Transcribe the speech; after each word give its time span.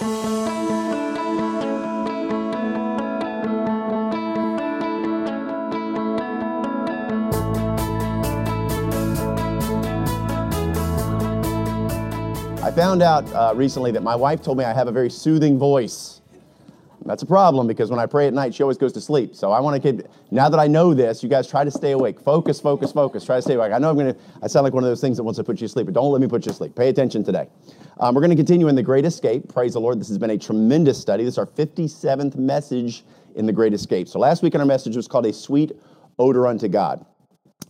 I 0.00 0.06
found 12.74 13.02
out 13.02 13.32
uh, 13.32 13.52
recently 13.54 13.92
that 13.92 14.02
my 14.02 14.16
wife 14.16 14.42
told 14.42 14.58
me 14.58 14.64
I 14.64 14.72
have 14.72 14.88
a 14.88 14.92
very 14.92 15.10
soothing 15.10 15.58
voice. 15.58 16.13
That's 17.14 17.22
a 17.22 17.26
problem 17.26 17.68
because 17.68 17.90
when 17.90 18.00
I 18.00 18.06
pray 18.06 18.26
at 18.26 18.34
night, 18.34 18.52
she 18.52 18.64
always 18.64 18.76
goes 18.76 18.92
to 18.94 19.00
sleep. 19.00 19.36
So 19.36 19.52
I 19.52 19.60
want 19.60 19.80
to 19.80 19.92
keep, 19.92 20.04
now 20.32 20.48
that 20.48 20.58
I 20.58 20.66
know 20.66 20.94
this, 20.94 21.22
you 21.22 21.28
guys 21.28 21.48
try 21.48 21.62
to 21.62 21.70
stay 21.70 21.92
awake. 21.92 22.18
Focus, 22.18 22.58
focus, 22.58 22.90
focus. 22.90 23.24
Try 23.24 23.36
to 23.36 23.42
stay 23.42 23.54
awake. 23.54 23.70
I 23.70 23.78
know 23.78 23.90
I'm 23.90 23.96
going 23.96 24.12
to, 24.12 24.20
I 24.42 24.48
sound 24.48 24.64
like 24.64 24.72
one 24.72 24.82
of 24.82 24.90
those 24.90 25.00
things 25.00 25.16
that 25.18 25.22
wants 25.22 25.38
to 25.38 25.44
put 25.44 25.60
you 25.60 25.68
to 25.68 25.72
sleep, 25.72 25.86
but 25.86 25.94
don't 25.94 26.10
let 26.10 26.20
me 26.20 26.26
put 26.26 26.44
you 26.44 26.50
to 26.50 26.56
sleep. 26.56 26.74
Pay 26.74 26.88
attention 26.88 27.22
today. 27.22 27.46
Um, 28.00 28.16
we're 28.16 28.20
going 28.20 28.30
to 28.30 28.36
continue 28.36 28.66
in 28.66 28.74
The 28.74 28.82
Great 28.82 29.04
Escape. 29.04 29.46
Praise 29.46 29.74
the 29.74 29.80
Lord. 29.80 30.00
This 30.00 30.08
has 30.08 30.18
been 30.18 30.30
a 30.30 30.36
tremendous 30.36 31.00
study. 31.00 31.22
This 31.22 31.34
is 31.34 31.38
our 31.38 31.46
57th 31.46 32.34
message 32.34 33.04
in 33.36 33.46
The 33.46 33.52
Great 33.52 33.74
Escape. 33.74 34.08
So 34.08 34.18
last 34.18 34.42
week 34.42 34.56
in 34.56 34.60
our 34.60 34.66
message 34.66 34.96
was 34.96 35.06
called 35.06 35.26
A 35.26 35.32
Sweet 35.32 35.70
Odor 36.18 36.48
Unto 36.48 36.66
God. 36.66 37.06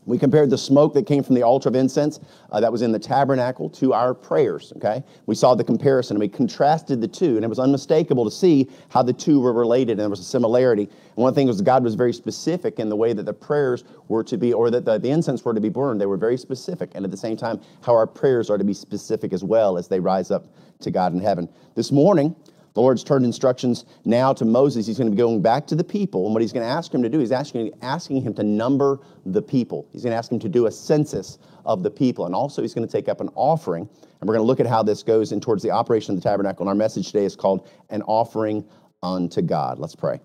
We 0.07 0.19
compared 0.19 0.51
the 0.51 0.59
smoke 0.59 0.95
that 0.95 1.07
came 1.07 1.23
from 1.23 1.35
the 1.35 1.43
altar 1.43 1.69
of 1.69 1.75
incense 1.75 2.21
uh, 2.53 2.61
that 2.61 2.71
was 2.71 2.83
in 2.83 2.93
the 2.93 2.99
tabernacle 2.99 3.71
to 3.71 3.93
our 3.93 4.15
prayers, 4.15 4.73
okay? 4.77 5.03
We 5.27 5.35
saw 5.35 5.55
the 5.55 5.65
comparison 5.65 6.17
and 6.17 6.21
we 6.21 6.29
contrasted 6.29 7.01
the 7.01 7.09
two, 7.09 7.37
and 7.37 7.45
it 7.45 7.49
was 7.49 7.59
unmistakable 7.59 8.25
to 8.25 8.31
see 8.31 8.69
how 8.89 9.03
the 9.03 9.13
two 9.13 9.41
were 9.41 9.53
related 9.53 9.93
and 9.93 10.01
there 10.01 10.11
was 10.11 10.21
a 10.21 10.25
similarity. 10.25 10.83
And 10.83 11.23
one 11.23 11.35
thing 11.35 11.47
was 11.47 11.61
God 11.61 11.83
was 11.83 11.95
very 11.95 12.13
specific 12.13 12.79
in 12.79 12.89
the 12.89 12.97
way 12.97 13.13
that 13.13 13.25
the 13.25 13.33
prayers 13.33 13.85
were 14.09 14.25
to 14.25 14.37
be, 14.37 14.53
or 14.53 14.71
that 14.71 14.85
the, 14.85 14.99
the 14.99 15.11
incense 15.11 15.45
were 15.45 15.55
to 15.55 15.61
be 15.61 15.69
burned. 15.71 16.01
They 16.01 16.07
were 16.07 16.17
very 16.17 16.37
specific. 16.37 16.91
And 16.95 17.05
at 17.05 17.11
the 17.11 17.17
same 17.17 17.37
time, 17.37 17.61
how 17.83 17.95
our 17.95 18.07
prayers 18.07 18.51
are 18.51 18.59
to 18.59 18.65
be 18.65 18.75
specific 18.75 19.33
as 19.33 19.43
well 19.43 19.79
as 19.79 19.89
they 19.89 20.01
rise 20.01 20.31
up 20.31 20.47
to 20.81 20.91
God 20.91 21.13
in 21.15 21.21
heaven. 21.21 21.49
This 21.75 21.91
morning, 21.91 22.37
the 22.75 22.81
Lord's 22.81 23.05
turned 23.05 23.25
instructions 23.25 23.85
now 24.05 24.33
to 24.33 24.45
Moses. 24.45 24.87
He's 24.87 24.99
going 24.99 25.09
to 25.09 25.13
be 25.13 25.17
going 25.17 25.41
back 25.41 25.67
to 25.69 25.77
the 25.77 25.85
people. 25.85 26.27
And 26.27 26.35
what 26.35 26.43
he's 26.43 26.53
going 26.53 26.67
to 26.67 26.71
ask 26.71 26.93
him 26.93 27.03
to 27.05 27.09
do, 27.09 27.21
he's 27.21 27.31
asking, 27.31 27.73
asking 27.83 28.23
him 28.23 28.35
to 28.35 28.43
number 28.43 28.99
the 29.25 29.41
people. 29.41 29.89
He's 29.93 30.03
going 30.03 30.11
to 30.11 30.17
ask 30.17 30.31
him 30.31 30.41
to 30.41 30.49
do 30.49 30.67
a 30.67 30.73
census 30.73 31.39
of 31.65 31.85
the 31.85 31.91
people. 31.91 32.27
And 32.27 32.35
also, 32.35 32.63
he's 32.63 32.75
going 32.75 32.87
to 32.87 32.93
take 32.93 33.09
up 33.09 33.21
an 33.21 33.31
offering. 33.37 33.89
And 34.21 34.29
we're 34.29 34.35
going 34.35 34.45
to 34.45 34.47
look 34.47 34.59
at 34.59 34.67
how 34.67 34.83
this 34.83 35.05
goes 35.05 35.31
in 35.31 35.41
towards 35.41 35.63
the 35.63 35.71
operation 35.71 36.15
of 36.15 36.23
the 36.23 36.29
tabernacle. 36.29 36.65
And 36.65 36.69
our 36.69 36.75
message 36.75 37.07
today 37.07 37.25
is 37.25 37.37
called 37.37 37.69
An 37.91 38.03
Offering 38.03 38.65
Unto 39.05 39.41
God. 39.41 39.79
Let's 39.79 39.95
pray. 39.95 40.19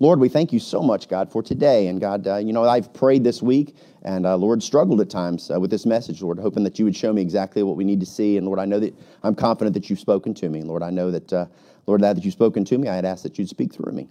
Lord, 0.00 0.18
we 0.18 0.28
thank 0.28 0.52
you 0.52 0.58
so 0.58 0.80
much, 0.80 1.08
God, 1.08 1.30
for 1.30 1.42
today. 1.42 1.86
And 1.86 2.00
God, 2.00 2.26
uh, 2.26 2.36
you 2.38 2.52
know, 2.52 2.64
I've 2.64 2.92
prayed 2.92 3.22
this 3.22 3.42
week 3.42 3.76
and 4.04 4.26
uh, 4.26 4.36
Lord, 4.36 4.62
struggled 4.62 5.00
at 5.00 5.10
times 5.10 5.50
uh, 5.50 5.60
with 5.60 5.70
this 5.70 5.86
message, 5.86 6.22
Lord, 6.22 6.38
hoping 6.38 6.64
that 6.64 6.78
you 6.78 6.84
would 6.84 6.96
show 6.96 7.12
me 7.12 7.22
exactly 7.22 7.62
what 7.62 7.76
we 7.76 7.84
need 7.84 8.00
to 8.00 8.06
see. 8.06 8.36
And 8.36 8.46
Lord, 8.46 8.58
I 8.58 8.64
know 8.64 8.80
that 8.80 8.94
I'm 9.22 9.34
confident 9.34 9.74
that 9.74 9.88
you've 9.88 10.00
spoken 10.00 10.34
to 10.34 10.48
me. 10.48 10.62
Lord, 10.62 10.82
I 10.82 10.90
know 10.90 11.10
that, 11.12 11.32
uh, 11.32 11.46
Lord, 11.86 12.00
now 12.00 12.12
that 12.12 12.24
you've 12.24 12.34
spoken 12.34 12.64
to 12.66 12.78
me, 12.78 12.88
I 12.88 12.94
had 12.94 13.04
asked 13.04 13.22
that 13.24 13.38
you'd 13.38 13.48
speak 13.48 13.72
through 13.72 13.92
me. 13.92 14.08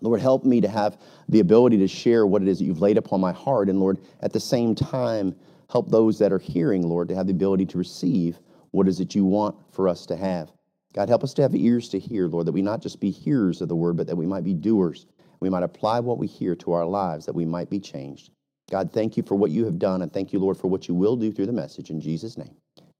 Lord, 0.00 0.20
help 0.20 0.44
me 0.44 0.60
to 0.60 0.68
have 0.68 0.98
the 1.28 1.40
ability 1.40 1.78
to 1.78 1.88
share 1.88 2.26
what 2.26 2.42
it 2.42 2.48
is 2.48 2.58
that 2.58 2.64
you've 2.64 2.80
laid 2.80 2.98
upon 2.98 3.20
my 3.20 3.32
heart. 3.32 3.68
And 3.68 3.80
Lord, 3.80 3.98
at 4.20 4.32
the 4.32 4.40
same 4.40 4.74
time, 4.74 5.34
help 5.70 5.90
those 5.90 6.18
that 6.18 6.32
are 6.32 6.38
hearing, 6.38 6.88
Lord, 6.88 7.08
to 7.08 7.14
have 7.14 7.26
the 7.26 7.32
ability 7.32 7.66
to 7.66 7.78
receive 7.78 8.38
what 8.70 8.86
it 8.86 8.90
is 8.90 8.98
that 8.98 9.14
you 9.14 9.24
want 9.24 9.56
for 9.72 9.88
us 9.88 10.06
to 10.06 10.16
have. 10.16 10.52
God, 10.94 11.08
help 11.08 11.24
us 11.24 11.34
to 11.34 11.42
have 11.42 11.54
ears 11.54 11.88
to 11.90 11.98
hear, 11.98 12.26
Lord, 12.28 12.46
that 12.46 12.52
we 12.52 12.62
not 12.62 12.80
just 12.80 13.00
be 13.00 13.10
hearers 13.10 13.60
of 13.60 13.68
the 13.68 13.76
word, 13.76 13.96
but 13.96 14.06
that 14.06 14.16
we 14.16 14.26
might 14.26 14.44
be 14.44 14.54
doers. 14.54 15.06
We 15.40 15.50
might 15.50 15.62
apply 15.62 16.00
what 16.00 16.18
we 16.18 16.26
hear 16.26 16.56
to 16.56 16.72
our 16.72 16.86
lives, 16.86 17.26
that 17.26 17.34
we 17.34 17.44
might 17.44 17.70
be 17.70 17.78
changed. 17.78 18.30
God, 18.70 18.92
thank 18.92 19.16
you 19.16 19.22
for 19.22 19.34
what 19.34 19.50
you 19.50 19.64
have 19.64 19.78
done, 19.78 20.02
and 20.02 20.12
thank 20.12 20.32
you, 20.32 20.38
Lord, 20.38 20.56
for 20.56 20.68
what 20.68 20.88
you 20.88 20.94
will 20.94 21.16
do 21.16 21.32
through 21.32 21.46
the 21.46 21.52
message. 21.52 21.90
In 21.90 22.00
Jesus' 22.00 22.36
name, 22.36 22.54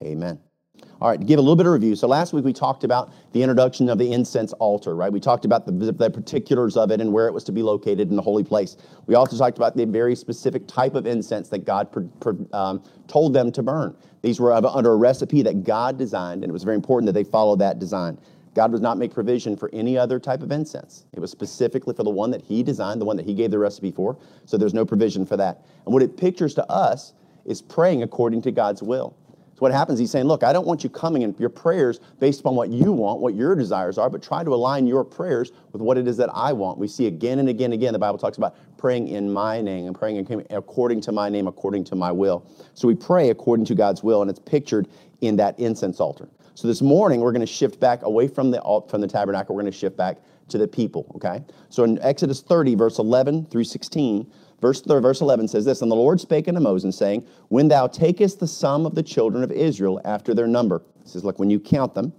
amen. 0.05 0.39
All 1.01 1.09
right, 1.09 1.21
to 1.21 1.25
give 1.25 1.39
a 1.39 1.43
little 1.43 1.55
bit 1.55 1.67
of 1.67 1.73
review. 1.73 1.95
So 1.95 2.09
last 2.09 2.33
week 2.33 2.45
we 2.45 2.53
talked 2.53 2.83
about 2.83 3.13
the 3.33 3.41
introduction 3.41 3.89
of 3.89 3.99
the 3.99 4.13
incense 4.13 4.53
altar, 4.55 4.97
right? 4.97 5.13
We 5.13 5.21
talked 5.21 5.45
about 5.45 5.65
the, 5.65 5.73
the, 5.93 6.11
particulars 6.11 6.77
of 6.77 6.91
it 6.91 7.01
and 7.01 7.13
where 7.13 7.29
it 7.29 7.33
was 7.33 7.45
to 7.45 7.53
be 7.53 7.63
located 7.63 8.11
in 8.11 8.17
the 8.17 8.23
holy 8.23 8.43
place. 8.43 8.77
We 9.07 9.15
also 9.15 9.39
talked 9.39 9.59
about 9.59 9.77
the 9.77 9.87
very 9.87 10.17
specific 10.17 10.67
type 10.67 10.97
of 10.97 11.07
incense 11.07 11.49
that 11.51 11.65
God 11.65 11.93
per, 11.93 12.03
per, 12.21 12.37
um, 12.53 12.83
told 13.07 13.33
them 13.33 13.53
to 13.53 13.63
burn. 13.63 13.97
These 14.23 14.41
were 14.41 14.53
under 14.53 14.93
a 14.93 14.97
recipe 14.97 15.43
that 15.43 15.63
God 15.63 15.99
designed, 15.99 16.43
and 16.43 16.51
it 16.51 16.53
was 16.53 16.65
very 16.65 16.75
important 16.75 17.07
that 17.07 17.13
they 17.13 17.23
follow 17.23 17.55
that 17.57 17.79
design. 17.79 18.19
God 18.55 18.73
does 18.73 18.81
not 18.81 18.99
make 18.99 19.15
provision 19.15 19.57
for 19.57 19.71
any 19.73 19.97
other 19.97 20.19
type 20.19 20.43
of 20.43 20.51
incense. 20.51 21.05
It 21.13 21.21
was 21.21 21.31
specifically 21.31 21.95
for 21.95 22.03
the 22.03 22.11
one 22.11 22.33
that 22.33 22.43
He 22.43 22.65
designed, 22.65 23.01
the 23.01 23.05
one 23.05 23.17
that 23.17 23.27
He 23.27 23.35
gave 23.35 23.53
the 23.53 23.59
recipe 23.59 23.93
for. 23.93 24.19
So 24.47 24.57
there's 24.57 24.75
no 24.75 24.85
provision 24.85 25.25
for 25.25 25.37
that. 25.37 25.65
And 25.85 25.95
what 25.95 26.03
it 26.03 26.17
pictures 26.17 26.55
to 26.55 26.69
us 26.69 27.13
is 27.45 27.63
praying 27.63 28.03
according 28.03 28.43
to 28.43 28.51
God's 28.51 28.83
will. 28.83 29.17
So 29.59 29.63
what 29.63 29.73
happens, 29.73 29.99
he's 29.99 30.13
saying, 30.13 30.27
look, 30.27 30.45
I 30.45 30.53
don't 30.53 30.69
want 30.69 30.85
you 30.85 30.89
coming 30.89 31.23
in 31.23 31.35
your 31.37 31.49
prayers 31.49 31.99
based 32.21 32.39
upon 32.39 32.55
what 32.55 32.71
you 32.71 32.93
want, 32.93 33.19
what 33.19 33.35
your 33.35 33.57
desires 33.57 33.99
are, 33.99 34.09
but 34.09 34.23
try 34.23 34.45
to 34.45 34.55
align 34.55 34.87
your 34.87 35.03
prayers 35.03 35.51
with 35.73 35.83
what 35.83 35.99
it 35.99 36.07
is 36.07 36.17
that 36.19 36.31
I 36.33 36.53
want. 36.53 36.79
We 36.79 36.87
see 36.87 37.09
again 37.09 37.41
and 37.41 37.49
again 37.49 37.73
and 37.73 37.75
again, 37.75 37.93
the 37.93 37.99
Bible 37.99 38.19
talks 38.19 38.37
about 38.37 38.55
praying 38.77 39.09
in 39.09 39.33
my 39.33 39.61
name 39.61 39.87
and 39.87 39.99
praying 39.99 40.47
according 40.51 41.01
to 41.01 41.11
my 41.11 41.29
name, 41.29 41.49
according 41.49 41.83
to 41.87 41.97
my 41.97 42.13
will. 42.13 42.47
So 42.75 42.87
we 42.87 42.95
pray 42.95 43.31
according 43.31 43.67
to 43.67 43.75
God's 43.75 44.01
will, 44.01 44.23
and 44.23 44.31
it's 44.31 44.39
pictured 44.39 44.87
in 45.23 45.35
that 45.39 45.59
incense 45.59 45.99
altar. 45.99 46.29
So 46.55 46.69
this 46.69 46.81
morning, 46.81 47.21
we're 47.21 47.33
going 47.33 47.41
to 47.41 47.53
shift 47.53 47.81
back 47.81 48.05
away 48.05 48.29
from 48.29 48.53
the, 48.53 48.63
from 48.89 49.01
the 49.01 49.09
tabernacle. 49.09 49.57
We're 49.57 49.63
going 49.63 49.73
to 49.73 49.79
shift 49.79 49.97
back 49.97 50.19
to 50.51 50.59
the 50.59 50.69
people, 50.69 51.11
okay? 51.17 51.45
So 51.69 51.83
in 51.83 52.01
Exodus 52.01 52.43
30, 52.43 52.77
verse 52.77 53.01
11 53.01 53.47
through 53.47 53.65
16, 53.65 54.31
Verse, 54.61 54.81
verse 54.81 55.21
11 55.21 55.49
says 55.49 55.65
this 55.65 55.83
And 55.83 55.91
the 55.91 55.97
Lord 55.97 56.21
spake 56.21 56.49
unto 56.49 56.61
Moses, 56.61 56.97
saying, 56.97 57.27
When 57.49 57.69
thou 57.69 57.87
takest 57.87 58.41
the 58.41 58.49
sum 58.49 58.87
of 58.87 58.95
the 58.95 59.03
children 59.03 59.45
of 59.45 59.53
Israel 59.53 60.01
after 60.05 60.35
their 60.35 60.47
number, 60.47 60.83
he 61.03 61.09
says, 61.09 61.25
Look, 61.25 61.39
when 61.39 61.51
you 61.51 61.61
count 61.61 61.95
them, 61.95 62.13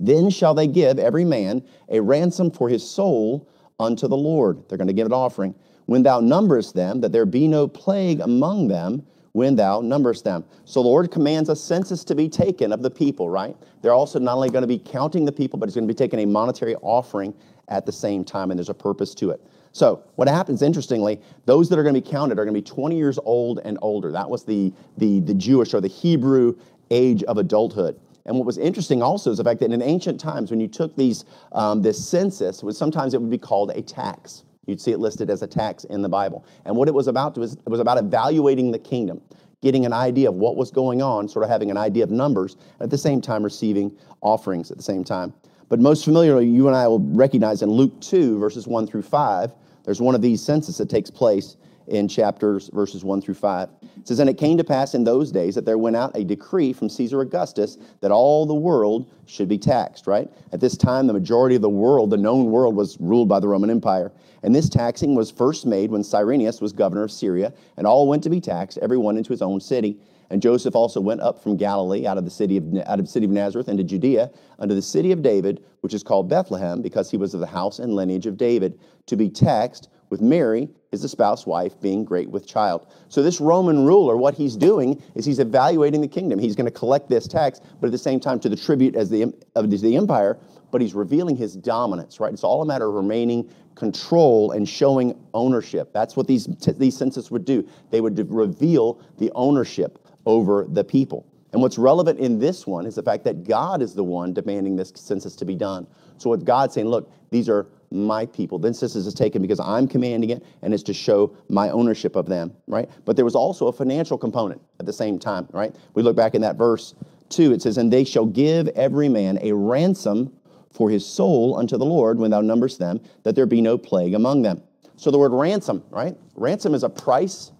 then 0.00 0.30
shall 0.30 0.54
they 0.54 0.66
give 0.66 0.98
every 0.98 1.24
man 1.24 1.62
a 1.88 2.00
ransom 2.00 2.50
for 2.50 2.68
his 2.68 2.88
soul 2.88 3.48
unto 3.78 4.08
the 4.08 4.16
Lord. 4.16 4.68
They're 4.68 4.78
going 4.78 4.88
to 4.88 4.94
give 4.94 5.06
an 5.06 5.12
offering. 5.12 5.54
When 5.86 6.02
thou 6.02 6.20
numberest 6.20 6.74
them, 6.74 7.00
that 7.02 7.12
there 7.12 7.26
be 7.26 7.46
no 7.46 7.68
plague 7.68 8.20
among 8.20 8.68
them, 8.68 9.04
when 9.32 9.56
thou 9.56 9.80
numberest 9.80 10.22
them. 10.22 10.44
So 10.64 10.80
the 10.80 10.88
Lord 10.88 11.10
commands 11.10 11.48
a 11.48 11.56
census 11.56 12.04
to 12.04 12.14
be 12.14 12.28
taken 12.28 12.72
of 12.72 12.82
the 12.82 12.90
people, 12.90 13.28
right? 13.28 13.56
They're 13.82 13.92
also 13.92 14.20
not 14.20 14.36
only 14.36 14.48
going 14.48 14.62
to 14.62 14.68
be 14.68 14.78
counting 14.78 15.24
the 15.24 15.32
people, 15.32 15.58
but 15.58 15.68
it's 15.68 15.74
going 15.74 15.88
to 15.88 15.92
be 15.92 15.96
taking 15.96 16.20
a 16.20 16.26
monetary 16.26 16.76
offering 16.76 17.34
at 17.68 17.84
the 17.84 17.92
same 17.92 18.24
time, 18.24 18.50
and 18.50 18.58
there's 18.58 18.68
a 18.68 18.74
purpose 18.74 19.12
to 19.16 19.30
it. 19.30 19.44
So 19.74 20.04
what 20.14 20.28
happens, 20.28 20.62
interestingly, 20.62 21.20
those 21.46 21.68
that 21.68 21.80
are 21.80 21.82
going 21.82 21.96
to 21.96 22.00
be 22.00 22.08
counted 22.08 22.38
are 22.38 22.44
going 22.44 22.54
to 22.54 22.60
be 22.60 22.64
20 22.64 22.96
years 22.96 23.18
old 23.24 23.58
and 23.64 23.76
older. 23.82 24.12
That 24.12 24.30
was 24.30 24.44
the, 24.44 24.72
the, 24.98 25.18
the 25.18 25.34
Jewish 25.34 25.74
or 25.74 25.80
the 25.80 25.88
Hebrew 25.88 26.56
age 26.92 27.24
of 27.24 27.38
adulthood. 27.38 27.98
And 28.24 28.36
what 28.36 28.46
was 28.46 28.56
interesting 28.56 29.02
also 29.02 29.32
is 29.32 29.38
the 29.38 29.44
fact 29.44 29.58
that 29.60 29.72
in 29.72 29.82
ancient 29.82 30.20
times, 30.20 30.52
when 30.52 30.60
you 30.60 30.68
took 30.68 30.94
these, 30.94 31.24
um, 31.50 31.82
this 31.82 32.08
census, 32.08 32.62
was 32.62 32.78
sometimes 32.78 33.14
it 33.14 33.20
would 33.20 33.32
be 33.32 33.36
called 33.36 33.72
a 33.72 33.82
tax. 33.82 34.44
You'd 34.66 34.80
see 34.80 34.92
it 34.92 35.00
listed 35.00 35.28
as 35.28 35.42
a 35.42 35.46
tax 35.46 35.82
in 35.82 36.02
the 36.02 36.08
Bible. 36.08 36.46
And 36.64 36.76
what 36.76 36.86
it 36.86 36.94
was 36.94 37.08
about 37.08 37.36
was 37.36 37.54
it 37.54 37.68
was 37.68 37.80
about 37.80 37.98
evaluating 37.98 38.70
the 38.70 38.78
kingdom, 38.78 39.20
getting 39.60 39.84
an 39.84 39.92
idea 39.92 40.28
of 40.28 40.36
what 40.36 40.54
was 40.54 40.70
going 40.70 41.02
on, 41.02 41.28
sort 41.28 41.44
of 41.44 41.50
having 41.50 41.72
an 41.72 41.76
idea 41.76 42.04
of 42.04 42.12
numbers, 42.12 42.54
and 42.78 42.82
at 42.82 42.90
the 42.90 42.98
same 42.98 43.20
time 43.20 43.42
receiving 43.42 43.90
offerings 44.20 44.70
at 44.70 44.76
the 44.76 44.84
same 44.84 45.02
time. 45.02 45.34
But 45.68 45.80
most 45.80 46.04
familiarly, 46.04 46.46
you 46.46 46.68
and 46.68 46.76
I 46.76 46.86
will 46.86 47.00
recognize 47.00 47.62
in 47.62 47.70
Luke 47.70 48.00
2, 48.00 48.38
verses 48.38 48.68
1 48.68 48.86
through 48.86 49.02
5, 49.02 49.52
there's 49.84 50.00
one 50.00 50.14
of 50.14 50.22
these 50.22 50.42
censuses 50.42 50.78
that 50.78 50.90
takes 50.90 51.10
place 51.10 51.56
in 51.86 52.08
chapters 52.08 52.70
verses 52.72 53.04
1 53.04 53.20
through 53.20 53.34
5. 53.34 53.68
It 53.82 54.08
says, 54.08 54.18
And 54.18 54.30
it 54.30 54.38
came 54.38 54.56
to 54.56 54.64
pass 54.64 54.94
in 54.94 55.04
those 55.04 55.30
days 55.30 55.54
that 55.54 55.64
there 55.64 55.78
went 55.78 55.96
out 55.96 56.16
a 56.16 56.24
decree 56.24 56.72
from 56.72 56.88
Caesar 56.88 57.20
Augustus 57.20 57.76
that 58.00 58.10
all 58.10 58.46
the 58.46 58.54
world 58.54 59.10
should 59.26 59.48
be 59.48 59.58
taxed, 59.58 60.06
right? 60.06 60.30
At 60.52 60.60
this 60.60 60.76
time, 60.76 61.06
the 61.06 61.12
majority 61.12 61.56
of 61.56 61.62
the 61.62 61.68
world, 61.68 62.10
the 62.10 62.16
known 62.16 62.46
world, 62.46 62.74
was 62.74 62.98
ruled 63.00 63.28
by 63.28 63.40
the 63.40 63.48
Roman 63.48 63.70
Empire. 63.70 64.12
And 64.42 64.54
this 64.54 64.68
taxing 64.68 65.14
was 65.14 65.30
first 65.30 65.66
made 65.66 65.90
when 65.90 66.02
Cyrenius 66.02 66.60
was 66.60 66.72
governor 66.72 67.04
of 67.04 67.10
Syria, 67.10 67.52
and 67.76 67.86
all 67.86 68.08
went 68.08 68.22
to 68.24 68.30
be 68.30 68.40
taxed, 68.40 68.78
every 68.78 68.98
one 68.98 69.16
into 69.16 69.30
his 69.30 69.42
own 69.42 69.60
city. 69.60 69.98
And 70.34 70.42
Joseph 70.42 70.74
also 70.74 71.00
went 71.00 71.20
up 71.20 71.40
from 71.40 71.56
Galilee 71.56 72.08
out 72.08 72.18
of 72.18 72.24
the 72.24 72.30
city 72.30 72.56
of, 72.56 72.64
out 72.86 72.98
of 72.98 73.04
the 73.04 73.10
city 73.12 73.24
of 73.24 73.30
Nazareth 73.30 73.68
into 73.68 73.84
Judea 73.84 74.32
unto 74.58 74.74
the 74.74 74.82
city 74.82 75.12
of 75.12 75.22
David, 75.22 75.62
which 75.82 75.94
is 75.94 76.02
called 76.02 76.28
Bethlehem, 76.28 76.82
because 76.82 77.08
he 77.08 77.16
was 77.16 77.34
of 77.34 77.40
the 77.40 77.46
house 77.46 77.78
and 77.78 77.94
lineage 77.94 78.26
of 78.26 78.36
David, 78.36 78.80
to 79.06 79.14
be 79.14 79.28
taxed 79.28 79.90
with 80.10 80.20
Mary, 80.20 80.68
his 80.90 81.04
espoused 81.04 81.46
wife, 81.46 81.80
being 81.80 82.04
great 82.04 82.28
with 82.28 82.48
child. 82.48 82.92
So 83.08 83.22
this 83.22 83.40
Roman 83.40 83.84
ruler, 83.84 84.16
what 84.16 84.34
he's 84.34 84.56
doing 84.56 85.00
is 85.14 85.24
he's 85.24 85.38
evaluating 85.38 86.00
the 86.00 86.08
kingdom. 86.08 86.40
He's 86.40 86.56
going 86.56 86.66
to 86.66 86.76
collect 86.76 87.08
this 87.08 87.28
tax, 87.28 87.60
but 87.80 87.86
at 87.86 87.92
the 87.92 87.98
same 87.98 88.18
time 88.18 88.40
to 88.40 88.48
the 88.48 88.56
tribute 88.56 88.96
as 88.96 89.08
the 89.10 89.32
of 89.54 89.70
the 89.70 89.96
empire, 89.96 90.36
but 90.72 90.80
he's 90.80 90.94
revealing 90.94 91.36
his 91.36 91.54
dominance, 91.54 92.18
right? 92.18 92.32
It's 92.32 92.42
all 92.42 92.60
a 92.60 92.66
matter 92.66 92.88
of 92.88 92.94
remaining 92.94 93.48
control 93.76 94.50
and 94.50 94.68
showing 94.68 95.16
ownership. 95.32 95.92
That's 95.92 96.16
what 96.16 96.26
these, 96.26 96.46
these 96.76 96.96
censuses 96.96 97.30
would 97.30 97.44
do. 97.44 97.68
They 97.90 98.00
would 98.00 98.18
reveal 98.32 99.00
the 99.18 99.30
ownership 99.36 100.03
over 100.26 100.66
the 100.68 100.84
people. 100.84 101.26
And 101.52 101.62
what's 101.62 101.78
relevant 101.78 102.18
in 102.18 102.40
this 102.40 102.66
one 102.66 102.84
is 102.84 102.96
the 102.96 103.02
fact 103.02 103.22
that 103.24 103.44
God 103.44 103.80
is 103.80 103.94
the 103.94 104.02
one 104.02 104.32
demanding 104.32 104.74
this 104.74 104.92
census 104.96 105.36
to 105.36 105.44
be 105.44 105.54
done. 105.54 105.86
So 106.18 106.30
with 106.30 106.44
God 106.44 106.72
saying, 106.72 106.88
look, 106.88 107.12
these 107.30 107.48
are 107.48 107.68
my 107.92 108.26
people. 108.26 108.58
Then 108.58 108.74
census 108.74 109.06
is 109.06 109.14
taken 109.14 109.40
because 109.40 109.60
I'm 109.60 109.86
commanding 109.86 110.30
it 110.30 110.44
and 110.62 110.74
it's 110.74 110.82
to 110.84 110.92
show 110.92 111.36
my 111.48 111.70
ownership 111.70 112.16
of 112.16 112.26
them, 112.26 112.52
right? 112.66 112.90
But 113.04 113.14
there 113.14 113.24
was 113.24 113.36
also 113.36 113.68
a 113.68 113.72
financial 113.72 114.18
component 114.18 114.60
at 114.80 114.86
the 114.86 114.92
same 114.92 115.18
time, 115.18 115.48
right? 115.52 115.74
We 115.94 116.02
look 116.02 116.16
back 116.16 116.34
in 116.34 116.40
that 116.42 116.56
verse 116.56 116.94
2, 117.28 117.52
it 117.52 117.62
says, 117.62 117.78
And 117.78 117.92
they 117.92 118.04
shall 118.04 118.26
give 118.26 118.66
every 118.68 119.08
man 119.08 119.38
a 119.40 119.52
ransom 119.52 120.32
for 120.72 120.90
his 120.90 121.06
soul 121.06 121.56
unto 121.56 121.78
the 121.78 121.84
Lord 121.84 122.18
when 122.18 122.32
thou 122.32 122.40
numberest 122.40 122.78
them, 122.78 123.00
that 123.22 123.36
there 123.36 123.46
be 123.46 123.60
no 123.60 123.78
plague 123.78 124.14
among 124.14 124.42
them. 124.42 124.60
So 124.96 125.12
the 125.12 125.18
word 125.18 125.32
ransom, 125.32 125.84
right? 125.90 126.16
Ransom 126.34 126.74
is 126.74 126.82
a 126.82 126.88
price 126.88 127.52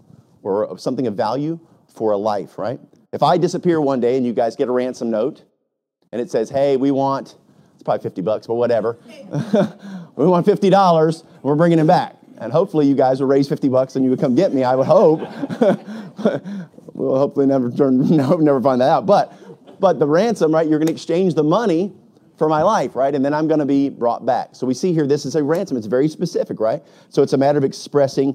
or 0.42 0.76
something 0.78 1.06
of 1.06 1.14
value 1.14 1.60
for 1.94 2.12
a 2.12 2.16
life, 2.16 2.58
right? 2.58 2.80
If 3.12 3.22
I 3.22 3.38
disappear 3.38 3.80
one 3.80 4.00
day 4.00 4.16
and 4.16 4.26
you 4.26 4.32
guys 4.32 4.56
get 4.56 4.68
a 4.68 4.72
ransom 4.72 5.10
note 5.10 5.44
and 6.12 6.20
it 6.20 6.30
says, 6.30 6.50
hey, 6.50 6.76
we 6.76 6.90
want, 6.90 7.36
it's 7.74 7.82
probably 7.82 8.02
50 8.02 8.22
bucks, 8.22 8.46
but 8.46 8.54
whatever. 8.54 8.98
we 10.16 10.26
want 10.26 10.46
$50, 10.46 11.24
we're 11.42 11.54
bringing 11.54 11.78
him 11.78 11.86
back. 11.86 12.16
And 12.38 12.52
hopefully 12.52 12.86
you 12.86 12.96
guys 12.96 13.20
will 13.20 13.28
raise 13.28 13.48
50 13.48 13.68
bucks 13.68 13.94
and 13.94 14.04
you 14.04 14.10
would 14.10 14.20
come 14.20 14.34
get 14.34 14.52
me, 14.52 14.64
I 14.64 14.74
would 14.74 14.86
hope. 14.86 15.20
we'll 16.94 17.18
hopefully 17.18 17.46
never, 17.46 17.70
turn, 17.70 17.98
no, 18.16 18.36
never 18.36 18.60
find 18.60 18.80
that 18.80 18.90
out. 18.90 19.06
But, 19.06 19.32
but 19.80 20.00
the 20.00 20.06
ransom, 20.08 20.52
right, 20.52 20.66
you're 20.66 20.80
going 20.80 20.88
to 20.88 20.92
exchange 20.92 21.34
the 21.34 21.44
money 21.44 21.92
for 22.36 22.48
my 22.48 22.62
life, 22.62 22.96
right? 22.96 23.14
And 23.14 23.24
then 23.24 23.32
I'm 23.32 23.46
going 23.46 23.60
to 23.60 23.66
be 23.66 23.88
brought 23.88 24.26
back. 24.26 24.56
So 24.56 24.66
we 24.66 24.74
see 24.74 24.92
here 24.92 25.06
this 25.06 25.24
is 25.24 25.36
a 25.36 25.44
ransom. 25.44 25.76
It's 25.76 25.86
very 25.86 26.08
specific, 26.08 26.58
right? 26.58 26.82
So 27.08 27.22
it's 27.22 27.32
a 27.32 27.38
matter 27.38 27.58
of 27.58 27.64
expressing 27.64 28.34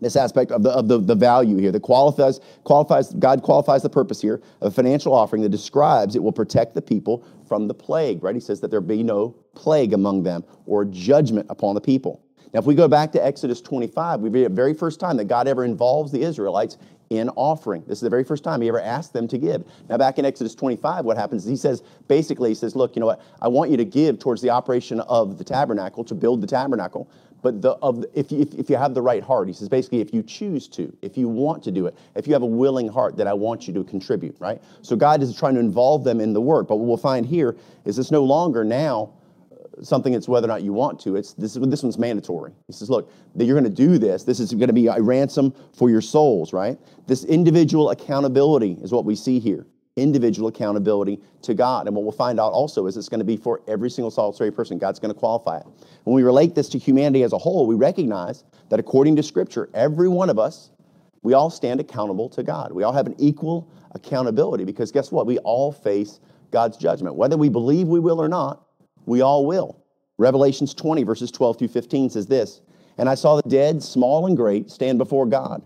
this 0.00 0.16
aspect 0.16 0.52
of 0.52 0.62
the 0.62 0.70
of 0.70 0.88
the, 0.88 0.98
the 0.98 1.14
value 1.14 1.56
here 1.56 1.72
that 1.72 1.80
qualifies 1.80 2.40
qualifies 2.64 3.12
God 3.14 3.42
qualifies 3.42 3.82
the 3.82 3.90
purpose 3.90 4.20
here 4.20 4.40
of 4.60 4.72
a 4.72 4.74
financial 4.74 5.14
offering 5.14 5.42
that 5.42 5.48
describes 5.48 6.16
it 6.16 6.22
will 6.22 6.32
protect 6.32 6.74
the 6.74 6.82
people 6.82 7.24
from 7.46 7.66
the 7.66 7.74
plague, 7.74 8.22
right? 8.22 8.34
He 8.34 8.40
says 8.40 8.60
that 8.60 8.70
there 8.70 8.80
be 8.80 9.02
no 9.02 9.34
plague 9.54 9.92
among 9.92 10.22
them 10.22 10.44
or 10.66 10.84
judgment 10.84 11.46
upon 11.50 11.74
the 11.74 11.80
people. 11.80 12.22
Now, 12.52 12.60
if 12.60 12.66
we 12.66 12.74
go 12.74 12.88
back 12.88 13.12
to 13.12 13.24
Exodus 13.24 13.60
25, 13.60 14.20
we 14.20 14.30
read 14.30 14.46
the 14.46 14.54
very 14.54 14.72
first 14.72 15.00
time 15.00 15.16
that 15.18 15.26
God 15.26 15.48
ever 15.48 15.64
involves 15.64 16.12
the 16.12 16.22
Israelites 16.22 16.78
in 17.10 17.28
offering. 17.30 17.82
This 17.86 17.98
is 17.98 18.02
the 18.02 18.10
very 18.10 18.24
first 18.24 18.44
time 18.44 18.60
he 18.60 18.68
ever 18.68 18.80
asked 18.80 19.12
them 19.12 19.28
to 19.28 19.38
give. 19.38 19.64
Now, 19.88 19.96
back 19.96 20.18
in 20.18 20.24
Exodus 20.24 20.54
25, 20.54 21.04
what 21.04 21.16
happens 21.16 21.44
is 21.44 21.50
he 21.50 21.56
says, 21.56 21.82
basically, 22.06 22.50
he 22.50 22.54
says, 22.54 22.76
Look, 22.76 22.96
you 22.96 23.00
know 23.00 23.06
what? 23.06 23.20
I 23.40 23.48
want 23.48 23.70
you 23.70 23.76
to 23.76 23.84
give 23.84 24.18
towards 24.18 24.42
the 24.42 24.50
operation 24.50 25.00
of 25.00 25.38
the 25.38 25.44
tabernacle, 25.44 26.04
to 26.04 26.14
build 26.14 26.40
the 26.40 26.46
tabernacle. 26.46 27.10
But 27.40 27.62
the, 27.62 27.72
of, 27.72 28.04
if, 28.14 28.32
you, 28.32 28.40
if, 28.40 28.54
if 28.54 28.70
you 28.70 28.76
have 28.76 28.94
the 28.94 29.02
right 29.02 29.22
heart, 29.22 29.48
he 29.48 29.54
says, 29.54 29.68
basically, 29.68 30.00
if 30.00 30.12
you 30.12 30.22
choose 30.22 30.66
to, 30.68 30.94
if 31.02 31.16
you 31.16 31.28
want 31.28 31.62
to 31.64 31.70
do 31.70 31.86
it, 31.86 31.96
if 32.16 32.26
you 32.26 32.32
have 32.32 32.42
a 32.42 32.46
willing 32.46 32.88
heart, 32.88 33.16
that 33.16 33.26
I 33.26 33.32
want 33.32 33.68
you 33.68 33.74
to 33.74 33.84
contribute, 33.84 34.36
right? 34.40 34.60
So 34.82 34.96
God 34.96 35.22
is 35.22 35.36
trying 35.36 35.54
to 35.54 35.60
involve 35.60 36.04
them 36.04 36.20
in 36.20 36.32
the 36.32 36.40
work. 36.40 36.68
But 36.68 36.76
what 36.76 36.88
we'll 36.88 36.96
find 36.96 37.24
here 37.24 37.56
is 37.84 37.98
it's 37.98 38.10
no 38.10 38.24
longer 38.24 38.64
now 38.64 39.12
uh, 39.52 39.82
something 39.82 40.14
it's 40.14 40.28
whether 40.28 40.46
or 40.46 40.48
not 40.48 40.62
you 40.62 40.72
want 40.72 40.98
to. 41.00 41.16
It's 41.16 41.34
this, 41.34 41.54
this 41.54 41.82
one's 41.82 41.98
mandatory. 41.98 42.52
He 42.66 42.72
says, 42.72 42.90
look, 42.90 43.12
that 43.36 43.44
you're 43.44 43.58
going 43.58 43.72
to 43.72 43.76
do 43.76 43.98
this. 43.98 44.24
This 44.24 44.40
is 44.40 44.52
going 44.52 44.66
to 44.66 44.72
be 44.72 44.88
a 44.88 45.00
ransom 45.00 45.54
for 45.72 45.90
your 45.90 46.00
souls, 46.00 46.52
right? 46.52 46.76
This 47.06 47.24
individual 47.24 47.90
accountability 47.90 48.78
is 48.82 48.90
what 48.90 49.04
we 49.04 49.14
see 49.14 49.38
here. 49.38 49.64
Individual 49.98 50.48
accountability 50.48 51.20
to 51.42 51.54
God. 51.54 51.86
And 51.86 51.96
what 51.96 52.04
we'll 52.04 52.12
find 52.12 52.38
out 52.38 52.52
also 52.52 52.86
is 52.86 52.96
it's 52.96 53.08
going 53.08 53.20
to 53.20 53.24
be 53.24 53.36
for 53.36 53.62
every 53.68 53.90
single 53.90 54.10
solitary 54.10 54.50
person. 54.50 54.78
God's 54.78 54.98
going 54.98 55.12
to 55.12 55.18
qualify 55.18 55.58
it. 55.58 55.66
When 56.04 56.14
we 56.14 56.22
relate 56.22 56.54
this 56.54 56.68
to 56.70 56.78
humanity 56.78 57.22
as 57.22 57.32
a 57.32 57.38
whole, 57.38 57.66
we 57.66 57.74
recognize 57.74 58.44
that 58.70 58.80
according 58.80 59.16
to 59.16 59.22
Scripture, 59.22 59.68
every 59.74 60.08
one 60.08 60.30
of 60.30 60.38
us, 60.38 60.70
we 61.22 61.34
all 61.34 61.50
stand 61.50 61.80
accountable 61.80 62.28
to 62.30 62.42
God. 62.42 62.72
We 62.72 62.82
all 62.82 62.92
have 62.92 63.06
an 63.06 63.14
equal 63.18 63.70
accountability 63.92 64.64
because 64.64 64.92
guess 64.92 65.10
what? 65.10 65.26
We 65.26 65.38
all 65.38 65.72
face 65.72 66.20
God's 66.50 66.76
judgment. 66.76 67.16
Whether 67.16 67.36
we 67.36 67.48
believe 67.48 67.88
we 67.88 68.00
will 68.00 68.20
or 68.20 68.28
not, 68.28 68.64
we 69.06 69.20
all 69.20 69.46
will. 69.46 69.82
Revelations 70.18 70.74
20, 70.74 71.02
verses 71.04 71.30
12 71.30 71.58
through 71.58 71.68
15 71.68 72.10
says 72.10 72.26
this 72.26 72.60
And 72.98 73.08
I 73.08 73.14
saw 73.14 73.36
the 73.36 73.48
dead, 73.48 73.82
small 73.82 74.26
and 74.26 74.36
great, 74.36 74.70
stand 74.70 74.98
before 74.98 75.26
God. 75.26 75.62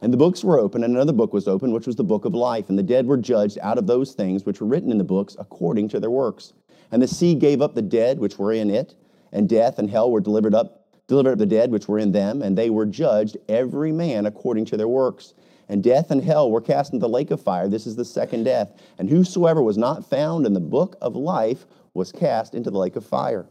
And 0.00 0.12
the 0.12 0.18
books 0.18 0.44
were 0.44 0.58
open, 0.58 0.84
and 0.84 0.94
another 0.94 1.12
book 1.12 1.32
was 1.32 1.48
open, 1.48 1.72
which 1.72 1.86
was 1.86 1.96
the 1.96 2.04
book 2.04 2.24
of 2.24 2.34
life. 2.34 2.68
And 2.68 2.78
the 2.78 2.82
dead 2.82 3.06
were 3.06 3.16
judged 3.16 3.58
out 3.62 3.78
of 3.78 3.86
those 3.86 4.12
things 4.12 4.44
which 4.44 4.60
were 4.60 4.66
written 4.66 4.90
in 4.90 4.98
the 4.98 5.04
books 5.04 5.36
according 5.38 5.88
to 5.90 6.00
their 6.00 6.10
works. 6.10 6.52
And 6.92 7.02
the 7.02 7.08
sea 7.08 7.34
gave 7.34 7.62
up 7.62 7.74
the 7.74 7.82
dead 7.82 8.18
which 8.18 8.38
were 8.38 8.52
in 8.52 8.70
it, 8.70 8.94
and 9.32 9.48
death 9.48 9.78
and 9.78 9.90
hell 9.90 10.10
were 10.10 10.20
delivered 10.20 10.54
up, 10.54 10.86
delivered 11.08 11.32
up 11.32 11.38
the 11.38 11.46
dead 11.46 11.70
which 11.70 11.88
were 11.88 11.98
in 11.98 12.12
them, 12.12 12.42
and 12.42 12.56
they 12.56 12.70
were 12.70 12.86
judged, 12.86 13.36
every 13.48 13.92
man 13.92 14.26
according 14.26 14.66
to 14.66 14.76
their 14.76 14.88
works. 14.88 15.34
And 15.68 15.82
death 15.82 16.10
and 16.10 16.22
hell 16.22 16.50
were 16.50 16.60
cast 16.60 16.92
into 16.92 17.02
the 17.02 17.08
lake 17.08 17.30
of 17.30 17.40
fire. 17.40 17.68
This 17.68 17.86
is 17.86 17.96
the 17.96 18.04
second 18.04 18.44
death. 18.44 18.80
And 18.98 19.08
whosoever 19.08 19.62
was 19.62 19.76
not 19.76 20.08
found 20.08 20.46
in 20.46 20.52
the 20.52 20.60
book 20.60 20.96
of 21.00 21.16
life 21.16 21.66
was 21.94 22.12
cast 22.12 22.54
into 22.54 22.70
the 22.70 22.78
lake 22.78 22.94
of 22.94 23.04
fire. 23.04 23.46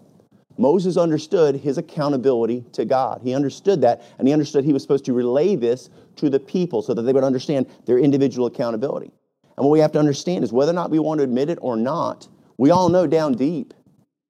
Moses 0.57 0.95
understood 0.95 1.56
his 1.57 1.77
accountability 1.77 2.63
to 2.71 2.86
God. 2.86 3.19
He 3.21 3.33
understood 3.33 3.81
that, 3.81 4.03
and 4.18 4.27
he 4.27 4.33
understood 4.33 4.63
he 4.63 4.71
was 4.71 4.81
supposed 4.81 5.03
to 5.06 5.13
relay 5.13 5.57
this 5.57 5.89
to 6.17 6.29
the 6.29 6.39
people 6.39 6.81
so 6.81 6.94
that 6.94 7.01
they 7.03 7.13
would 7.13 7.23
understand 7.23 7.67
their 7.85 8.00
individual 8.00 8.47
accountability. 8.47 9.12
And 9.57 9.65
what 9.65 9.71
we 9.71 9.79
have 9.79 9.91
to 9.94 10.00
understand 10.00 10.44
is 10.44 10.51
whether 10.51 10.71
or 10.71 10.75
not 10.75 10.91
we 10.91 11.00
want 11.00 11.19
to 11.19 11.23
admit 11.23 11.50
it 11.50 11.59
or 11.62 11.77
not, 11.77 12.27
we 12.57 12.71
all 12.71 12.89
know 12.89 13.07
down 13.07 13.33
deep 13.33 13.73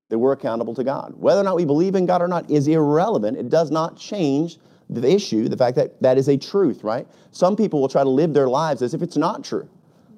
that 0.10 0.20
we're 0.20 0.34
accountable 0.34 0.76
to 0.76 0.84
God. 0.84 1.14
Whether 1.18 1.42
or 1.42 1.44
not 1.44 1.56
we 1.56 1.66
believe 1.66 1.96
in 1.96 2.06
God 2.06 2.22
or 2.22 2.28
not 2.28 2.50
is 2.50 2.68
irrelevant. 2.68 3.38
It 3.38 3.50
does 3.50 3.72
not 3.72 3.98
change 3.98 4.60
the 4.90 5.10
issue, 5.10 5.50
the 5.50 5.58
fact 5.58 5.76
that 5.78 6.00
that 6.02 6.18
is 6.18 6.28
a 6.28 6.38
truth, 6.38 6.84
right? 6.84 7.08
Some 7.32 7.56
people 7.56 7.82
will 7.82 7.88
try 7.88 8.04
to 8.04 8.10
live 8.10 8.34
their 8.34 8.48
lives 8.48 8.84
as 8.84 8.94
if 8.94 9.02
it's 9.02 9.18
not 9.18 9.44
true. 9.44 9.68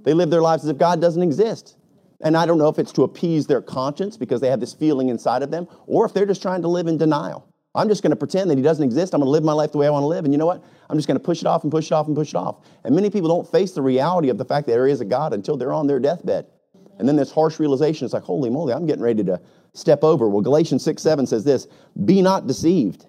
They 0.04 0.14
live 0.14 0.30
their 0.30 0.42
lives 0.42 0.64
as 0.64 0.70
if 0.70 0.78
God 0.78 1.00
doesn't 1.00 1.24
exist. 1.24 1.78
And 2.22 2.36
I 2.36 2.46
don't 2.46 2.58
know 2.58 2.68
if 2.68 2.80
it's 2.80 2.92
to 2.94 3.04
appease 3.04 3.48
their 3.48 3.62
conscience 3.62 4.18
because 4.18 4.42
they 4.42 4.50
have 4.50 4.60
this 4.60 4.74
feeling 4.74 5.10
inside 5.10 5.44
of 5.44 5.52
them, 5.52 5.68
or 5.86 6.06
if 6.06 6.14
they're 6.14 6.26
just 6.26 6.42
trying 6.42 6.62
to 6.64 6.68
live 6.68 6.88
in 6.88 6.98
denial. 6.98 7.48
I'm 7.78 7.88
just 7.88 8.02
going 8.02 8.10
to 8.10 8.18
pretend 8.18 8.50
that 8.50 8.58
he 8.58 8.64
doesn't 8.64 8.84
exist. 8.84 9.14
I'm 9.14 9.20
going 9.20 9.28
to 9.28 9.32
live 9.32 9.44
my 9.44 9.54
life 9.54 9.72
the 9.72 9.78
way 9.78 9.86
I 9.86 9.92
want 9.92 10.02
to 10.02 10.08
live. 10.08 10.26
And 10.26 10.34
you 10.34 10.40
know 10.40 10.48
what? 10.48 10.64
I'm 10.90 10.98
just 10.98 11.08
going 11.08 11.20
to 11.20 11.24
push 11.24 11.42
it 11.42 11.46
off 11.46 11.62
and 11.62 11.72
push 11.72 11.86
it 11.86 11.92
off 11.94 12.08
and 12.08 12.16
push 12.16 12.30
it 12.30 12.36
off. 12.36 12.66
And 12.84 12.96
many 12.96 13.12
people 13.12 13.30
don't 13.30 13.50
face 13.50 13.72
the 13.72 13.84
reality 13.84 14.30
of 14.30 14.40
the 14.40 14.46
fact 14.46 14.66
that 14.66 14.74
there 14.74 14.88
is 14.88 15.00
a 15.00 15.06
God 15.06 15.32
until 15.32 15.58
they're 15.58 15.74
on 15.74 15.86
their 15.86 16.00
deathbed. 16.00 16.48
And 16.98 17.08
then 17.08 17.16
this 17.16 17.32
harsh 17.32 17.60
realization 17.60 18.06
is 18.06 18.14
like, 18.14 18.24
holy 18.24 18.50
moly, 18.50 18.74
I'm 18.74 18.88
getting 18.88 19.04
ready 19.04 19.24
to 19.26 19.40
step 19.74 20.04
over. 20.04 20.28
Well, 20.28 20.42
Galatians 20.42 20.84
6 20.84 21.02
7 21.02 21.28
says 21.28 21.44
this 21.44 21.68
Be 22.06 22.22
not 22.22 22.48
deceived. 22.48 23.06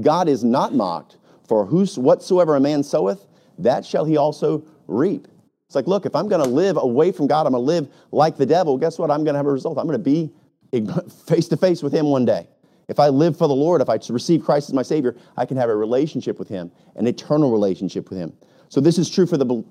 God 0.00 0.28
is 0.28 0.44
not 0.44 0.72
mocked, 0.72 1.16
for 1.48 1.66
whos, 1.66 1.98
whatsoever 1.98 2.54
a 2.54 2.60
man 2.60 2.84
soweth, 2.84 3.26
that 3.58 3.84
shall 3.84 4.04
he 4.04 4.16
also 4.16 4.64
reap. 4.86 5.26
It's 5.66 5.74
like, 5.74 5.88
look, 5.88 6.06
if 6.06 6.14
I'm 6.14 6.28
going 6.28 6.44
to 6.44 6.48
live 6.48 6.76
away 6.76 7.10
from 7.10 7.26
God, 7.26 7.46
I'm 7.46 7.52
going 7.52 7.64
to 7.64 7.66
live 7.66 7.88
like 8.12 8.36
the 8.36 8.46
devil, 8.46 8.78
guess 8.78 8.98
what? 8.98 9.10
I'm 9.10 9.24
going 9.24 9.34
to 9.34 9.38
have 9.38 9.46
a 9.46 9.52
result. 9.52 9.78
I'm 9.78 9.86
going 9.86 9.98
to 9.98 10.04
be 10.04 10.32
face 11.26 11.48
to 11.48 11.56
face 11.56 11.82
with 11.82 11.92
Him 11.92 12.06
one 12.06 12.24
day. 12.24 12.46
If 12.88 13.00
I 13.00 13.08
live 13.08 13.36
for 13.36 13.48
the 13.48 13.54
Lord, 13.54 13.80
if 13.80 13.88
I 13.88 13.98
receive 14.10 14.44
Christ 14.44 14.68
as 14.68 14.74
my 14.74 14.82
Savior, 14.82 15.16
I 15.36 15.44
can 15.44 15.56
have 15.56 15.68
a 15.68 15.76
relationship 15.76 16.38
with 16.38 16.48
Him, 16.48 16.70
an 16.94 17.06
eternal 17.06 17.50
relationship 17.50 18.10
with 18.10 18.18
Him. 18.18 18.32
So 18.68 18.80
this 18.80 18.98
is 18.98 19.10
true 19.10 19.26
for 19.26 19.36
the, 19.36 19.64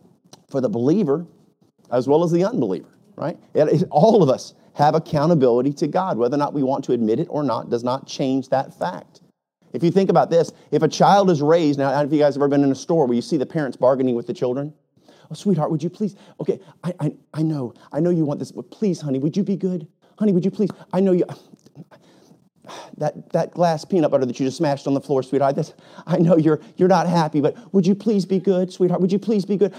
for 0.49 0.61
the 0.61 0.69
believer 0.69 1.25
as 1.91 2.07
well 2.07 2.23
as 2.23 2.31
the 2.31 2.43
unbeliever, 2.43 2.97
right? 3.15 3.37
all 3.91 4.21
of 4.21 4.29
us 4.29 4.53
have 4.73 4.95
accountability 4.95 5.71
to 5.73 5.87
God. 5.87 6.17
Whether 6.17 6.35
or 6.35 6.39
not 6.39 6.53
we 6.53 6.63
want 6.63 6.83
to 6.85 6.91
admit 6.93 7.19
it 7.19 7.27
or 7.29 7.43
not 7.43 7.69
does 7.69 7.83
not 7.83 8.07
change 8.07 8.49
that 8.49 8.77
fact. 8.77 9.21
If 9.71 9.83
you 9.83 9.91
think 9.91 10.09
about 10.09 10.29
this, 10.29 10.51
if 10.71 10.83
a 10.83 10.87
child 10.87 11.29
is 11.29 11.41
raised, 11.41 11.79
now, 11.79 11.91
have 11.91 12.11
you 12.11 12.19
guys 12.19 12.35
have 12.35 12.41
ever 12.41 12.47
been 12.47 12.63
in 12.63 12.71
a 12.71 12.75
store 12.75 13.05
where 13.05 13.15
you 13.15 13.21
see 13.21 13.37
the 13.37 13.45
parents 13.45 13.77
bargaining 13.77 14.15
with 14.15 14.27
the 14.27 14.33
children? 14.33 14.73
Oh, 15.29 15.33
sweetheart, 15.33 15.71
would 15.71 15.83
you 15.83 15.89
please? 15.89 16.15
Okay, 16.39 16.59
I, 16.83 16.93
I, 16.99 17.15
I 17.33 17.41
know, 17.41 17.73
I 17.91 17.99
know 17.99 18.09
you 18.09 18.25
want 18.25 18.39
this, 18.39 18.51
but 18.51 18.69
please, 18.71 19.01
honey, 19.01 19.19
would 19.19 19.35
you 19.35 19.43
be 19.43 19.55
good? 19.55 19.87
Honey, 20.17 20.31
would 20.31 20.45
you 20.45 20.51
please? 20.51 20.69
I 20.93 21.01
know 21.01 21.11
you. 21.11 21.25
That, 22.97 23.31
that 23.31 23.51
glass 23.51 23.85
peanut 23.85 24.11
butter 24.11 24.25
that 24.25 24.39
you 24.39 24.45
just 24.45 24.57
smashed 24.57 24.87
on 24.87 24.93
the 24.93 25.01
floor, 25.01 25.23
sweetheart, 25.23 25.73
I 26.05 26.17
know 26.17 26.37
you're, 26.37 26.59
you're 26.77 26.89
not 26.89 27.07
happy, 27.07 27.41
but 27.41 27.55
would 27.73 27.85
you 27.85 27.95
please 27.95 28.25
be 28.25 28.39
good, 28.39 28.71
sweetheart? 28.71 29.01
Would 29.01 29.11
you 29.11 29.19
please 29.19 29.45
be 29.45 29.57
good? 29.57 29.73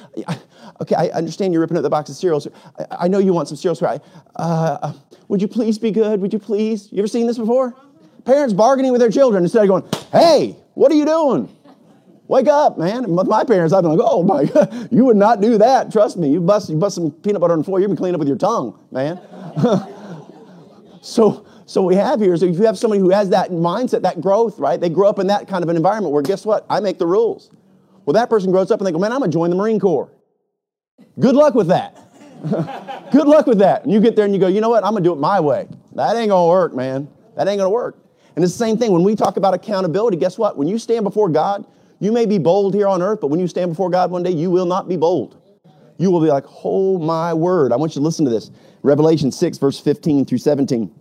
Okay, 0.80 0.94
I 0.94 1.08
understand 1.08 1.52
you're 1.52 1.60
ripping 1.60 1.76
up 1.76 1.82
the 1.82 1.90
box 1.90 2.10
of 2.10 2.16
cereals. 2.16 2.48
I, 2.78 2.86
I 3.00 3.08
know 3.08 3.18
you 3.18 3.32
want 3.32 3.48
some 3.48 3.56
cereal, 3.56 3.74
sweetheart. 3.74 4.02
Uh, 4.34 4.92
would 5.28 5.40
you 5.40 5.48
please 5.48 5.78
be 5.78 5.90
good? 5.90 6.20
Would 6.20 6.32
you 6.32 6.38
please? 6.38 6.90
You 6.92 6.98
ever 6.98 7.08
seen 7.08 7.26
this 7.26 7.38
before? 7.38 7.74
Parents 8.24 8.52
bargaining 8.52 8.92
with 8.92 9.00
their 9.00 9.10
children 9.10 9.44
instead 9.44 9.62
of 9.62 9.68
going, 9.68 9.84
hey, 10.12 10.56
what 10.74 10.90
are 10.90 10.96
you 10.96 11.04
doing? 11.04 11.56
Wake 12.28 12.48
up, 12.48 12.76
man. 12.76 13.14
With 13.14 13.28
my 13.28 13.44
parents, 13.44 13.72
I've 13.72 13.82
been 13.82 13.96
like, 13.96 14.06
oh 14.08 14.22
my 14.22 14.44
God, 14.46 14.88
you 14.90 15.04
would 15.04 15.16
not 15.16 15.40
do 15.40 15.58
that. 15.58 15.92
Trust 15.92 16.16
me. 16.16 16.28
You 16.28 16.40
bust, 16.40 16.68
you 16.68 16.76
bust 16.76 16.96
some 16.96 17.12
peanut 17.12 17.40
butter 17.40 17.52
on 17.52 17.60
the 17.60 17.64
floor, 17.64 17.78
you 17.80 17.86
can 17.86 17.96
clean 17.96 18.14
up 18.14 18.18
with 18.18 18.28
your 18.28 18.36
tongue, 18.36 18.78
man. 18.90 19.20
so, 21.00 21.46
so 21.66 21.82
what 21.82 21.88
we 21.88 21.96
have 21.96 22.20
here 22.20 22.32
is 22.32 22.42
if 22.44 22.56
you 22.56 22.64
have 22.64 22.78
somebody 22.78 23.00
who 23.00 23.10
has 23.10 23.28
that 23.30 23.50
mindset, 23.50 24.02
that 24.02 24.20
growth, 24.20 24.58
right? 24.58 24.80
They 24.80 24.88
grow 24.88 25.08
up 25.08 25.18
in 25.18 25.26
that 25.26 25.48
kind 25.48 25.64
of 25.64 25.68
an 25.68 25.76
environment 25.76 26.12
where 26.12 26.22
guess 26.22 26.46
what? 26.46 26.64
I 26.70 26.78
make 26.78 26.98
the 26.98 27.06
rules. 27.06 27.50
Well, 28.04 28.14
that 28.14 28.30
person 28.30 28.52
grows 28.52 28.70
up 28.70 28.78
and 28.78 28.86
they 28.86 28.92
go, 28.92 29.00
man, 29.00 29.12
I'm 29.12 29.18
gonna 29.18 29.32
join 29.32 29.50
the 29.50 29.56
Marine 29.56 29.80
Corps. 29.80 30.08
Good 31.18 31.34
luck 31.34 31.54
with 31.54 31.66
that. 31.66 31.98
Good 33.10 33.26
luck 33.26 33.46
with 33.46 33.58
that. 33.58 33.82
And 33.82 33.92
you 33.92 34.00
get 34.00 34.14
there 34.14 34.24
and 34.24 34.32
you 34.32 34.38
go, 34.40 34.46
you 34.46 34.60
know 34.60 34.68
what? 34.68 34.84
I'm 34.84 34.92
gonna 34.92 35.02
do 35.04 35.12
it 35.12 35.18
my 35.18 35.40
way. 35.40 35.66
That 35.94 36.14
ain't 36.14 36.28
gonna 36.28 36.48
work, 36.48 36.72
man. 36.72 37.08
That 37.34 37.48
ain't 37.48 37.58
gonna 37.58 37.68
work. 37.68 37.98
And 38.36 38.44
it's 38.44 38.54
the 38.54 38.58
same 38.58 38.78
thing 38.78 38.92
when 38.92 39.02
we 39.02 39.16
talk 39.16 39.36
about 39.36 39.52
accountability. 39.52 40.18
Guess 40.18 40.38
what? 40.38 40.56
When 40.56 40.68
you 40.68 40.78
stand 40.78 41.02
before 41.02 41.28
God, 41.28 41.66
you 41.98 42.12
may 42.12 42.26
be 42.26 42.38
bold 42.38 42.74
here 42.74 42.86
on 42.86 43.02
earth, 43.02 43.20
but 43.20 43.28
when 43.28 43.40
you 43.40 43.48
stand 43.48 43.72
before 43.72 43.90
God 43.90 44.12
one 44.12 44.22
day, 44.22 44.30
you 44.30 44.50
will 44.50 44.66
not 44.66 44.88
be 44.88 44.96
bold. 44.96 45.40
You 45.98 46.12
will 46.12 46.20
be 46.20 46.28
like, 46.28 46.44
oh 46.62 46.98
my 46.98 47.34
word. 47.34 47.72
I 47.72 47.76
want 47.76 47.96
you 47.96 48.00
to 48.00 48.04
listen 48.04 48.24
to 48.26 48.30
this. 48.30 48.52
Revelation 48.82 49.32
6, 49.32 49.58
verse 49.58 49.80
15 49.80 50.26
through 50.26 50.38
17. 50.38 50.94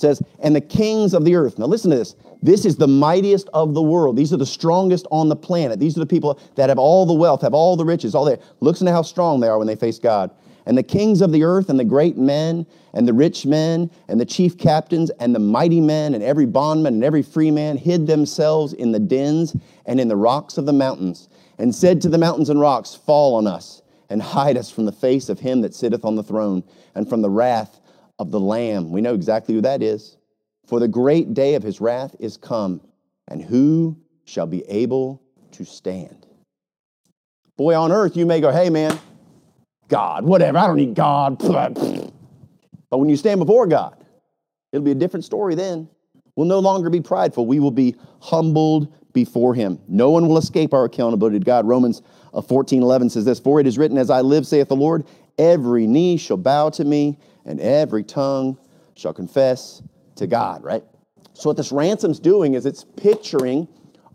Says, 0.00 0.22
and 0.38 0.56
the 0.56 0.60
kings 0.60 1.12
of 1.12 1.24
the 1.24 1.34
earth. 1.34 1.58
Now 1.58 1.66
listen 1.66 1.90
to 1.90 1.96
this. 1.96 2.16
This 2.42 2.64
is 2.64 2.76
the 2.76 2.88
mightiest 2.88 3.50
of 3.52 3.74
the 3.74 3.82
world. 3.82 4.16
These 4.16 4.32
are 4.32 4.38
the 4.38 4.46
strongest 4.46 5.06
on 5.10 5.28
the 5.28 5.36
planet. 5.36 5.78
These 5.78 5.96
are 5.96 6.00
the 6.00 6.06
people 6.06 6.40
that 6.54 6.70
have 6.70 6.78
all 6.78 7.04
the 7.04 7.12
wealth, 7.12 7.42
have 7.42 7.52
all 7.52 7.76
the 7.76 7.84
riches, 7.84 8.14
all 8.14 8.24
that. 8.24 8.40
Listen 8.60 8.86
to 8.86 8.92
how 8.92 9.02
strong 9.02 9.40
they 9.40 9.48
are 9.48 9.58
when 9.58 9.66
they 9.66 9.76
face 9.76 9.98
God. 9.98 10.30
And 10.64 10.76
the 10.76 10.82
kings 10.82 11.20
of 11.20 11.32
the 11.32 11.42
earth, 11.42 11.68
and 11.68 11.78
the 11.78 11.84
great 11.84 12.16
men, 12.16 12.66
and 12.94 13.06
the 13.06 13.12
rich 13.12 13.44
men, 13.44 13.90
and 14.08 14.18
the 14.18 14.24
chief 14.24 14.56
captains, 14.56 15.10
and 15.20 15.34
the 15.34 15.40
mighty 15.40 15.80
men, 15.80 16.14
and 16.14 16.22
every 16.22 16.46
bondman, 16.46 16.94
and 16.94 17.04
every 17.04 17.22
free 17.22 17.50
man 17.50 17.76
hid 17.76 18.06
themselves 18.06 18.72
in 18.72 18.92
the 18.92 18.98
dens 18.98 19.54
and 19.84 20.00
in 20.00 20.08
the 20.08 20.16
rocks 20.16 20.56
of 20.56 20.66
the 20.66 20.72
mountains, 20.72 21.28
and 21.58 21.74
said 21.74 22.00
to 22.00 22.08
the 22.08 22.18
mountains 22.18 22.48
and 22.48 22.60
rocks, 22.60 22.94
Fall 22.94 23.34
on 23.34 23.46
us, 23.46 23.82
and 24.08 24.22
hide 24.22 24.56
us 24.56 24.70
from 24.70 24.86
the 24.86 24.92
face 24.92 25.28
of 25.28 25.40
him 25.40 25.60
that 25.60 25.74
sitteth 25.74 26.04
on 26.04 26.16
the 26.16 26.22
throne, 26.22 26.62
and 26.94 27.08
from 27.08 27.20
the 27.20 27.30
wrath 27.30 27.79
of 28.20 28.30
the 28.30 28.38
Lamb. 28.38 28.90
We 28.90 29.00
know 29.00 29.14
exactly 29.14 29.54
who 29.54 29.62
that 29.62 29.82
is. 29.82 30.18
For 30.66 30.78
the 30.78 30.86
great 30.86 31.32
day 31.32 31.54
of 31.54 31.62
his 31.62 31.80
wrath 31.80 32.14
is 32.20 32.36
come, 32.36 32.82
and 33.28 33.42
who 33.42 33.96
shall 34.26 34.46
be 34.46 34.62
able 34.68 35.22
to 35.52 35.64
stand? 35.64 36.26
Boy, 37.56 37.74
on 37.74 37.90
earth, 37.90 38.16
you 38.16 38.26
may 38.26 38.40
go, 38.40 38.52
Hey, 38.52 38.68
man, 38.68 38.96
God, 39.88 40.24
whatever, 40.24 40.58
I 40.58 40.66
don't 40.66 40.76
need 40.76 40.94
God. 40.94 41.42
But 42.90 42.98
when 42.98 43.08
you 43.08 43.16
stand 43.16 43.38
before 43.38 43.68
God, 43.68 44.04
it'll 44.72 44.84
be 44.84 44.90
a 44.90 44.96
different 44.96 45.24
story 45.24 45.54
then. 45.54 45.88
We'll 46.34 46.48
no 46.48 46.58
longer 46.58 46.90
be 46.90 47.00
prideful. 47.00 47.46
We 47.46 47.60
will 47.60 47.70
be 47.70 47.94
humbled 48.20 48.92
before 49.12 49.54
him. 49.54 49.78
No 49.86 50.10
one 50.10 50.26
will 50.26 50.38
escape 50.38 50.74
our 50.74 50.86
accountability 50.86 51.38
to 51.38 51.44
God. 51.44 51.68
Romans 51.68 52.02
uh, 52.34 52.42
14 52.42 52.82
11 52.82 53.10
says 53.10 53.24
this 53.24 53.38
For 53.38 53.60
it 53.60 53.68
is 53.68 53.78
written, 53.78 53.96
As 53.96 54.10
I 54.10 54.22
live, 54.22 54.44
saith 54.44 54.66
the 54.66 54.74
Lord, 54.74 55.06
every 55.38 55.86
knee 55.86 56.16
shall 56.16 56.36
bow 56.36 56.70
to 56.70 56.84
me, 56.84 57.16
and 57.44 57.60
every 57.60 58.02
tongue 58.02 58.58
shall 58.94 59.12
confess 59.12 59.82
to 60.16 60.26
God, 60.26 60.62
right? 60.62 60.84
So, 61.32 61.48
what 61.48 61.56
this 61.56 61.72
ransom's 61.72 62.20
doing 62.20 62.54
is 62.54 62.66
it's 62.66 62.84
picturing 62.84 63.66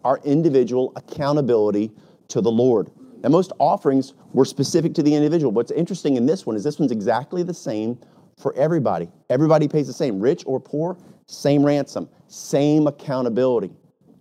our 0.04 0.20
individual 0.24 0.94
accountability 0.96 1.92
to 2.30 2.42
the 2.42 2.52
Lord. 2.52 2.92
Now, 3.24 3.30
most 3.30 3.52
offerings 3.60 4.14
were 4.34 4.46
specific 4.46 4.94
to 4.96 5.04
the 5.04 5.16
individual. 5.16 5.52
What's 5.52 5.72
interesting 5.72 6.16
in 6.16 6.26
this 6.26 6.46
one 6.46 6.56
is 6.56 6.64
this 6.64 6.78
one's 6.78 6.92
exactly 6.92 7.42
the 7.42 7.54
same 7.54 7.98
for 8.38 8.54
everybody. 8.56 9.10
Everybody 9.30 9.68
pays 9.68 9.88
the 9.88 9.94
same, 9.94 10.20
rich 10.20 10.44
or 10.46 10.60
poor, 10.60 10.98
same 11.26 11.66
ransom, 11.66 12.08
same 12.28 12.86
accountability. 12.86 13.72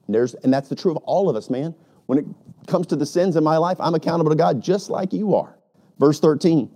And, 0.06 0.14
there's, 0.14 0.34
and 0.34 0.52
that's 0.52 0.68
the 0.68 0.76
truth 0.76 0.96
of 0.96 1.02
all 1.04 1.28
of 1.28 1.37
us, 1.37 1.50
man. 1.50 1.75
When 2.06 2.18
it 2.18 2.26
comes 2.66 2.87
to 2.88 2.96
the 2.96 3.06
sins 3.06 3.37
in 3.37 3.44
my 3.44 3.56
life, 3.56 3.78
I'm 3.80 3.94
accountable 3.94 4.30
to 4.30 4.37
God 4.37 4.62
just 4.62 4.88
like 4.88 5.12
you 5.12 5.34
are. 5.34 5.58
Verse 5.99 6.20
13. 6.20 6.70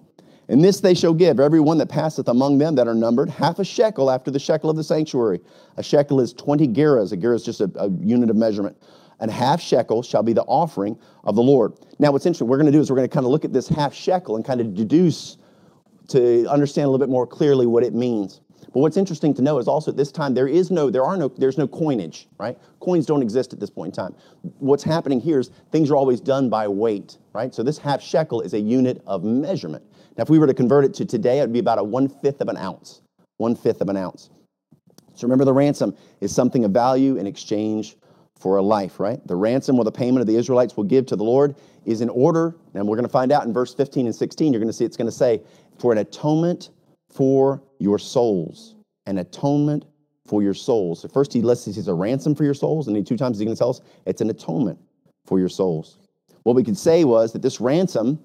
And 0.48 0.64
this 0.64 0.80
they 0.80 0.94
shall 0.94 1.14
give 1.14 1.40
every 1.40 1.60
one 1.60 1.78
that 1.78 1.88
passeth 1.88 2.28
among 2.28 2.58
them 2.58 2.74
that 2.76 2.88
are 2.88 2.94
numbered 2.94 3.28
half 3.28 3.58
a 3.58 3.64
shekel 3.64 4.10
after 4.10 4.30
the 4.30 4.38
shekel 4.38 4.70
of 4.70 4.76
the 4.76 4.84
sanctuary. 4.84 5.40
A 5.76 5.82
shekel 5.82 6.20
is 6.20 6.32
20 6.32 6.68
gerahs. 6.68 7.12
A 7.12 7.16
gerah 7.16 7.36
is 7.36 7.44
just 7.44 7.60
a, 7.60 7.70
a 7.76 7.90
unit 7.90 8.30
of 8.30 8.36
measurement 8.36 8.76
and 9.20 9.30
half 9.30 9.60
shekel 9.60 10.02
shall 10.02 10.22
be 10.22 10.32
the 10.32 10.42
offering 10.42 10.98
of 11.24 11.34
the 11.34 11.42
Lord. 11.42 11.72
Now, 11.98 12.12
what's 12.12 12.26
interesting, 12.26 12.46
we're 12.46 12.56
going 12.56 12.66
to 12.66 12.72
do 12.72 12.80
is 12.80 12.90
we're 12.90 12.96
going 12.96 13.08
to 13.08 13.12
kind 13.12 13.26
of 13.26 13.32
look 13.32 13.44
at 13.44 13.52
this 13.52 13.68
half 13.68 13.94
shekel 13.94 14.36
and 14.36 14.44
kind 14.44 14.60
of 14.60 14.74
deduce 14.74 15.38
to 16.08 16.46
understand 16.46 16.86
a 16.86 16.88
little 16.90 17.04
bit 17.04 17.10
more 17.10 17.26
clearly 17.26 17.66
what 17.66 17.82
it 17.82 17.94
means. 17.94 18.40
But 18.72 18.80
what's 18.80 18.96
interesting 18.96 19.32
to 19.34 19.42
know 19.42 19.58
is 19.58 19.66
also 19.66 19.90
at 19.90 19.96
this 19.96 20.12
time 20.12 20.34
there 20.34 20.48
is 20.48 20.70
no, 20.70 20.90
there 20.90 21.04
are 21.04 21.16
no, 21.16 21.28
there's 21.28 21.58
no 21.58 21.66
coinage, 21.66 22.28
right? 22.38 22.58
Coins 22.80 23.06
don't 23.06 23.22
exist 23.22 23.52
at 23.52 23.60
this 23.60 23.70
point 23.70 23.96
in 23.96 24.04
time. 24.04 24.14
What's 24.58 24.84
happening 24.84 25.20
here 25.20 25.38
is 25.38 25.50
things 25.72 25.90
are 25.90 25.96
always 25.96 26.20
done 26.20 26.48
by 26.50 26.68
weight, 26.68 27.18
right? 27.32 27.54
So 27.54 27.62
this 27.62 27.78
half 27.78 28.02
shekel 28.02 28.42
is 28.42 28.54
a 28.54 28.60
unit 28.60 29.02
of 29.06 29.24
measurement. 29.24 29.84
Now, 30.18 30.22
if 30.22 30.30
we 30.30 30.40
were 30.40 30.48
to 30.48 30.54
convert 30.54 30.84
it 30.84 30.94
to 30.94 31.04
today, 31.04 31.38
it 31.38 31.42
would 31.42 31.52
be 31.52 31.60
about 31.60 31.78
a 31.78 31.84
one 31.84 32.08
fifth 32.08 32.40
of 32.40 32.48
an 32.48 32.56
ounce. 32.56 33.02
One 33.36 33.54
fifth 33.54 33.80
of 33.80 33.88
an 33.88 33.96
ounce. 33.96 34.30
So 35.14 35.26
remember, 35.26 35.44
the 35.44 35.52
ransom 35.52 35.96
is 36.20 36.34
something 36.34 36.64
of 36.64 36.72
value 36.72 37.16
in 37.16 37.26
exchange 37.26 37.96
for 38.36 38.56
a 38.56 38.62
life, 38.62 38.98
right? 38.98 39.24
The 39.26 39.36
ransom 39.36 39.78
or 39.78 39.84
the 39.84 39.92
payment 39.92 40.20
of 40.20 40.26
the 40.26 40.36
Israelites 40.36 40.76
will 40.76 40.84
give 40.84 41.06
to 41.06 41.16
the 41.16 41.24
Lord 41.24 41.54
is 41.84 42.00
in 42.00 42.08
order, 42.08 42.56
and 42.74 42.86
we're 42.86 42.96
going 42.96 43.06
to 43.06 43.12
find 43.12 43.32
out 43.32 43.46
in 43.46 43.52
verse 43.52 43.74
15 43.74 44.06
and 44.06 44.14
16, 44.14 44.52
you're 44.52 44.60
going 44.60 44.68
to 44.68 44.72
see 44.72 44.84
it's 44.84 44.96
going 44.96 45.10
to 45.10 45.16
say, 45.16 45.40
for 45.78 45.92
an 45.92 45.98
atonement 45.98 46.70
for 47.08 47.62
your 47.78 47.98
souls. 47.98 48.74
An 49.06 49.18
atonement 49.18 49.86
for 50.26 50.42
your 50.42 50.54
souls. 50.54 51.00
So 51.00 51.08
first 51.08 51.32
he 51.32 51.42
lists, 51.42 51.64
he 51.64 51.72
says 51.72 51.88
a 51.88 51.94
ransom 51.94 52.34
for 52.34 52.44
your 52.44 52.54
souls, 52.54 52.86
and 52.86 52.94
then 52.94 53.04
two 53.04 53.16
times 53.16 53.38
he's 53.38 53.44
going 53.44 53.56
to 53.56 53.58
tell 53.58 53.70
us 53.70 53.80
it's 54.04 54.20
an 54.20 54.30
atonement 54.30 54.78
for 55.24 55.38
your 55.38 55.48
souls. 55.48 55.98
What 56.42 56.54
we 56.54 56.64
could 56.64 56.76
say 56.76 57.04
was 57.04 57.32
that 57.32 57.42
this 57.42 57.60
ransom 57.60 58.20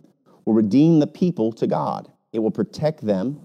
will 0.46 0.54
redeem 0.54 1.00
the 1.00 1.08
people 1.08 1.52
to 1.54 1.68
God. 1.68 2.12
It 2.32 2.40
will 2.40 2.52
protect 2.52 3.06
them 3.06 3.40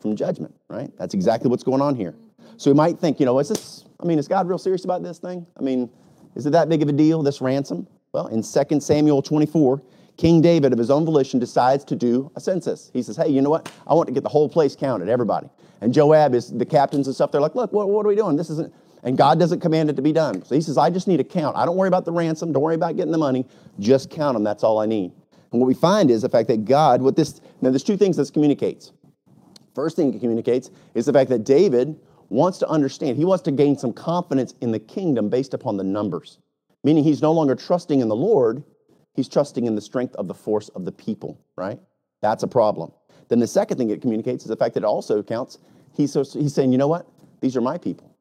from 0.00 0.16
judgment, 0.16 0.54
right? 0.68 0.90
That's 0.98 1.14
exactly 1.14 1.50
what's 1.50 1.62
going 1.62 1.82
on 1.82 1.94
here. 1.94 2.14
So 2.56 2.70
we 2.70 2.74
might 2.74 2.98
think, 2.98 3.20
you 3.20 3.26
know, 3.26 3.38
is 3.38 3.48
this, 3.48 3.84
I 4.00 4.04
mean, 4.04 4.18
is 4.18 4.28
God 4.28 4.48
real 4.48 4.58
serious 4.58 4.84
about 4.84 5.02
this 5.02 5.18
thing? 5.18 5.46
I 5.58 5.62
mean, 5.62 5.90
is 6.34 6.46
it 6.46 6.50
that 6.50 6.68
big 6.68 6.82
of 6.82 6.88
a 6.88 6.92
deal, 6.92 7.22
this 7.22 7.40
ransom? 7.40 7.86
Well, 8.12 8.26
in 8.28 8.42
2 8.42 8.80
Samuel 8.80 9.22
24, 9.22 9.82
King 10.16 10.42
David, 10.42 10.72
of 10.72 10.78
his 10.78 10.90
own 10.90 11.06
volition, 11.06 11.38
decides 11.38 11.84
to 11.84 11.96
do 11.96 12.30
a 12.36 12.40
census. 12.40 12.90
He 12.92 13.02
says, 13.02 13.16
Hey, 13.16 13.28
you 13.28 13.40
know 13.40 13.50
what? 13.50 13.72
I 13.86 13.94
want 13.94 14.06
to 14.08 14.12
get 14.12 14.22
the 14.22 14.28
whole 14.28 14.48
place 14.48 14.76
counted, 14.76 15.08
everybody. 15.08 15.48
And 15.80 15.94
Joab 15.94 16.34
is 16.34 16.50
the 16.50 16.66
captains 16.66 17.06
and 17.06 17.14
stuff. 17.14 17.32
They're 17.32 17.40
like, 17.40 17.54
Look, 17.54 17.72
what, 17.72 17.88
what 17.88 18.04
are 18.04 18.08
we 18.08 18.16
doing? 18.16 18.36
This 18.36 18.50
isn't. 18.50 18.72
And 19.02 19.16
God 19.16 19.38
doesn't 19.38 19.60
command 19.60 19.88
it 19.88 19.96
to 19.96 20.02
be 20.02 20.12
done. 20.12 20.44
So 20.44 20.54
he 20.54 20.60
says, 20.60 20.76
I 20.76 20.90
just 20.90 21.08
need 21.08 21.20
a 21.20 21.24
count. 21.24 21.56
I 21.56 21.64
don't 21.64 21.76
worry 21.76 21.88
about 21.88 22.04
the 22.04 22.12
ransom. 22.12 22.52
Don't 22.52 22.62
worry 22.62 22.74
about 22.74 22.96
getting 22.96 23.12
the 23.12 23.18
money. 23.18 23.46
Just 23.78 24.10
count 24.10 24.34
them. 24.34 24.44
That's 24.44 24.62
all 24.62 24.78
I 24.78 24.84
need. 24.84 25.12
And 25.52 25.60
what 25.60 25.66
we 25.66 25.74
find 25.74 26.10
is 26.10 26.22
the 26.22 26.28
fact 26.28 26.48
that 26.48 26.64
God, 26.64 27.02
what 27.02 27.16
this, 27.16 27.40
now 27.60 27.70
there's 27.70 27.82
two 27.82 27.96
things 27.96 28.16
this 28.16 28.30
communicates. 28.30 28.92
First 29.74 29.96
thing 29.96 30.14
it 30.14 30.20
communicates 30.20 30.70
is 30.94 31.06
the 31.06 31.12
fact 31.12 31.30
that 31.30 31.44
David 31.44 31.98
wants 32.28 32.58
to 32.58 32.68
understand, 32.68 33.16
he 33.16 33.24
wants 33.24 33.42
to 33.42 33.50
gain 33.50 33.76
some 33.76 33.92
confidence 33.92 34.54
in 34.60 34.70
the 34.70 34.78
kingdom 34.78 35.28
based 35.28 35.54
upon 35.54 35.76
the 35.76 35.84
numbers, 35.84 36.38
meaning 36.84 37.02
he's 37.02 37.22
no 37.22 37.32
longer 37.32 37.54
trusting 37.54 38.00
in 38.00 38.08
the 38.08 38.16
Lord, 38.16 38.62
he's 39.14 39.28
trusting 39.28 39.66
in 39.66 39.74
the 39.74 39.80
strength 39.80 40.14
of 40.16 40.28
the 40.28 40.34
force 40.34 40.68
of 40.70 40.84
the 40.84 40.92
people, 40.92 41.40
right? 41.56 41.80
That's 42.20 42.42
a 42.42 42.48
problem. 42.48 42.92
Then 43.28 43.40
the 43.40 43.46
second 43.46 43.78
thing 43.78 43.90
it 43.90 44.00
communicates 44.00 44.44
is 44.44 44.48
the 44.48 44.56
fact 44.56 44.74
that 44.74 44.84
it 44.84 44.86
also 44.86 45.22
counts, 45.22 45.58
he's, 45.92 46.14
he's 46.14 46.54
saying, 46.54 46.72
you 46.72 46.78
know 46.78 46.88
what? 46.88 47.06
These 47.40 47.56
are 47.56 47.60
my 47.60 47.78
people. 47.78 48.14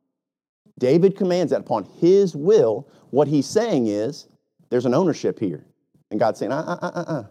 David 0.79 1.17
commands 1.17 1.51
that 1.51 1.61
upon 1.61 1.83
his 1.99 2.35
will. 2.35 2.87
What 3.09 3.27
he's 3.27 3.45
saying 3.45 3.87
is, 3.87 4.27
there's 4.69 4.85
an 4.85 4.93
ownership 4.93 5.39
here. 5.39 5.65
And 6.11 6.19
God's 6.19 6.39
saying, 6.39 6.51
uh, 6.51 6.63
uh, 6.67 6.77
uh, 6.81 6.91
uh, 6.95 7.11
uh. 7.11 7.23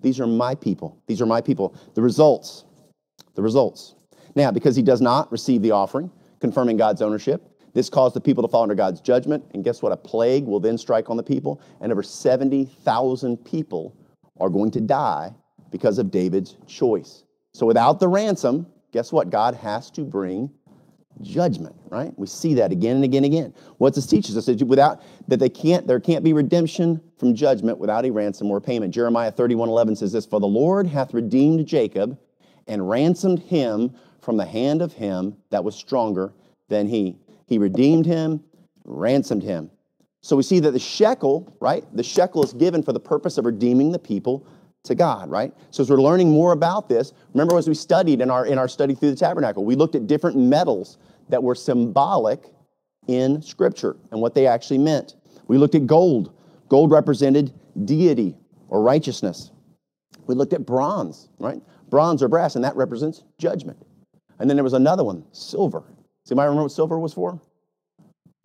These 0.00 0.20
are 0.20 0.26
my 0.26 0.54
people. 0.54 1.00
These 1.06 1.22
are 1.22 1.26
my 1.26 1.40
people. 1.40 1.74
The 1.94 2.02
results, 2.02 2.64
the 3.34 3.42
results. 3.42 3.94
Now, 4.34 4.50
because 4.50 4.74
he 4.74 4.82
does 4.82 5.00
not 5.00 5.30
receive 5.30 5.62
the 5.62 5.70
offering, 5.70 6.10
confirming 6.40 6.76
God's 6.76 7.02
ownership, 7.02 7.48
this 7.74 7.88
caused 7.88 8.14
the 8.14 8.20
people 8.20 8.42
to 8.42 8.48
fall 8.48 8.62
under 8.62 8.74
God's 8.74 9.00
judgment. 9.00 9.44
And 9.54 9.64
guess 9.64 9.80
what? 9.80 9.92
A 9.92 9.96
plague 9.96 10.44
will 10.44 10.60
then 10.60 10.76
strike 10.76 11.08
on 11.08 11.16
the 11.16 11.22
people, 11.22 11.60
and 11.80 11.92
over 11.92 12.02
70,000 12.02 13.36
people 13.44 13.96
are 14.40 14.50
going 14.50 14.70
to 14.72 14.80
die 14.80 15.32
because 15.70 15.98
of 15.98 16.10
David's 16.10 16.56
choice. 16.66 17.24
So 17.54 17.66
without 17.66 18.00
the 18.00 18.08
ransom, 18.08 18.66
guess 18.92 19.12
what? 19.12 19.30
God 19.30 19.54
has 19.54 19.90
to 19.92 20.02
bring 20.02 20.50
judgment, 21.20 21.76
right? 21.90 22.12
We 22.18 22.26
see 22.26 22.54
that 22.54 22.72
again 22.72 22.96
and 22.96 23.04
again 23.04 23.24
and 23.24 23.32
again. 23.32 23.54
What 23.78 23.94
this 23.94 24.06
teaches 24.06 24.36
us 24.36 24.48
without 24.62 25.02
that 25.28 25.38
they 25.38 25.48
can't, 25.48 25.86
there 25.86 26.00
can't 26.00 26.24
be 26.24 26.32
redemption 26.32 27.00
from 27.18 27.34
judgment 27.34 27.78
without 27.78 28.04
a 28.04 28.10
ransom 28.10 28.50
or 28.50 28.60
payment. 28.60 28.94
Jeremiah 28.94 29.30
31 29.30 29.68
11 29.68 29.96
says 29.96 30.12
this, 30.12 30.26
For 30.26 30.40
the 30.40 30.46
Lord 30.46 30.86
hath 30.86 31.14
redeemed 31.14 31.66
Jacob 31.66 32.18
and 32.66 32.88
ransomed 32.88 33.40
him 33.40 33.94
from 34.20 34.36
the 34.36 34.46
hand 34.46 34.82
of 34.82 34.92
him 34.92 35.36
that 35.50 35.64
was 35.64 35.74
stronger 35.74 36.32
than 36.68 36.86
he. 36.86 37.18
He 37.46 37.58
redeemed 37.58 38.06
him, 38.06 38.42
ransomed 38.84 39.42
him. 39.42 39.70
So 40.22 40.36
we 40.36 40.44
see 40.44 40.60
that 40.60 40.70
the 40.70 40.78
shekel, 40.78 41.56
right? 41.60 41.84
The 41.94 42.04
shekel 42.04 42.44
is 42.44 42.52
given 42.52 42.82
for 42.82 42.92
the 42.92 43.00
purpose 43.00 43.38
of 43.38 43.44
redeeming 43.44 43.90
the 43.90 43.98
people 43.98 44.46
to 44.84 44.94
God, 44.94 45.30
right? 45.30 45.52
So 45.70 45.82
as 45.82 45.90
we're 45.90 46.00
learning 46.00 46.30
more 46.30 46.52
about 46.52 46.88
this, 46.88 47.12
remember 47.34 47.56
as 47.56 47.68
we 47.68 47.74
studied 47.74 48.20
in 48.20 48.30
our 48.30 48.46
in 48.46 48.58
our 48.58 48.68
study 48.68 48.94
through 48.94 49.10
the 49.10 49.16
tabernacle, 49.16 49.64
we 49.64 49.76
looked 49.76 49.94
at 49.94 50.06
different 50.06 50.36
metals 50.36 50.98
that 51.28 51.42
were 51.42 51.54
symbolic 51.54 52.46
in 53.06 53.42
scripture 53.42 53.96
and 54.10 54.20
what 54.20 54.34
they 54.34 54.46
actually 54.46 54.78
meant. 54.78 55.14
We 55.48 55.58
looked 55.58 55.74
at 55.74 55.86
gold. 55.86 56.32
Gold 56.68 56.90
represented 56.90 57.52
deity 57.84 58.36
or 58.68 58.82
righteousness. 58.82 59.50
We 60.26 60.34
looked 60.34 60.52
at 60.52 60.64
bronze, 60.64 61.28
right? 61.38 61.60
Bronze 61.90 62.22
or 62.22 62.28
brass, 62.28 62.56
and 62.56 62.64
that 62.64 62.74
represents 62.76 63.22
judgment. 63.38 63.78
And 64.38 64.48
then 64.48 64.56
there 64.56 64.64
was 64.64 64.72
another 64.72 65.04
one, 65.04 65.24
silver. 65.32 65.80
Does 65.80 66.32
anybody 66.32 66.46
remember 66.46 66.62
what 66.64 66.72
silver 66.72 66.98
was 66.98 67.12
for? 67.12 67.40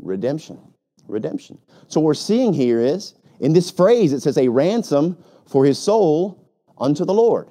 Redemption. 0.01 0.59
Redemption. 1.07 1.57
So 1.87 1.99
what 1.99 2.07
we're 2.07 2.13
seeing 2.15 2.53
here 2.53 2.81
is 2.81 3.13
in 3.39 3.53
this 3.53 3.71
phrase, 3.71 4.13
it 4.13 4.21
says 4.21 4.37
a 4.37 4.47
ransom 4.47 5.17
for 5.45 5.65
his 5.65 5.77
soul 5.79 6.51
unto 6.77 7.05
the 7.05 7.13
Lord. 7.13 7.49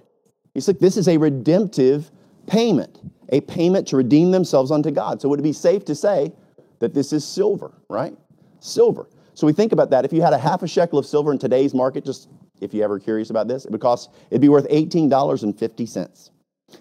He's 0.55 0.69
like, 0.69 0.79
this 0.79 0.97
is 0.97 1.09
a 1.09 1.17
redemptive 1.17 2.11
payment, 2.47 2.99
a 3.31 3.41
payment 3.43 3.87
to 3.89 3.97
redeem 3.97 4.31
themselves 4.31 4.71
unto 4.71 4.91
God. 4.91 5.21
So 5.21 5.29
would 5.29 5.41
it 5.41 5.43
be 5.43 5.53
safe 5.53 5.85
to 5.87 5.95
say 5.95 6.33
that 6.79 6.95
this 6.95 7.13
is 7.13 7.25
silver, 7.25 7.73
right? 7.89 8.17
Silver. 8.61 9.09
So 9.35 9.47
we 9.47 9.53
think 9.53 9.73
about 9.73 9.91
that. 9.91 10.05
If 10.05 10.13
you 10.13 10.23
had 10.23 10.33
a 10.33 10.39
half 10.39 10.63
a 10.63 10.69
shekel 10.69 10.99
of 10.99 11.07
silver 11.07 11.33
in 11.33 11.39
today's 11.39 11.75
market, 11.75 12.05
just 12.05 12.29
if 12.61 12.73
you're 12.73 12.85
ever 12.85 12.99
curious 12.99 13.31
about 13.31 13.49
this, 13.49 13.65
it 13.65 13.71
would 13.71 13.81
cost, 13.81 14.11
it'd 14.31 14.41
be 14.41 14.49
worth 14.49 14.69
$18.50. 14.69 16.31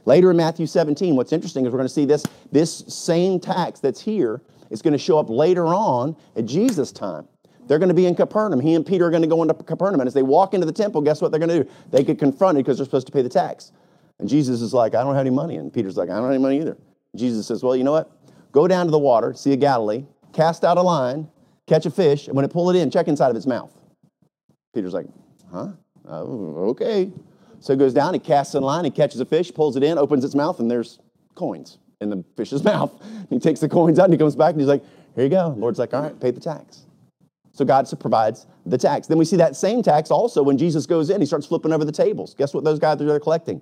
Later 0.05 0.31
in 0.31 0.37
Matthew 0.37 0.65
17, 0.65 1.15
what's 1.15 1.33
interesting 1.33 1.65
is 1.65 1.71
we're 1.71 1.77
going 1.77 1.87
to 1.87 1.93
see 1.93 2.05
this, 2.05 2.23
this 2.51 2.77
same 2.87 3.39
tax 3.39 3.79
that's 3.79 4.01
here 4.01 4.41
is 4.69 4.81
going 4.81 4.93
to 4.93 4.97
show 4.97 5.19
up 5.19 5.29
later 5.29 5.65
on 5.67 6.15
at 6.35 6.45
Jesus' 6.45 6.91
time. 6.91 7.27
They're 7.67 7.79
going 7.79 7.89
to 7.89 7.95
be 7.95 8.05
in 8.05 8.15
Capernaum. 8.15 8.59
He 8.59 8.75
and 8.75 8.85
Peter 8.85 9.05
are 9.05 9.09
going 9.09 9.23
to 9.23 9.27
go 9.27 9.41
into 9.41 9.53
Capernaum. 9.53 9.99
And 10.01 10.07
as 10.07 10.13
they 10.13 10.23
walk 10.23 10.53
into 10.53 10.65
the 10.65 10.71
temple, 10.71 11.01
guess 11.01 11.21
what 11.21 11.31
they're 11.31 11.39
going 11.39 11.49
to 11.49 11.63
do? 11.63 11.69
They 11.91 12.03
get 12.03 12.19
confronted 12.19 12.63
because 12.63 12.77
they're 12.77 12.85
supposed 12.85 13.07
to 13.07 13.13
pay 13.13 13.21
the 13.21 13.29
tax. 13.29 13.71
And 14.19 14.29
Jesus 14.29 14.61
is 14.61 14.73
like, 14.73 14.95
I 14.95 15.03
don't 15.03 15.13
have 15.13 15.21
any 15.21 15.29
money. 15.29 15.57
And 15.57 15.73
Peter's 15.73 15.97
like, 15.97 16.09
I 16.09 16.13
don't 16.13 16.23
have 16.23 16.31
any 16.31 16.41
money 16.41 16.59
either. 16.59 16.77
Jesus 17.15 17.47
says, 17.47 17.63
Well, 17.63 17.75
you 17.75 17.83
know 17.83 17.91
what? 17.91 18.11
Go 18.51 18.67
down 18.67 18.85
to 18.85 18.91
the 18.91 18.99
water, 18.99 19.33
sea 19.33 19.53
a 19.53 19.57
Galilee, 19.57 20.05
cast 20.33 20.63
out 20.63 20.77
a 20.77 20.81
line, 20.81 21.27
catch 21.67 21.85
a 21.85 21.91
fish, 21.91 22.27
and 22.27 22.35
when 22.35 22.45
it 22.45 22.51
pull 22.51 22.69
it 22.69 22.75
in, 22.75 22.89
check 22.89 23.07
inside 23.07 23.29
of 23.29 23.35
its 23.35 23.45
mouth. 23.45 23.71
Peter's 24.73 24.93
like, 24.93 25.07
Huh? 25.51 25.69
Oh, 26.07 26.69
okay. 26.69 27.11
So 27.59 27.73
he 27.73 27.79
goes 27.79 27.93
down, 27.93 28.13
he 28.13 28.19
casts 28.19 28.53
a 28.53 28.59
line, 28.59 28.85
he 28.85 28.91
catches 28.91 29.19
a 29.19 29.25
fish, 29.25 29.51
pulls 29.53 29.75
it 29.75 29.83
in, 29.83 29.97
opens 29.97 30.23
its 30.23 30.35
mouth, 30.35 30.59
and 30.59 30.69
there's 30.69 30.99
coins 31.33 31.79
in 31.99 32.09
the 32.09 32.23
fish's 32.37 32.63
mouth. 32.71 32.91
He 33.29 33.39
takes 33.39 33.59
the 33.59 33.69
coins 33.69 33.97
out 33.99 34.05
and 34.05 34.13
he 34.13 34.17
comes 34.17 34.35
back 34.35 34.51
and 34.51 34.61
he's 34.61 34.69
like, 34.69 34.83
Here 35.15 35.23
you 35.23 35.29
go. 35.29 35.55
Lord's 35.57 35.79
like, 35.79 35.93
All 35.93 36.01
right, 36.01 36.19
pay 36.19 36.31
the 36.31 36.39
tax. 36.39 36.84
So 37.55 37.63
God 37.63 37.87
provides 38.01 38.47
the 38.65 38.77
tax. 38.77 39.07
Then 39.07 39.17
we 39.17 39.23
see 39.23 39.37
that 39.37 39.55
same 39.55 39.81
tax 39.81 40.11
also 40.11 40.43
when 40.43 40.57
Jesus 40.57 40.85
goes 40.85 41.09
in, 41.09 41.21
he 41.21 41.25
starts 41.25 41.47
flipping 41.47 41.71
over 41.71 41.85
the 41.85 41.91
tables. 41.91 42.33
Guess 42.33 42.53
what 42.53 42.65
those 42.65 42.79
guys 42.79 43.01
are 43.01 43.19
collecting? 43.19 43.61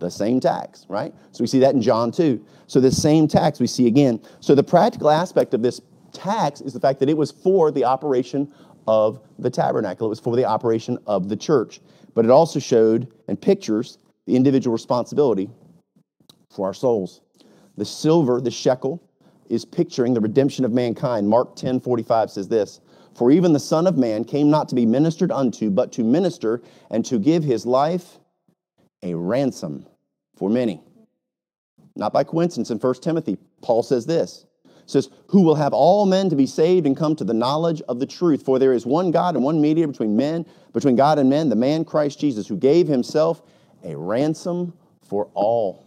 The 0.00 0.10
same 0.10 0.40
tax, 0.40 0.84
right? 0.88 1.14
So 1.30 1.44
we 1.44 1.46
see 1.46 1.60
that 1.60 1.72
in 1.72 1.80
John 1.80 2.10
2. 2.10 2.44
So 2.66 2.80
the 2.80 2.90
same 2.90 3.28
tax 3.28 3.60
we 3.60 3.68
see 3.68 3.86
again. 3.86 4.20
So 4.40 4.56
the 4.56 4.64
practical 4.64 5.10
aspect 5.10 5.54
of 5.54 5.62
this 5.62 5.80
tax 6.12 6.60
is 6.60 6.72
the 6.72 6.80
fact 6.80 6.98
that 6.98 7.08
it 7.08 7.16
was 7.16 7.30
for 7.30 7.70
the 7.70 7.84
operation 7.84 8.52
of 8.88 9.20
the 9.38 9.50
tabernacle, 9.50 10.08
it 10.08 10.10
was 10.10 10.18
for 10.18 10.34
the 10.34 10.44
operation 10.44 10.98
of 11.06 11.28
the 11.28 11.36
church. 11.36 11.80
But 12.14 12.24
it 12.24 12.32
also 12.32 12.58
showed 12.58 13.12
and 13.28 13.40
pictures 13.40 13.98
the 14.26 14.34
individual 14.34 14.72
responsibility 14.72 15.48
for 16.50 16.66
our 16.66 16.74
souls. 16.74 17.20
The 17.76 17.84
silver, 17.84 18.40
the 18.40 18.50
shekel, 18.50 19.00
is 19.48 19.64
picturing 19.64 20.14
the 20.14 20.20
redemption 20.20 20.64
of 20.64 20.72
mankind. 20.72 21.28
Mark 21.28 21.54
10 21.54 21.78
45 21.78 22.30
says 22.30 22.48
this 22.48 22.80
For 23.14 23.30
even 23.30 23.52
the 23.52 23.60
Son 23.60 23.86
of 23.86 23.98
Man 23.98 24.24
came 24.24 24.50
not 24.50 24.68
to 24.70 24.74
be 24.74 24.86
ministered 24.86 25.30
unto, 25.30 25.70
but 25.70 25.92
to 25.92 26.04
minister 26.04 26.62
and 26.90 27.04
to 27.06 27.18
give 27.18 27.44
his 27.44 27.66
life 27.66 28.18
a 29.02 29.14
ransom 29.14 29.86
for 30.36 30.48
many. 30.48 30.82
Not 31.96 32.12
by 32.12 32.24
coincidence, 32.24 32.70
in 32.70 32.78
1 32.78 32.94
Timothy, 32.94 33.36
Paul 33.62 33.82
says 33.82 34.06
this. 34.06 34.46
says, 34.86 35.10
Who 35.28 35.42
will 35.42 35.56
have 35.56 35.72
all 35.72 36.06
men 36.06 36.30
to 36.30 36.36
be 36.36 36.46
saved 36.46 36.86
and 36.86 36.96
come 36.96 37.16
to 37.16 37.24
the 37.24 37.34
knowledge 37.34 37.82
of 37.88 37.98
the 37.98 38.06
truth? 38.06 38.42
For 38.42 38.58
there 38.58 38.72
is 38.72 38.86
one 38.86 39.10
God 39.10 39.34
and 39.34 39.44
one 39.44 39.60
mediator 39.60 39.88
between 39.88 40.16
men, 40.16 40.46
between 40.72 40.96
God 40.96 41.18
and 41.18 41.28
men, 41.28 41.48
the 41.48 41.56
man 41.56 41.84
Christ 41.84 42.20
Jesus, 42.20 42.46
who 42.46 42.56
gave 42.56 42.86
himself 42.88 43.42
a 43.84 43.96
ransom 43.96 44.72
for 45.02 45.28
all, 45.34 45.84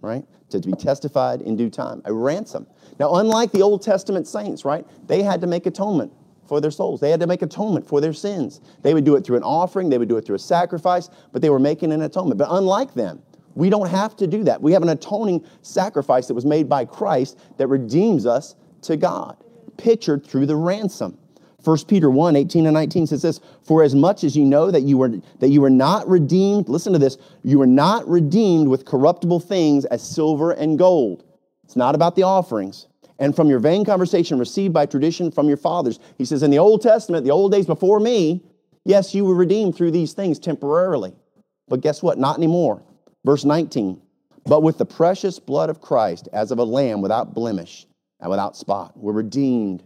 right? 0.00 0.24
To 0.50 0.60
be 0.60 0.72
testified 0.72 1.42
in 1.42 1.56
due 1.56 1.70
time. 1.70 2.02
A 2.04 2.12
ransom. 2.12 2.66
Now, 3.00 3.16
unlike 3.16 3.50
the 3.50 3.62
Old 3.62 3.82
Testament 3.82 4.28
saints, 4.28 4.64
right? 4.64 4.86
They 5.08 5.22
had 5.22 5.40
to 5.40 5.46
make 5.46 5.66
atonement 5.66 6.12
for 6.48 6.60
their 6.60 6.70
souls. 6.70 7.00
They 7.00 7.10
had 7.10 7.20
to 7.20 7.26
make 7.26 7.42
atonement 7.42 7.86
for 7.86 8.00
their 8.00 8.12
sins. 8.12 8.60
They 8.82 8.94
would 8.94 9.04
do 9.04 9.16
it 9.16 9.24
through 9.24 9.36
an 9.36 9.42
offering, 9.42 9.88
they 9.88 9.98
would 9.98 10.08
do 10.08 10.16
it 10.16 10.24
through 10.24 10.36
a 10.36 10.40
sacrifice, 10.40 11.08
but 11.32 11.42
they 11.42 11.50
were 11.50 11.58
making 11.58 11.92
an 11.92 12.02
atonement. 12.02 12.38
But 12.38 12.48
unlike 12.50 12.94
them, 12.94 13.22
we 13.54 13.70
don't 13.70 13.88
have 13.88 14.16
to 14.16 14.26
do 14.26 14.44
that. 14.44 14.60
We 14.60 14.72
have 14.72 14.82
an 14.82 14.90
atoning 14.90 15.44
sacrifice 15.62 16.28
that 16.28 16.34
was 16.34 16.44
made 16.44 16.68
by 16.68 16.84
Christ 16.84 17.38
that 17.56 17.66
redeems 17.68 18.26
us 18.26 18.54
to 18.82 18.96
God, 18.96 19.36
pictured 19.78 20.24
through 20.24 20.46
the 20.46 20.56
ransom. 20.56 21.18
1 21.64 21.78
Peter 21.88 22.10
1, 22.10 22.36
18 22.36 22.66
and 22.66 22.74
19 22.74 23.08
says 23.08 23.22
this, 23.22 23.40
For 23.64 23.82
as 23.82 23.94
much 23.94 24.22
as 24.22 24.36
you 24.36 24.44
know 24.44 24.70
that 24.70 24.82
you 24.82 24.98
were 24.98 25.20
that 25.40 25.48
you 25.48 25.60
were 25.60 25.70
not 25.70 26.06
redeemed, 26.08 26.68
listen 26.68 26.92
to 26.92 26.98
this, 26.98 27.16
you 27.42 27.58
were 27.58 27.66
not 27.66 28.06
redeemed 28.06 28.68
with 28.68 28.84
corruptible 28.84 29.40
things 29.40 29.84
as 29.86 30.08
silver 30.08 30.52
and 30.52 30.78
gold. 30.78 31.24
It's 31.64 31.74
not 31.74 31.96
about 31.96 32.14
the 32.14 32.22
offerings, 32.22 32.86
and 33.18 33.34
from 33.34 33.48
your 33.48 33.58
vain 33.58 33.84
conversation 33.84 34.38
received 34.38 34.74
by 34.74 34.86
tradition 34.86 35.30
from 35.30 35.48
your 35.48 35.56
fathers. 35.56 35.98
He 36.18 36.24
says, 36.24 36.42
in 36.42 36.50
the 36.50 36.58
Old 36.58 36.82
Testament, 36.82 37.24
the 37.24 37.30
old 37.30 37.52
days 37.52 37.66
before 37.66 38.00
me, 38.00 38.42
yes, 38.84 39.14
you 39.14 39.24
were 39.24 39.34
redeemed 39.34 39.76
through 39.76 39.90
these 39.90 40.12
things 40.12 40.38
temporarily. 40.38 41.14
But 41.68 41.80
guess 41.80 42.02
what? 42.02 42.18
Not 42.18 42.36
anymore. 42.36 42.82
Verse 43.24 43.44
19, 43.44 44.00
but 44.44 44.62
with 44.62 44.78
the 44.78 44.86
precious 44.86 45.40
blood 45.40 45.68
of 45.68 45.80
Christ, 45.80 46.28
as 46.32 46.52
of 46.52 46.60
a 46.60 46.64
lamb 46.64 47.00
without 47.00 47.34
blemish 47.34 47.86
and 48.20 48.30
without 48.30 48.56
spot, 48.56 48.96
we're 48.96 49.12
redeemed 49.12 49.82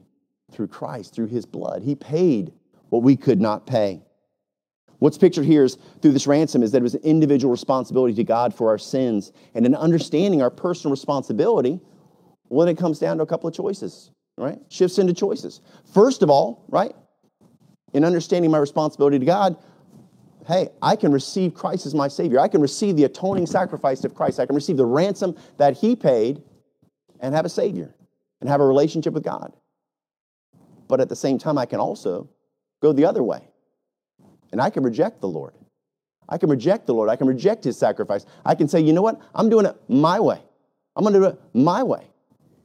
through 0.53 0.69
Christ, 0.69 1.15
through 1.15 1.29
his 1.29 1.47
blood. 1.47 1.83
He 1.83 1.95
paid 1.95 2.53
what 2.91 3.03
we 3.03 3.17
could 3.17 3.41
not 3.41 3.67
pay. 3.67 4.03
What's 4.99 5.17
pictured 5.17 5.47
here 5.47 5.65
is 5.65 5.79
through 6.03 6.13
this 6.13 6.27
ransom 6.27 6.63
is 6.63 6.73
that 6.73 6.79
it 6.79 6.83
was 6.83 6.95
an 6.95 7.03
individual 7.03 7.51
responsibility 7.51 8.13
to 8.15 8.25
God 8.25 8.55
for 8.55 8.69
our 8.69 8.77
sins 8.77 9.33
and 9.55 9.65
in 9.65 9.75
understanding 9.75 10.43
our 10.43 10.51
personal 10.51 10.91
responsibility 10.91 11.81
well, 12.51 12.67
then 12.67 12.75
it 12.75 12.79
comes 12.79 12.99
down 12.99 13.17
to 13.19 13.23
a 13.23 13.27
couple 13.27 13.49
of 13.49 13.55
choices, 13.55 14.11
right? 14.37 14.59
Shifts 14.69 14.99
into 14.99 15.15
choices. 15.15 15.61
First 15.95 16.23
of 16.23 16.31
all, 16.31 16.65
right, 16.69 16.95
in 17.95 18.05
understanding 18.05 18.51
my 18.51 18.59
responsibility 18.59 19.19
to 19.19 19.25
God, 19.25 19.57
hey, 20.47 20.69
I 20.83 20.97
can 20.97 21.13
receive 21.13 21.55
Christ 21.55 21.87
as 21.87 21.95
my 21.95 22.09
Savior. 22.09 22.41
I 22.41 22.49
can 22.49 22.61
receive 22.61 22.97
the 22.97 23.05
atoning 23.05 23.47
sacrifice 23.47 24.05
of 24.05 24.15
Christ. 24.15 24.41
I 24.41 24.47
can 24.47 24.57
receive 24.57 24.77
the 24.77 24.85
ransom 24.85 25.37
that 25.59 25.77
He 25.77 25.95
paid 25.95 26.43
and 27.21 27.35
have 27.35 27.45
a 27.45 27.49
Savior 27.49 27.95
and 28.41 28.49
have 28.49 28.61
a 28.61 28.67
relationship 28.67 29.15
with 29.15 29.23
God. 29.23 29.55
But 30.89 31.01
at 31.01 31.09
the 31.09 31.17
same 31.17 31.39
time, 31.39 31.57
I 31.57 31.67
can 31.67 31.79
also 31.79 32.29
go 32.83 32.93
the 32.93 33.05
other 33.05 33.23
way 33.23 33.43
and 34.51 34.61
I 34.61 34.71
can 34.71 34.83
reject 34.83 35.21
the 35.21 35.29
Lord. 35.29 35.55
I 36.29 36.39
can 36.39 36.51
reject 36.51 36.87
the 36.87 36.95
Lord. 36.95 37.09
I 37.09 37.17
can 37.17 37.29
reject 37.29 37.63
His 37.63 37.79
sacrifice. 37.79 38.27
I 38.45 38.57
can 38.57 38.67
say, 38.67 38.81
you 38.81 38.93
know 38.93 39.03
what? 39.03 39.21
I'm 39.35 39.49
doing 39.49 39.67
it 39.67 39.77
my 39.89 40.19
way. 40.19 40.41
I'm 40.97 41.05
going 41.05 41.15
to 41.15 41.21
do 41.21 41.27
it 41.27 41.41
my 41.53 41.83
way. 41.83 42.10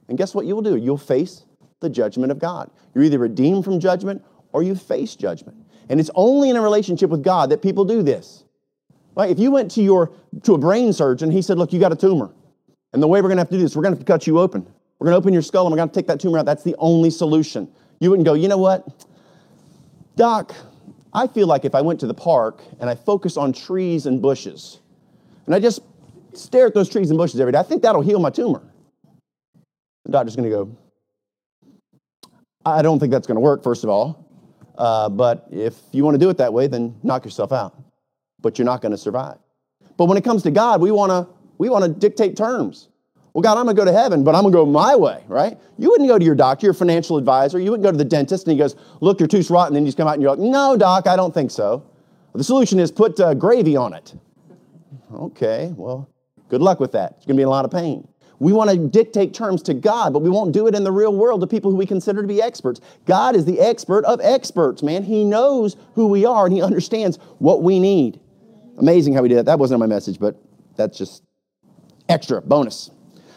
And 0.08 0.16
guess 0.16 0.34
what 0.34 0.46
you'll 0.46 0.62
do? 0.62 0.76
You'll 0.76 0.96
face 0.96 1.44
the 1.80 1.90
judgment 1.90 2.32
of 2.32 2.38
God. 2.38 2.70
You're 2.94 3.04
either 3.04 3.18
redeemed 3.18 3.64
from 3.64 3.80
judgment 3.80 4.24
or 4.52 4.62
you 4.62 4.74
face 4.74 5.14
judgment. 5.16 5.56
And 5.88 6.00
it's 6.00 6.10
only 6.14 6.50
in 6.50 6.56
a 6.56 6.62
relationship 6.62 7.10
with 7.10 7.22
God 7.22 7.50
that 7.50 7.62
people 7.62 7.84
do 7.84 8.02
this. 8.02 8.44
Right? 9.14 9.30
If 9.30 9.38
you 9.38 9.50
went 9.50 9.70
to 9.72 9.82
your 9.82 10.12
to 10.42 10.54
a 10.54 10.58
brain 10.58 10.92
surgeon, 10.92 11.30
he 11.30 11.40
said, 11.42 11.58
"Look, 11.58 11.72
you 11.72 11.80
got 11.80 11.92
a 11.92 11.96
tumor. 11.96 12.32
And 12.92 13.02
the 13.02 13.08
way 13.08 13.20
we're 13.20 13.28
going 13.28 13.36
to 13.36 13.42
have 13.42 13.48
to 13.50 13.56
do 13.56 13.62
this, 13.62 13.74
we're 13.74 13.82
going 13.82 13.94
to 13.94 13.98
have 13.98 14.06
to 14.06 14.12
cut 14.12 14.26
you 14.26 14.38
open. 14.38 14.66
We're 14.98 15.06
going 15.06 15.14
to 15.14 15.18
open 15.18 15.32
your 15.32 15.42
skull 15.42 15.66
and 15.66 15.72
we're 15.72 15.78
going 15.78 15.88
to 15.88 15.94
take 15.94 16.06
that 16.06 16.20
tumor 16.20 16.38
out. 16.38 16.46
That's 16.46 16.64
the 16.64 16.76
only 16.78 17.10
solution." 17.10 17.68
You 17.98 18.10
wouldn't 18.10 18.26
go, 18.26 18.34
"You 18.34 18.48
know 18.48 18.58
what? 18.58 19.06
Doc, 20.16 20.54
I 21.12 21.26
feel 21.26 21.46
like 21.46 21.64
if 21.64 21.74
I 21.74 21.80
went 21.80 22.00
to 22.00 22.06
the 22.06 22.14
park 22.14 22.62
and 22.78 22.90
I 22.90 22.94
focus 22.94 23.36
on 23.36 23.52
trees 23.52 24.06
and 24.06 24.20
bushes, 24.20 24.80
and 25.46 25.54
I 25.54 25.60
just 25.60 25.80
stare 26.34 26.66
at 26.66 26.74
those 26.74 26.88
trees 26.88 27.10
and 27.10 27.16
bushes 27.16 27.40
every 27.40 27.52
day, 27.52 27.58
I 27.58 27.62
think 27.62 27.82
that'll 27.82 28.02
heal 28.02 28.18
my 28.18 28.30
tumor." 28.30 28.62
The 30.06 30.12
doctor's 30.12 30.36
going 30.36 30.48
to 30.48 30.56
go, 30.56 30.76
I 32.64 32.80
don't 32.80 32.98
think 32.98 33.12
that's 33.12 33.26
going 33.26 33.36
to 33.36 33.40
work, 33.40 33.62
first 33.62 33.84
of 33.84 33.90
all. 33.90 34.24
Uh, 34.78 35.08
but 35.08 35.46
if 35.50 35.80
you 35.92 36.04
want 36.04 36.14
to 36.14 36.18
do 36.18 36.30
it 36.30 36.36
that 36.38 36.52
way, 36.52 36.68
then 36.68 36.94
knock 37.02 37.24
yourself 37.24 37.52
out. 37.52 37.76
But 38.40 38.58
you're 38.58 38.66
not 38.66 38.82
going 38.82 38.92
to 38.92 38.98
survive. 38.98 39.38
But 39.96 40.06
when 40.06 40.16
it 40.16 40.24
comes 40.24 40.42
to 40.44 40.50
God, 40.50 40.80
we 40.80 40.90
want 40.90 41.10
to 41.10 41.26
we 41.58 41.68
want 41.68 41.84
to 41.84 41.90
dictate 41.90 42.36
terms. 42.36 42.88
Well, 43.32 43.42
God, 43.42 43.58
I'm 43.58 43.64
going 43.64 43.76
to 43.76 43.80
go 43.80 43.84
to 43.84 43.92
heaven, 43.92 44.24
but 44.24 44.34
I'm 44.34 44.42
going 44.42 44.52
to 44.52 44.58
go 44.58 44.66
my 44.66 44.94
way, 44.94 45.24
right? 45.26 45.58
You 45.78 45.90
wouldn't 45.90 46.08
go 46.08 46.18
to 46.18 46.24
your 46.24 46.34
doctor, 46.34 46.66
your 46.66 46.74
financial 46.74 47.18
advisor. 47.18 47.58
You 47.58 47.70
wouldn't 47.70 47.84
go 47.84 47.90
to 47.90 47.98
the 47.98 48.04
dentist 48.04 48.46
and 48.46 48.52
he 48.52 48.58
goes, 48.58 48.76
look, 49.00 49.20
your 49.20 49.26
tooth's 49.26 49.50
rotten. 49.50 49.76
And 49.76 49.76
then 49.76 49.86
you 49.86 49.92
come 49.92 50.08
out 50.08 50.14
and 50.14 50.22
you're 50.22 50.30
like, 50.30 50.38
no, 50.38 50.76
doc, 50.76 51.06
I 51.06 51.16
don't 51.16 51.34
think 51.34 51.50
so. 51.50 51.84
The 52.34 52.44
solution 52.44 52.78
is 52.78 52.90
put 52.90 53.18
uh, 53.18 53.34
gravy 53.34 53.76
on 53.76 53.94
it. 53.94 54.14
Okay, 55.12 55.72
well, 55.76 56.08
good 56.48 56.62
luck 56.62 56.80
with 56.80 56.92
that. 56.92 57.14
It's 57.16 57.26
going 57.26 57.36
to 57.36 57.40
be 57.40 57.44
a 57.44 57.48
lot 57.48 57.64
of 57.64 57.70
pain. 57.70 58.06
We 58.38 58.52
want 58.52 58.70
to 58.70 58.76
dictate 58.76 59.32
terms 59.32 59.62
to 59.62 59.74
God, 59.74 60.12
but 60.12 60.20
we 60.20 60.30
won't 60.30 60.52
do 60.52 60.66
it 60.66 60.74
in 60.74 60.84
the 60.84 60.92
real 60.92 61.14
world 61.14 61.40
to 61.40 61.46
people 61.46 61.70
who 61.70 61.76
we 61.76 61.86
consider 61.86 62.22
to 62.22 62.28
be 62.28 62.42
experts. 62.42 62.80
God 63.06 63.34
is 63.34 63.44
the 63.44 63.60
expert 63.60 64.04
of 64.04 64.20
experts, 64.22 64.82
man. 64.82 65.02
He 65.02 65.24
knows 65.24 65.76
who 65.94 66.06
we 66.08 66.26
are 66.26 66.46
and 66.46 66.54
He 66.54 66.62
understands 66.62 67.18
what 67.38 67.62
we 67.62 67.78
need. 67.78 68.20
Amazing 68.78 69.14
how 69.14 69.22
we 69.22 69.28
did 69.28 69.38
that. 69.38 69.46
That 69.46 69.58
wasn't 69.58 69.80
my 69.80 69.86
message, 69.86 70.18
but 70.18 70.36
that's 70.76 70.98
just 70.98 71.22
extra 72.08 72.42
bonus. 72.42 72.90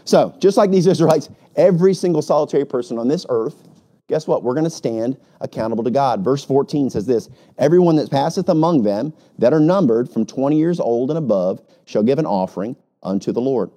So, 0.03 0.35
just 0.39 0.57
like 0.57 0.71
these 0.71 0.87
Israelites, 0.87 1.29
every 1.55 1.93
single 1.93 2.21
solitary 2.21 2.65
person 2.65 2.97
on 2.97 3.07
this 3.07 3.25
earth, 3.29 3.63
guess 4.07 4.27
what? 4.27 4.43
We're 4.43 4.53
going 4.53 4.65
to 4.65 4.69
stand 4.69 5.17
accountable 5.39 5.83
to 5.83 5.91
God. 5.91 6.23
Verse 6.23 6.43
14 6.43 6.89
says 6.89 7.05
this 7.05 7.29
Everyone 7.57 7.95
that 7.97 8.11
passeth 8.11 8.49
among 8.49 8.83
them 8.83 9.13
that 9.37 9.53
are 9.53 9.59
numbered 9.59 10.09
from 10.09 10.25
20 10.25 10.57
years 10.57 10.79
old 10.79 11.09
and 11.09 11.17
above 11.17 11.61
shall 11.85 12.03
give 12.03 12.19
an 12.19 12.25
offering 12.25 12.75
unto 13.03 13.31
the 13.31 13.41
Lord. 13.41 13.71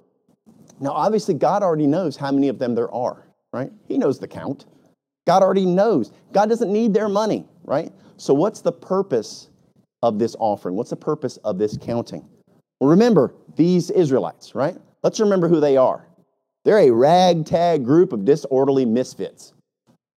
Now, 0.83 0.91
obviously, 0.91 1.33
God 1.33 1.63
already 1.63 1.87
knows 1.87 2.17
how 2.17 2.29
many 2.29 2.49
of 2.49 2.59
them 2.59 2.75
there 2.75 2.93
are, 2.93 3.25
right? 3.53 3.71
He 3.87 3.97
knows 3.97 4.19
the 4.19 4.27
count. 4.27 4.65
God 5.25 5.41
already 5.41 5.65
knows. 5.65 6.11
God 6.33 6.49
doesn't 6.49 6.73
need 6.73 6.93
their 6.93 7.07
money, 7.07 7.45
right? 7.63 7.93
So, 8.17 8.33
what's 8.33 8.59
the 8.59 8.73
purpose 8.73 9.47
of 10.01 10.19
this 10.19 10.35
offering? 10.39 10.75
What's 10.75 10.89
the 10.89 10.97
purpose 10.97 11.37
of 11.37 11.57
this 11.57 11.77
counting? 11.77 12.27
Well, 12.81 12.89
remember 12.89 13.33
these 13.55 13.91
Israelites, 13.91 14.55
right? 14.55 14.75
Let's 15.03 15.21
remember 15.21 15.47
who 15.47 15.61
they 15.61 15.77
are. 15.77 16.05
They're 16.65 16.79
a 16.79 16.91
ragtag 16.91 17.85
group 17.85 18.11
of 18.11 18.25
disorderly 18.25 18.83
misfits. 18.83 19.53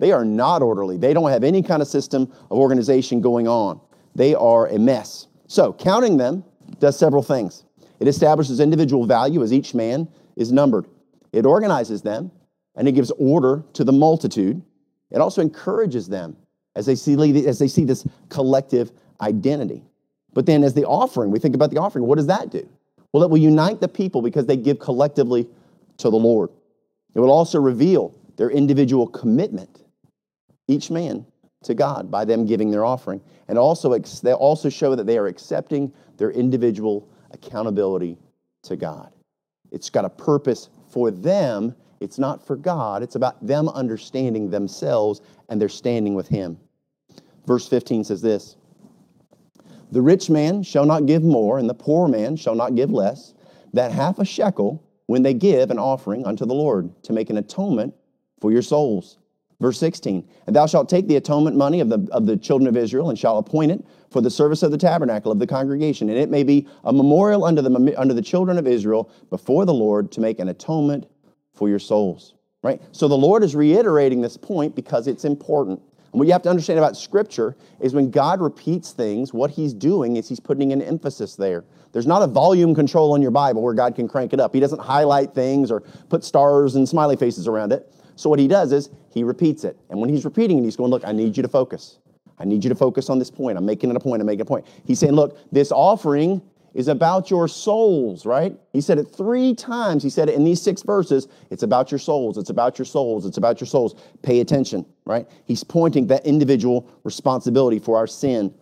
They 0.00 0.10
are 0.10 0.24
not 0.24 0.62
orderly. 0.62 0.96
They 0.96 1.14
don't 1.14 1.30
have 1.30 1.44
any 1.44 1.62
kind 1.62 1.80
of 1.80 1.86
system 1.86 2.22
of 2.50 2.58
organization 2.58 3.20
going 3.20 3.46
on. 3.46 3.80
They 4.16 4.34
are 4.34 4.66
a 4.66 4.80
mess. 4.80 5.28
So, 5.46 5.72
counting 5.74 6.16
them 6.16 6.42
does 6.80 6.98
several 6.98 7.22
things. 7.22 7.62
It 8.00 8.08
establishes 8.08 8.58
individual 8.58 9.06
value 9.06 9.44
as 9.44 9.52
each 9.52 9.72
man 9.72 10.08
is 10.36 10.52
numbered. 10.52 10.86
It 11.32 11.46
organizes 11.46 12.02
them 12.02 12.30
and 12.74 12.86
it 12.86 12.92
gives 12.92 13.10
order 13.18 13.64
to 13.72 13.84
the 13.84 13.92
multitude. 13.92 14.62
It 15.10 15.18
also 15.18 15.42
encourages 15.42 16.08
them 16.08 16.36
as 16.74 16.86
they 16.86 16.94
see, 16.94 17.46
as 17.46 17.58
they 17.58 17.68
see 17.68 17.84
this 17.84 18.06
collective 18.28 18.92
identity. 19.20 19.82
But 20.34 20.44
then, 20.44 20.62
as 20.62 20.74
the 20.74 20.84
offering, 20.84 21.30
we 21.30 21.38
think 21.38 21.54
about 21.54 21.70
the 21.70 21.78
offering, 21.78 22.06
what 22.06 22.16
does 22.16 22.26
that 22.26 22.50
do? 22.50 22.68
Well, 23.12 23.22
it 23.22 23.30
will 23.30 23.38
unite 23.38 23.80
the 23.80 23.88
people 23.88 24.20
because 24.20 24.44
they 24.44 24.56
give 24.56 24.78
collectively 24.78 25.48
to 25.96 26.10
the 26.10 26.16
Lord. 26.16 26.50
It 27.14 27.20
will 27.20 27.30
also 27.30 27.58
reveal 27.58 28.14
their 28.36 28.50
individual 28.50 29.06
commitment, 29.06 29.84
each 30.68 30.90
man 30.90 31.24
to 31.62 31.72
God, 31.72 32.10
by 32.10 32.26
them 32.26 32.44
giving 32.44 32.70
their 32.70 32.84
offering. 32.84 33.22
And 33.48 33.56
also, 33.56 33.98
they 33.98 34.34
also 34.34 34.68
show 34.68 34.94
that 34.94 35.06
they 35.06 35.16
are 35.16 35.26
accepting 35.26 35.90
their 36.18 36.30
individual 36.30 37.08
accountability 37.30 38.18
to 38.64 38.76
God. 38.76 39.10
It's 39.70 39.90
got 39.90 40.04
a 40.04 40.10
purpose 40.10 40.68
for 40.88 41.10
them. 41.10 41.74
It's 42.00 42.18
not 42.18 42.46
for 42.46 42.56
God. 42.56 43.02
It's 43.02 43.14
about 43.14 43.44
them 43.46 43.68
understanding 43.68 44.50
themselves 44.50 45.20
and 45.48 45.60
they're 45.60 45.68
standing 45.68 46.14
with 46.14 46.28
Him. 46.28 46.58
Verse 47.46 47.68
15 47.68 48.04
says 48.04 48.20
this 48.20 48.56
The 49.92 50.02
rich 50.02 50.28
man 50.28 50.62
shall 50.62 50.84
not 50.84 51.06
give 51.06 51.22
more, 51.22 51.58
and 51.58 51.68
the 51.68 51.74
poor 51.74 52.08
man 52.08 52.36
shall 52.36 52.54
not 52.54 52.74
give 52.74 52.90
less, 52.90 53.34
that 53.72 53.92
half 53.92 54.18
a 54.18 54.24
shekel 54.24 54.82
when 55.06 55.22
they 55.22 55.34
give 55.34 55.70
an 55.70 55.78
offering 55.78 56.26
unto 56.26 56.44
the 56.44 56.54
Lord 56.54 56.90
to 57.04 57.12
make 57.12 57.30
an 57.30 57.38
atonement 57.38 57.94
for 58.40 58.50
your 58.50 58.62
souls. 58.62 59.18
Verse 59.58 59.78
16, 59.78 60.28
and 60.46 60.54
thou 60.54 60.66
shalt 60.66 60.88
take 60.88 61.08
the 61.08 61.16
atonement 61.16 61.56
money 61.56 61.80
of 61.80 61.88
the, 61.88 62.06
of 62.12 62.26
the 62.26 62.36
children 62.36 62.68
of 62.68 62.76
Israel 62.76 63.08
and 63.08 63.18
shalt 63.18 63.46
appoint 63.46 63.72
it 63.72 63.82
for 64.10 64.20
the 64.20 64.30
service 64.30 64.62
of 64.62 64.70
the 64.70 64.78
tabernacle 64.78 65.32
of 65.32 65.38
the 65.38 65.46
congregation, 65.46 66.08
and 66.08 66.18
it 66.18 66.30
may 66.30 66.42
be 66.42 66.66
a 66.84 66.92
memorial 66.92 67.44
unto 67.44 67.62
the, 67.62 67.94
unto 68.00 68.14
the 68.14 68.22
children 68.22 68.58
of 68.58 68.66
Israel 68.66 69.10
before 69.30 69.64
the 69.64 69.74
Lord 69.74 70.12
to 70.12 70.20
make 70.20 70.38
an 70.38 70.48
atonement 70.48 71.06
for 71.54 71.68
your 71.68 71.78
souls. 71.78 72.34
Right? 72.62 72.80
So 72.92 73.06
the 73.06 73.16
Lord 73.16 73.44
is 73.44 73.54
reiterating 73.54 74.20
this 74.20 74.36
point 74.36 74.74
because 74.74 75.06
it's 75.06 75.24
important. 75.24 75.80
And 76.12 76.18
what 76.18 76.26
you 76.26 76.32
have 76.32 76.42
to 76.42 76.50
understand 76.50 76.78
about 76.78 76.96
Scripture 76.96 77.56
is 77.78 77.94
when 77.94 78.10
God 78.10 78.40
repeats 78.40 78.92
things, 78.92 79.34
what 79.34 79.50
He's 79.50 79.74
doing 79.74 80.16
is 80.16 80.28
He's 80.28 80.40
putting 80.40 80.72
an 80.72 80.80
emphasis 80.80 81.36
there. 81.36 81.64
There's 81.92 82.06
not 82.06 82.22
a 82.22 82.26
volume 82.26 82.74
control 82.74 83.12
on 83.12 83.22
your 83.22 83.30
Bible 83.30 83.62
where 83.62 83.74
God 83.74 83.94
can 83.94 84.08
crank 84.08 84.32
it 84.32 84.40
up. 84.40 84.54
He 84.54 84.60
doesn't 84.60 84.80
highlight 84.80 85.34
things 85.34 85.70
or 85.70 85.80
put 86.08 86.24
stars 86.24 86.74
and 86.74 86.88
smiley 86.88 87.16
faces 87.16 87.46
around 87.46 87.72
it. 87.72 87.92
So 88.16 88.30
what 88.30 88.38
He 88.38 88.48
does 88.48 88.72
is 88.72 88.88
He 89.10 89.24
repeats 89.24 89.62
it. 89.64 89.76
And 89.90 90.00
when 90.00 90.08
He's 90.08 90.24
repeating 90.24 90.58
it, 90.58 90.64
He's 90.64 90.76
going, 90.76 90.90
Look, 90.90 91.04
I 91.04 91.12
need 91.12 91.36
you 91.36 91.42
to 91.42 91.48
focus. 91.48 91.98
I 92.38 92.44
need 92.44 92.64
you 92.64 92.68
to 92.68 92.76
focus 92.76 93.08
on 93.08 93.18
this 93.18 93.30
point. 93.30 93.56
I'm 93.56 93.66
making 93.66 93.90
it 93.90 93.96
a 93.96 94.00
point. 94.00 94.20
I'm 94.20 94.26
making 94.26 94.42
a 94.42 94.46
point. 94.46 94.66
He's 94.84 94.98
saying, 94.98 95.14
Look, 95.14 95.38
this 95.52 95.72
offering 95.72 96.42
is 96.76 96.88
about 96.88 97.30
your 97.30 97.48
souls, 97.48 98.26
right? 98.26 98.54
He 98.74 98.82
said 98.82 98.98
it 98.98 99.04
three 99.04 99.54
times. 99.54 100.02
He 100.02 100.10
said 100.10 100.28
it 100.28 100.34
in 100.34 100.44
these 100.44 100.60
six 100.60 100.82
verses. 100.82 101.26
It's 101.50 101.62
about 101.62 101.90
your 101.90 101.98
souls. 101.98 102.36
It's 102.36 102.50
about 102.50 102.78
your 102.78 102.84
souls. 102.84 103.24
It's 103.24 103.38
about 103.38 103.60
your 103.62 103.66
souls. 103.66 103.94
Pay 104.20 104.40
attention, 104.40 104.84
right? 105.06 105.26
He's 105.46 105.64
pointing 105.64 106.06
that 106.08 106.26
individual 106.26 106.86
responsibility 107.02 107.78
for 107.78 107.96
our 107.96 108.06
sin. 108.06 108.52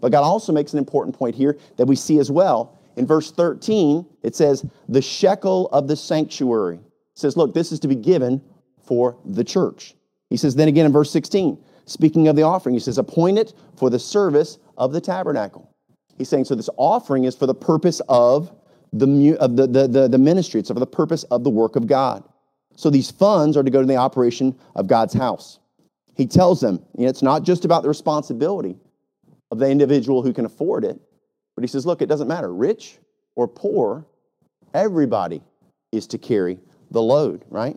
But 0.00 0.12
God 0.12 0.22
also 0.22 0.52
makes 0.52 0.72
an 0.72 0.78
important 0.78 1.18
point 1.18 1.34
here 1.34 1.58
that 1.76 1.86
we 1.86 1.96
see 1.96 2.20
as 2.20 2.30
well. 2.30 2.78
In 2.96 3.08
verse 3.08 3.32
13, 3.32 4.06
it 4.22 4.36
says, 4.36 4.64
the 4.88 5.02
shekel 5.02 5.68
of 5.72 5.88
the 5.88 5.96
sanctuary. 5.96 6.76
It 6.76 7.18
says, 7.18 7.36
look, 7.36 7.54
this 7.54 7.72
is 7.72 7.80
to 7.80 7.88
be 7.88 7.96
given 7.96 8.40
for 8.84 9.16
the 9.24 9.42
church. 9.42 9.96
He 10.30 10.36
says, 10.36 10.54
then 10.54 10.68
again 10.68 10.86
in 10.86 10.92
verse 10.92 11.10
16, 11.10 11.58
speaking 11.86 12.28
of 12.28 12.36
the 12.36 12.42
offering, 12.42 12.74
he 12.74 12.80
says, 12.80 12.98
appoint 12.98 13.38
it 13.38 13.52
for 13.76 13.90
the 13.90 13.98
service 13.98 14.58
of 14.76 14.92
the 14.92 15.00
tabernacle. 15.00 15.70
He's 16.16 16.28
saying, 16.28 16.44
so 16.44 16.54
this 16.54 16.70
offering 16.76 17.24
is 17.24 17.34
for 17.34 17.46
the 17.46 17.54
purpose 17.54 18.00
of 18.08 18.52
the, 18.92 19.36
of 19.40 19.56
the, 19.56 19.66
the, 19.66 19.88
the, 19.88 20.08
the 20.08 20.18
ministry, 20.18 20.60
it's 20.60 20.68
for 20.68 20.74
the 20.74 20.86
purpose 20.86 21.24
of 21.24 21.42
the 21.42 21.50
work 21.50 21.76
of 21.76 21.86
God. 21.86 22.22
So 22.76 22.90
these 22.90 23.10
funds 23.10 23.56
are 23.56 23.62
to 23.62 23.70
go 23.70 23.80
to 23.80 23.86
the 23.86 23.96
operation 23.96 24.56
of 24.76 24.86
God's 24.86 25.14
house. 25.14 25.58
He 26.16 26.26
tells 26.26 26.60
them 26.60 26.80
you 26.96 27.04
know, 27.04 27.08
it's 27.08 27.22
not 27.22 27.42
just 27.42 27.64
about 27.64 27.82
the 27.82 27.88
responsibility 27.88 28.76
of 29.50 29.58
the 29.58 29.68
individual 29.68 30.22
who 30.22 30.32
can 30.32 30.44
afford 30.44 30.84
it, 30.84 31.00
but 31.56 31.62
he 31.62 31.68
says, 31.68 31.86
look, 31.86 32.02
it 32.02 32.06
doesn't 32.06 32.28
matter, 32.28 32.52
rich 32.52 32.98
or 33.36 33.48
poor, 33.48 34.06
everybody 34.74 35.42
is 35.92 36.06
to 36.08 36.18
carry 36.18 36.58
the 36.90 37.02
load, 37.02 37.44
right? 37.48 37.76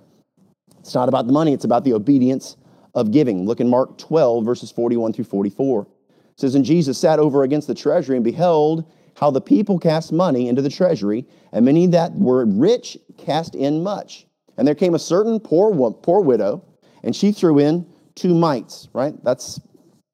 It's 0.79 0.93
not 0.93 1.09
about 1.09 1.27
the 1.27 1.33
money, 1.33 1.53
it's 1.53 1.65
about 1.65 1.83
the 1.83 1.93
obedience 1.93 2.57
of 2.93 3.11
giving. 3.11 3.45
Look 3.45 3.59
in 3.59 3.69
Mark 3.69 3.97
12, 3.97 4.45
verses 4.45 4.71
41 4.71 5.13
through 5.13 5.25
44. 5.25 5.81
It 5.81 5.87
says, 6.35 6.55
And 6.55 6.65
Jesus 6.65 6.97
sat 6.97 7.19
over 7.19 7.43
against 7.43 7.67
the 7.67 7.75
treasury 7.75 8.15
and 8.15 8.23
beheld 8.23 8.89
how 9.15 9.31
the 9.31 9.41
people 9.41 9.79
cast 9.79 10.11
money 10.11 10.47
into 10.47 10.61
the 10.61 10.69
treasury, 10.69 11.25
and 11.51 11.65
many 11.65 11.87
that 11.87 12.13
were 12.13 12.45
rich 12.45 12.97
cast 13.17 13.55
in 13.55 13.81
much. 13.81 14.27
And 14.57 14.67
there 14.67 14.75
came 14.75 14.93
a 14.93 14.99
certain 14.99 15.39
poor, 15.39 15.91
poor 15.91 16.21
widow, 16.21 16.63
and 17.03 17.15
she 17.15 17.31
threw 17.31 17.59
in 17.59 17.85
two 18.15 18.35
mites, 18.35 18.89
right? 18.93 19.13
That's 19.23 19.59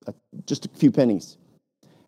uh, 0.07 0.12
just 0.45 0.65
a 0.65 0.69
few 0.69 0.91
pennies. 0.91 1.38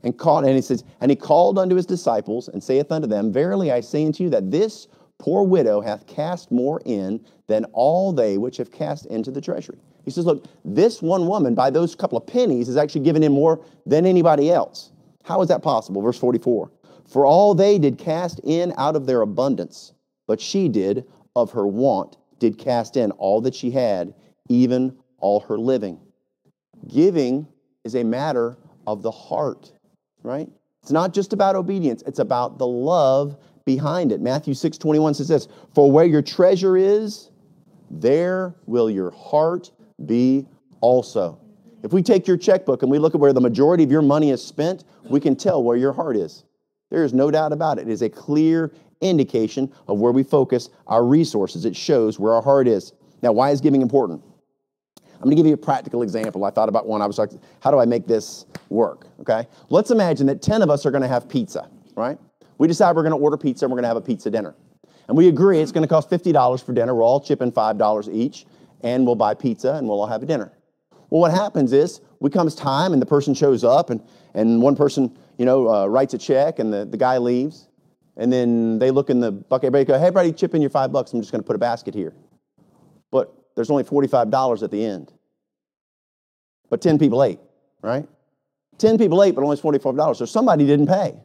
And 0.04 0.18
called, 0.18 0.46
and 0.46 0.56
he 0.56 0.62
says, 0.62 0.84
and 1.02 1.10
he 1.10 1.16
called 1.16 1.58
unto 1.58 1.76
his 1.76 1.86
disciples 1.86 2.48
and 2.48 2.64
saith 2.64 2.92
unto 2.92 3.08
them, 3.08 3.32
Verily 3.32 3.72
I 3.72 3.82
say 3.82 4.06
unto 4.06 4.24
you 4.24 4.30
that 4.30 4.52
this 4.52 4.88
poor 5.18 5.44
widow 5.44 5.82
hath 5.82 6.06
cast 6.06 6.52
more 6.52 6.82
in 6.86 7.26
than 7.48 7.66
all 7.74 8.14
they 8.14 8.38
which 8.38 8.58
have 8.58 8.72
cast 8.72 9.06
into 9.08 9.32
the 9.32 9.42
treasury. 9.42 9.80
He 10.06 10.12
says, 10.12 10.26
Look, 10.26 10.46
this 10.64 11.02
one 11.02 11.28
woman, 11.28 11.56
by 11.56 11.70
those 11.70 11.96
couple 11.96 12.18
of 12.18 12.26
pennies, 12.26 12.70
is 12.70 12.78
actually 12.78 13.02
giving 13.02 13.24
him 13.24 13.34
more 13.34 13.64
than 13.86 14.06
anybody 14.06 14.52
else. 14.52 14.92
How 15.24 15.42
is 15.42 15.50
that 15.50 15.64
possible? 15.64 16.02
Verse 16.02 16.18
44 16.18 16.72
For 17.08 17.26
all 17.26 17.56
they 17.56 17.80
did 17.80 17.98
cast 17.98 18.40
in 18.44 18.74
out 18.78 18.96
of 18.96 19.08
their 19.08 19.22
abundance, 19.22 19.94
but 20.28 20.40
she 20.40 20.70
did 20.70 21.06
of 21.36 21.52
her 21.52 21.68
want, 21.68 22.18
did 22.40 22.58
cast 22.58 22.96
in 22.96 23.12
all 23.12 23.42
that 23.42 23.56
she 23.56 23.72
had, 23.72 24.14
even 24.48 24.96
all 25.18 25.40
her 25.42 25.58
living. 25.58 26.00
Giving 26.88 27.48
is 27.84 27.96
a 27.96 28.04
matter 28.04 28.58
of 28.86 29.02
the 29.02 29.12
heart, 29.12 29.74
right? 30.22 30.50
It's 30.84 30.92
not 30.92 31.14
just 31.14 31.34
about 31.34 31.56
obedience, 31.56 32.04
it's 32.06 32.20
about 32.20 32.60
the 32.60 32.68
love 32.68 33.38
behind 33.66 34.12
it. 34.12 34.22
Matthew 34.22 34.54
6 34.54 34.78
21 34.78 35.16
says 35.16 35.28
this 35.28 35.48
For 35.74 35.92
where 35.92 36.06
your 36.06 36.22
treasure 36.22 36.78
is, 36.78 37.32
there 37.90 38.54
will 38.68 38.90
your 38.90 39.10
heart 39.12 39.72
be 40.04 40.48
also. 40.82 41.40
If 41.84 41.94
we 41.94 42.02
take 42.02 42.28
your 42.28 42.38
checkbook 42.38 42.82
and 42.82 42.92
we 42.92 43.00
look 43.00 43.14
at 43.14 43.22
where 43.22 43.34
the 43.34 43.42
majority 43.42 43.84
of 43.84 43.92
your 43.92 44.02
money 44.02 44.32
is 44.32 44.44
spent, 44.44 44.84
we 45.10 45.20
can 45.20 45.36
tell 45.36 45.64
where 45.64 45.78
your 45.78 45.94
heart 45.94 46.18
is. 46.18 46.44
There 46.90 47.04
is 47.04 47.14
no 47.14 47.30
doubt 47.30 47.54
about 47.54 47.78
it. 47.78 47.88
It 47.88 47.92
is 47.92 48.02
a 48.02 48.10
clear 48.10 48.72
indication 49.02 49.72
of 49.88 50.00
where 50.00 50.12
we 50.12 50.24
focus 50.24 50.70
our 50.88 51.06
resources. 51.06 51.66
It 51.66 51.76
shows 51.76 52.20
where 52.20 52.34
our 52.34 52.42
heart 52.42 52.68
is. 52.68 52.94
Now, 53.22 53.32
why 53.32 53.52
is 53.52 53.62
giving 53.62 53.82
important? 53.82 54.24
I'm 55.14 55.22
going 55.22 55.32
to 55.32 55.36
give 55.36 55.46
you 55.46 55.54
a 55.54 55.58
practical 55.58 56.02
example. 56.02 56.44
I 56.44 56.50
thought 56.50 56.70
about 56.70 56.88
one. 56.88 57.02
I 57.02 57.06
was 57.06 57.18
like, 57.18 57.32
how 57.62 57.72
do 57.72 57.80
I 57.80 57.86
make 57.86 58.08
this 58.08 58.46
work? 58.70 59.08
Okay. 59.22 59.48
Let's 59.70 59.92
imagine 59.92 60.28
that 60.28 60.42
10 60.42 60.62
of 60.62 60.70
us 60.70 60.86
are 60.86 60.92
going 60.92 61.04
to 61.04 61.08
have 61.08 61.30
pizza, 61.30 61.70
right? 61.96 62.18
We 62.58 62.68
decide 62.68 62.96
we're 62.96 63.04
going 63.04 63.18
to 63.18 63.24
order 63.24 63.38
pizza 63.38 63.66
and 63.66 63.72
we're 63.72 63.78
going 63.78 63.84
to 63.84 63.90
have 63.90 63.98
a 63.98 64.02
pizza 64.02 64.30
dinner. 64.30 64.56
And 65.08 65.16
we 65.16 65.28
agree 65.28 65.60
it's 65.60 65.72
going 65.72 65.84
to 65.84 65.88
cost 65.88 66.10
$50 66.10 66.64
for 66.64 66.74
dinner. 66.74 66.96
We're 66.96 67.04
all 67.04 67.22
chipping 67.22 67.52
$5 67.52 68.14
each 68.14 68.46
and 68.82 69.06
we'll 69.06 69.16
buy 69.16 69.34
pizza 69.34 69.74
and 69.74 69.88
we'll 69.88 70.02
all 70.02 70.08
have 70.08 70.24
a 70.24 70.26
dinner. 70.26 70.52
Well, 71.10 71.22
what 71.22 71.32
happens 71.32 71.74
is 71.74 72.02
we 72.20 72.30
comes 72.30 72.56
time 72.56 72.94
and 72.94 73.02
the 73.02 73.06
person 73.06 73.34
shows 73.34 73.64
up 73.64 73.90
and, 73.90 74.02
and 74.34 74.62
one 74.62 74.76
person, 74.76 75.16
you 75.38 75.46
know, 75.46 75.70
uh, 75.70 75.86
writes 75.86 76.14
a 76.14 76.18
check 76.18 76.60
and 76.60 76.74
the, 76.74 76.86
the 76.86 76.98
guy 76.98 77.18
leaves. 77.18 77.68
And 78.18 78.32
then 78.32 78.80
they 78.80 78.92
look 78.92 79.10
in 79.10 79.20
the 79.20 79.32
bucket, 79.32 79.68
everybody 79.68 79.86
go, 79.86 79.94
hey, 79.94 80.08
everybody 80.08 80.32
chip 80.32 80.56
in 80.56 80.62
your 80.62 80.70
five 80.70 80.92
bucks. 80.92 81.14
I'm 81.14 81.20
just 81.22 81.32
going 81.32 81.44
to 81.44 81.48
put 81.48 81.56
a 81.56 81.60
basket 81.60 81.94
here. 81.94 82.14
But 83.12 83.34
there's 83.56 83.70
only 83.70 83.84
$45 83.84 84.64
at 84.64 84.72
the 84.72 84.84
end. 84.86 85.12
But 86.70 86.82
10 86.82 86.98
people 86.98 87.24
ate, 87.24 87.40
right? 87.82 88.08
10 88.78 88.98
people 88.98 89.22
ate, 89.22 89.36
but 89.36 89.44
only 89.44 89.58
$45. 89.58 90.16
So 90.16 90.26
somebody 90.26 90.66
didn't 90.66 90.88
pay. 90.88 91.16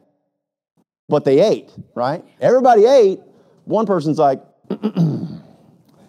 But 1.09 1.25
they 1.25 1.39
ate, 1.39 1.71
right? 1.95 2.23
Everybody 2.39 2.85
ate. 2.85 3.19
One 3.65 3.85
person's 3.85 4.19
like, 4.19 4.41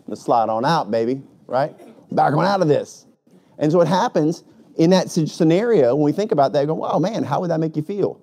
let's 0.06 0.22
slide 0.22 0.48
on 0.48 0.64
out, 0.64 0.90
baby 0.90 1.22
right? 1.52 1.76
Back 2.10 2.32
on 2.32 2.46
out 2.46 2.62
of 2.62 2.68
this. 2.68 3.04
And 3.58 3.70
so 3.70 3.76
what 3.78 3.86
happens 3.86 4.42
in 4.76 4.88
that 4.90 5.10
scenario, 5.10 5.94
when 5.94 6.04
we 6.04 6.12
think 6.12 6.32
about 6.32 6.54
that, 6.54 6.66
go, 6.66 6.74
wow, 6.74 6.98
man, 6.98 7.22
how 7.22 7.42
would 7.42 7.50
that 7.50 7.60
make 7.60 7.76
you 7.76 7.82
feel? 7.82 8.20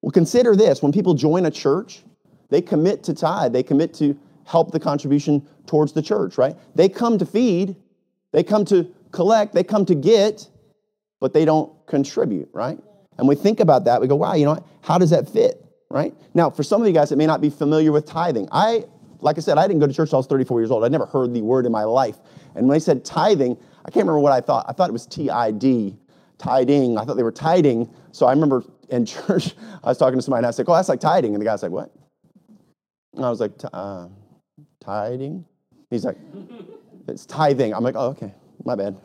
Well, 0.00 0.10
consider 0.10 0.56
this 0.56 0.82
when 0.82 0.90
people 0.90 1.12
join 1.12 1.44
a 1.44 1.50
church, 1.50 2.02
they 2.48 2.62
commit 2.62 3.04
to 3.04 3.14
tithe, 3.14 3.52
they 3.52 3.62
commit 3.62 3.92
to 3.94 4.18
help 4.44 4.72
the 4.72 4.80
contribution 4.80 5.46
towards 5.66 5.92
the 5.92 6.00
church, 6.00 6.38
right? 6.38 6.56
They 6.74 6.88
come 6.88 7.18
to 7.18 7.26
feed, 7.26 7.76
they 8.32 8.42
come 8.42 8.64
to 8.64 8.90
collect, 9.10 9.52
they 9.54 9.62
come 9.62 9.84
to 9.84 9.94
get, 9.94 10.48
but 11.20 11.34
they 11.34 11.44
don't 11.44 11.70
contribute, 11.86 12.48
right? 12.54 12.78
And 13.18 13.28
we 13.28 13.34
think 13.34 13.60
about 13.60 13.84
that, 13.84 14.00
we 14.00 14.08
go, 14.08 14.16
wow, 14.16 14.32
you 14.32 14.46
know, 14.46 14.64
how 14.80 14.96
does 14.96 15.10
that 15.10 15.28
fit, 15.28 15.62
right? 15.90 16.14
Now, 16.32 16.48
for 16.48 16.62
some 16.62 16.80
of 16.80 16.88
you 16.88 16.94
guys 16.94 17.10
that 17.10 17.16
may 17.16 17.26
not 17.26 17.42
be 17.42 17.50
familiar 17.50 17.92
with 17.92 18.06
tithing, 18.06 18.48
I, 18.50 18.86
like 19.22 19.38
I 19.38 19.40
said, 19.40 19.56
I 19.56 19.66
didn't 19.66 19.80
go 19.80 19.86
to 19.86 19.92
church 19.92 20.08
until 20.08 20.16
I 20.16 20.20
was 20.20 20.26
34 20.26 20.60
years 20.60 20.70
old. 20.70 20.84
I'd 20.84 20.92
never 20.92 21.06
heard 21.06 21.32
the 21.32 21.42
word 21.42 21.64
in 21.64 21.72
my 21.72 21.84
life. 21.84 22.18
And 22.54 22.68
when 22.68 22.74
they 22.74 22.80
said 22.80 23.04
tithing, 23.04 23.56
I 23.84 23.90
can't 23.90 24.04
remember 24.04 24.18
what 24.18 24.32
I 24.32 24.40
thought. 24.40 24.66
I 24.68 24.72
thought 24.72 24.90
it 24.90 24.92
was 24.92 25.06
T 25.06 25.30
I 25.30 25.50
D, 25.50 25.96
tiding. 26.38 26.98
I 26.98 27.04
thought 27.04 27.16
they 27.16 27.22
were 27.22 27.32
tiding. 27.32 27.88
So 28.10 28.26
I 28.26 28.32
remember 28.32 28.64
in 28.90 29.06
church, 29.06 29.54
I 29.82 29.88
was 29.88 29.98
talking 29.98 30.18
to 30.18 30.22
somebody 30.22 30.40
and 30.40 30.46
I 30.46 30.50
said, 30.50 30.66
Oh, 30.68 30.74
that's 30.74 30.88
like 30.88 31.00
tiding. 31.00 31.34
And 31.34 31.40
the 31.40 31.44
guy's 31.44 31.62
like, 31.62 31.72
What? 31.72 31.92
And 33.14 33.24
I 33.24 33.30
was 33.30 33.40
like, 33.40 33.52
uh, 33.72 34.08
Tiding? 34.80 35.44
He's 35.90 36.04
like, 36.04 36.16
It's 37.08 37.24
tithing. 37.26 37.74
I'm 37.74 37.84
like, 37.84 37.94
Oh, 37.96 38.08
okay, 38.08 38.34
my 38.64 38.74
bad. 38.74 38.96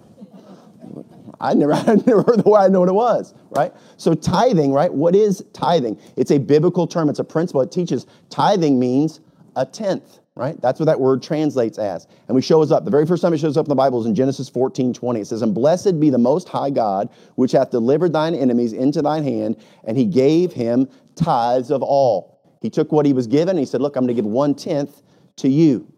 I 1.39 1.53
never, 1.53 1.73
I 1.73 1.95
never 2.05 2.23
heard 2.23 2.43
the 2.43 2.49
word, 2.49 2.59
I 2.59 2.67
know 2.67 2.79
what 2.79 2.89
it 2.89 2.95
was, 2.95 3.33
right? 3.51 3.71
So 3.97 4.13
tithing, 4.13 4.71
right? 4.73 4.91
What 4.91 5.15
is 5.15 5.43
tithing? 5.53 5.99
It's 6.15 6.31
a 6.31 6.39
biblical 6.39 6.87
term, 6.87 7.09
it's 7.09 7.19
a 7.19 7.23
principle. 7.23 7.61
It 7.61 7.71
teaches 7.71 8.07
tithing 8.29 8.79
means 8.79 9.21
a 9.57 9.65
tenth, 9.65 10.19
right? 10.35 10.59
That's 10.61 10.79
what 10.79 10.85
that 10.85 10.99
word 10.99 11.21
translates 11.21 11.79
as. 11.79 12.07
And 12.27 12.35
we 12.35 12.41
shows 12.41 12.71
up. 12.71 12.85
The 12.85 12.91
very 12.91 13.05
first 13.05 13.21
time 13.23 13.33
it 13.33 13.39
shows 13.39 13.57
up 13.57 13.65
in 13.65 13.69
the 13.69 13.75
Bible 13.75 13.99
is 13.99 14.05
in 14.05 14.15
Genesis 14.15 14.47
14, 14.47 14.93
20. 14.93 15.19
It 15.19 15.27
says, 15.27 15.41
And 15.41 15.53
blessed 15.53 15.99
be 15.99 16.09
the 16.11 16.17
most 16.17 16.47
high 16.47 16.69
God, 16.69 17.09
which 17.35 17.51
hath 17.51 17.71
delivered 17.71 18.13
thine 18.13 18.35
enemies 18.35 18.71
into 18.71 19.01
thine 19.01 19.23
hand, 19.23 19.57
and 19.83 19.97
he 19.97 20.05
gave 20.05 20.53
him 20.53 20.87
tithes 21.15 21.71
of 21.71 21.81
all. 21.81 22.39
He 22.61 22.69
took 22.69 22.91
what 22.91 23.05
he 23.05 23.13
was 23.13 23.27
given, 23.27 23.49
and 23.49 23.59
he 23.59 23.65
said, 23.65 23.81
Look, 23.81 23.95
I'm 23.95 24.05
going 24.05 24.15
to 24.15 24.21
give 24.21 24.29
one 24.29 24.53
tenth 24.53 25.01
to 25.37 25.49
you. 25.49 25.91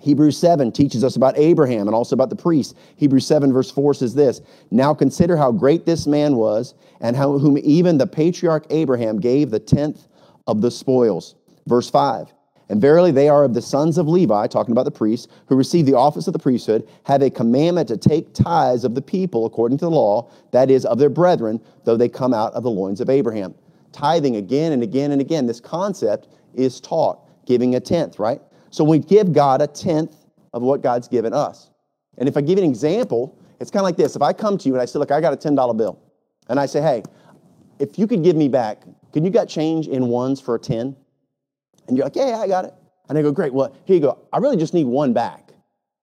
Hebrews 0.00 0.38
7 0.38 0.70
teaches 0.70 1.02
us 1.02 1.16
about 1.16 1.36
Abraham 1.36 1.88
and 1.88 1.94
also 1.94 2.14
about 2.14 2.30
the 2.30 2.36
priest. 2.36 2.76
Hebrews 2.96 3.26
7, 3.26 3.52
verse 3.52 3.70
4 3.70 3.94
says 3.94 4.14
this 4.14 4.40
Now 4.70 4.92
consider 4.92 5.36
how 5.36 5.52
great 5.52 5.86
this 5.86 6.06
man 6.06 6.36
was, 6.36 6.74
and 7.00 7.16
how, 7.16 7.38
whom 7.38 7.58
even 7.58 7.98
the 7.98 8.06
patriarch 8.06 8.66
Abraham 8.70 9.20
gave 9.20 9.50
the 9.50 9.60
tenth 9.60 10.08
of 10.48 10.62
the 10.62 10.70
spoils. 10.70 11.36
Verse 11.66 11.90
5 11.90 12.32
And 12.68 12.80
verily 12.80 13.10
they 13.10 13.28
are 13.28 13.44
of 13.44 13.54
the 13.54 13.62
sons 13.62 13.96
of 13.96 14.08
Levi, 14.08 14.46
talking 14.46 14.72
about 14.72 14.84
the 14.84 14.90
priests, 14.90 15.28
who 15.46 15.56
receive 15.56 15.86
the 15.86 15.94
office 15.94 16.26
of 16.26 16.32
the 16.32 16.38
priesthood, 16.38 16.86
have 17.04 17.22
a 17.22 17.30
commandment 17.30 17.88
to 17.88 17.96
take 17.96 18.34
tithes 18.34 18.84
of 18.84 18.94
the 18.94 19.02
people 19.02 19.46
according 19.46 19.78
to 19.78 19.86
the 19.86 19.90
law, 19.90 20.30
that 20.50 20.70
is, 20.70 20.84
of 20.84 20.98
their 20.98 21.08
brethren, 21.08 21.60
though 21.84 21.96
they 21.96 22.08
come 22.08 22.34
out 22.34 22.52
of 22.52 22.62
the 22.62 22.70
loins 22.70 23.00
of 23.00 23.08
Abraham. 23.08 23.54
Tithing 23.92 24.36
again 24.36 24.72
and 24.72 24.82
again 24.82 25.12
and 25.12 25.20
again, 25.20 25.46
this 25.46 25.60
concept 25.60 26.28
is 26.54 26.80
taught, 26.80 27.20
giving 27.46 27.74
a 27.74 27.80
tenth, 27.80 28.18
right? 28.18 28.40
So 28.70 28.84
we 28.84 28.98
give 28.98 29.32
God 29.32 29.62
a 29.62 29.66
tenth 29.66 30.14
of 30.52 30.62
what 30.62 30.82
God's 30.82 31.08
given 31.08 31.32
us. 31.32 31.70
And 32.18 32.28
if 32.28 32.36
I 32.36 32.42
give 32.42 32.58
an 32.58 32.64
example, 32.64 33.38
it's 33.60 33.70
kind 33.70 33.80
of 33.80 33.84
like 33.84 33.96
this. 33.96 34.14
If 34.14 34.22
I 34.22 34.32
come 34.32 34.58
to 34.58 34.68
you 34.68 34.74
and 34.74 34.82
I 34.82 34.84
say, 34.84 34.98
look, 34.98 35.10
I 35.10 35.20
got 35.20 35.32
a 35.32 35.36
$10 35.36 35.76
bill, 35.76 35.98
and 36.48 36.60
I 36.60 36.66
say, 36.66 36.82
hey, 36.82 37.02
if 37.78 37.98
you 37.98 38.06
could 38.06 38.22
give 38.22 38.36
me 38.36 38.48
back, 38.48 38.82
can 39.12 39.24
you 39.24 39.30
got 39.30 39.48
change 39.48 39.88
in 39.88 40.08
ones 40.08 40.40
for 40.40 40.56
a 40.56 40.58
10? 40.58 40.94
And 41.88 41.96
you're 41.96 42.06
like, 42.06 42.16
yeah, 42.16 42.28
yeah, 42.28 42.38
I 42.38 42.46
got 42.46 42.64
it. 42.64 42.74
And 43.08 43.16
they 43.16 43.22
go, 43.22 43.32
great. 43.32 43.52
Well, 43.52 43.74
here 43.84 43.96
you 43.96 44.02
go. 44.02 44.18
I 44.32 44.38
really 44.38 44.56
just 44.56 44.74
need 44.74 44.84
one 44.84 45.12
back, 45.12 45.50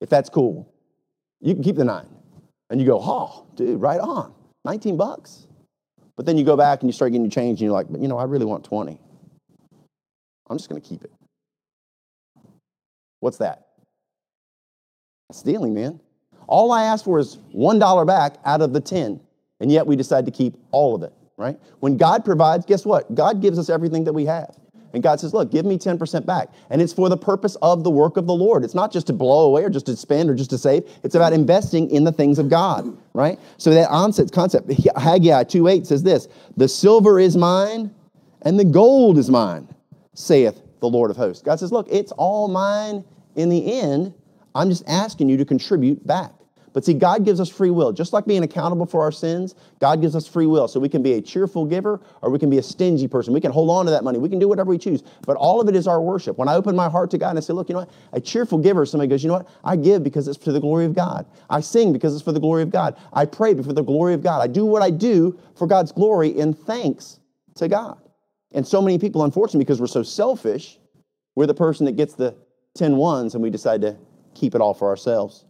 if 0.01 0.09
that's 0.09 0.29
cool. 0.29 0.71
You 1.39 1.53
can 1.53 1.63
keep 1.63 1.75
the 1.75 1.85
nine. 1.85 2.07
And 2.69 2.81
you 2.81 2.87
go, 2.87 2.99
oh, 2.99 3.45
dude, 3.55 3.79
right 3.79 3.99
on. 3.99 4.33
19 4.65 4.97
bucks. 4.97 5.47
But 6.17 6.25
then 6.25 6.37
you 6.37 6.43
go 6.43 6.57
back 6.57 6.81
and 6.81 6.89
you 6.89 6.93
start 6.93 7.11
getting 7.11 7.25
your 7.25 7.31
change 7.31 7.59
and 7.59 7.67
you're 7.67 7.71
like, 7.71 7.87
but 7.89 8.01
you 8.01 8.07
know, 8.07 8.17
I 8.17 8.23
really 8.23 8.45
want 8.45 8.63
20. 8.63 8.99
I'm 10.49 10.57
just 10.57 10.69
going 10.69 10.81
to 10.81 10.87
keep 10.87 11.03
it. 11.03 11.11
What's 13.19 13.37
that? 13.37 13.67
Stealing, 15.31 15.73
man. 15.73 15.99
All 16.47 16.71
I 16.71 16.83
asked 16.83 17.05
for 17.05 17.19
is 17.19 17.37
$1 17.55 18.07
back 18.07 18.37
out 18.45 18.61
of 18.61 18.73
the 18.73 18.79
10, 18.79 19.19
and 19.59 19.71
yet 19.71 19.85
we 19.85 19.95
decide 19.95 20.25
to 20.25 20.31
keep 20.31 20.55
all 20.71 20.95
of 20.95 21.03
it, 21.03 21.13
right? 21.37 21.59
When 21.79 21.97
God 21.97 22.23
provides, 22.23 22.65
guess 22.65 22.85
what? 22.85 23.13
God 23.15 23.41
gives 23.41 23.57
us 23.57 23.69
everything 23.69 24.03
that 24.03 24.13
we 24.13 24.25
have. 24.25 24.55
And 24.95 25.03
God 25.03 25.19
says, 25.19 25.33
Look, 25.33 25.51
give 25.51 25.65
me 25.65 25.77
10% 25.77 26.25
back. 26.25 26.49
And 26.69 26.81
it's 26.81 26.93
for 26.93 27.09
the 27.09 27.17
purpose 27.17 27.55
of 27.61 27.83
the 27.83 27.91
work 27.91 28.15
of 28.15 28.25
the 28.25 28.33
Lord. 28.33 28.63
It's 28.63 28.73
not 28.73 28.91
just 28.93 29.07
to 29.07 29.13
blow 29.13 29.45
away 29.45 29.63
or 29.63 29.69
just 29.69 29.85
to 29.87 29.95
spend 29.97 30.29
or 30.29 30.35
just 30.35 30.49
to 30.51 30.57
save. 30.57 30.89
It's 31.03 31.15
about 31.15 31.33
investing 31.33 31.91
in 31.91 32.05
the 32.05 32.13
things 32.13 32.39
of 32.39 32.49
God, 32.49 32.97
right? 33.13 33.37
So 33.57 33.71
that 33.71 33.89
onset 33.89 34.31
concept, 34.31 34.71
Haggai 34.97 35.43
2 35.43 35.67
8 35.67 35.85
says 35.85 36.01
this 36.01 36.29
The 36.55 36.67
silver 36.67 37.19
is 37.19 37.35
mine 37.35 37.93
and 38.43 38.57
the 38.57 38.63
gold 38.63 39.17
is 39.17 39.29
mine, 39.29 39.67
saith 40.13 40.61
the 40.79 40.87
Lord 40.87 41.11
of 41.11 41.17
hosts. 41.17 41.43
God 41.43 41.59
says, 41.59 41.73
Look, 41.73 41.87
it's 41.91 42.13
all 42.13 42.47
mine 42.47 43.03
in 43.35 43.49
the 43.49 43.79
end, 43.79 44.13
I'm 44.55 44.69
just 44.69 44.87
asking 44.87 45.27
you 45.27 45.35
to 45.35 45.45
contribute 45.45 46.07
back. 46.07 46.31
But 46.75 46.83
see, 46.83 46.93
God 46.93 47.23
gives 47.23 47.39
us 47.39 47.47
free 47.47 47.69
will. 47.69 47.93
Just 47.93 48.11
like 48.11 48.25
being 48.25 48.43
accountable 48.43 48.85
for 48.85 49.01
our 49.01 49.11
sins, 49.11 49.55
God 49.79 50.01
gives 50.01 50.13
us 50.13 50.27
free 50.27 50.45
will. 50.45 50.67
So 50.67 50.77
we 50.77 50.89
can 50.89 51.01
be 51.01 51.13
a 51.13 51.21
cheerful 51.21 51.65
giver 51.65 52.01
or 52.21 52.29
we 52.29 52.37
can 52.37 52.49
be 52.49 52.57
a 52.57 52.61
stingy 52.61 53.07
person. 53.07 53.33
We 53.33 53.39
can 53.39 53.53
hold 53.53 53.69
on 53.69 53.85
to 53.85 53.91
that 53.91 54.03
money. 54.03 54.19
We 54.19 54.27
can 54.27 54.39
do 54.39 54.49
whatever 54.49 54.71
we 54.71 54.77
choose. 54.77 55.01
But 55.25 55.37
all 55.37 55.61
of 55.61 55.69
it 55.69 55.75
is 55.77 55.87
our 55.87 56.01
worship. 56.01 56.37
When 56.37 56.49
I 56.49 56.55
open 56.55 56.75
my 56.75 56.89
heart 56.89 57.11
to 57.11 57.17
God 57.17 57.29
and 57.29 57.37
I 57.37 57.41
say, 57.41 57.53
look, 57.53 57.69
you 57.69 57.75
know 57.75 57.79
what? 57.79 57.91
A 58.11 58.19
cheerful 58.19 58.57
giver, 58.57 58.85
somebody 58.85 59.07
goes, 59.07 59.23
you 59.23 59.29
know 59.29 59.35
what? 59.35 59.47
I 59.63 59.77
give 59.77 60.03
because 60.03 60.27
it's 60.27 60.37
for 60.37 60.51
the 60.51 60.59
glory 60.59 60.83
of 60.83 60.93
God. 60.93 61.25
I 61.49 61.61
sing 61.61 61.93
because 61.93 62.13
it's 62.13 62.25
for 62.25 62.33
the 62.33 62.41
glory 62.41 62.61
of 62.61 62.71
God. 62.71 62.97
I 63.13 63.23
pray 63.23 63.55
for 63.55 63.71
the 63.71 63.81
glory 63.81 64.13
of 64.13 64.21
God. 64.21 64.41
I 64.41 64.47
do 64.47 64.65
what 64.65 64.81
I 64.81 64.89
do 64.89 65.39
for 65.55 65.67
God's 65.67 65.93
glory 65.93 66.37
in 66.37 66.53
thanks 66.53 67.21
to 67.55 67.69
God. 67.69 68.01
And 68.51 68.67
so 68.67 68.81
many 68.81 68.99
people, 68.99 69.23
unfortunately, 69.23 69.63
because 69.63 69.79
we're 69.79 69.87
so 69.87 70.03
selfish, 70.03 70.77
we're 71.35 71.47
the 71.47 71.53
person 71.53 71.85
that 71.85 71.95
gets 71.95 72.15
the 72.15 72.35
10 72.73 72.97
ones 72.97 73.33
and 73.33 73.41
we 73.41 73.49
decide 73.49 73.79
to 73.79 73.95
keep 74.33 74.55
it 74.55 74.59
all 74.59 74.73
for 74.73 74.89
ourselves. 74.89 75.45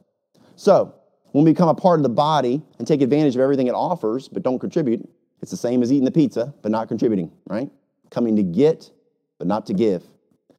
So, 0.56 0.94
when 1.36 1.44
we 1.44 1.52
become 1.52 1.68
a 1.68 1.76
part 1.76 2.00
of 2.00 2.04
the 2.04 2.08
body 2.08 2.62
and 2.80 2.88
take 2.88 3.02
advantage 3.02 3.36
of 3.36 3.42
everything 3.42 3.68
it 3.68 3.74
offers 3.74 4.30
but 4.30 4.42
don't 4.42 4.58
contribute, 4.58 5.06
it's 5.42 5.52
the 5.52 5.58
same 5.58 5.84
as 5.84 5.92
eating 5.92 6.06
the 6.06 6.12
pizza 6.12 6.54
but 6.62 6.72
not 6.72 6.88
contributing, 6.88 7.30
right? 7.48 7.70
Coming 8.10 8.38
to 8.38 8.44
get 8.44 8.90
but 9.38 9.46
not 9.46 9.66
to 9.66 9.74
give. 9.74 10.02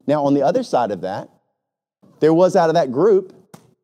Now, 0.06 0.22
on 0.26 0.34
the 0.34 0.42
other 0.42 0.62
side 0.62 0.90
of 0.90 1.00
that, 1.00 1.30
there 2.20 2.34
was 2.34 2.56
out 2.56 2.68
of 2.68 2.74
that 2.74 2.92
group 2.92 3.32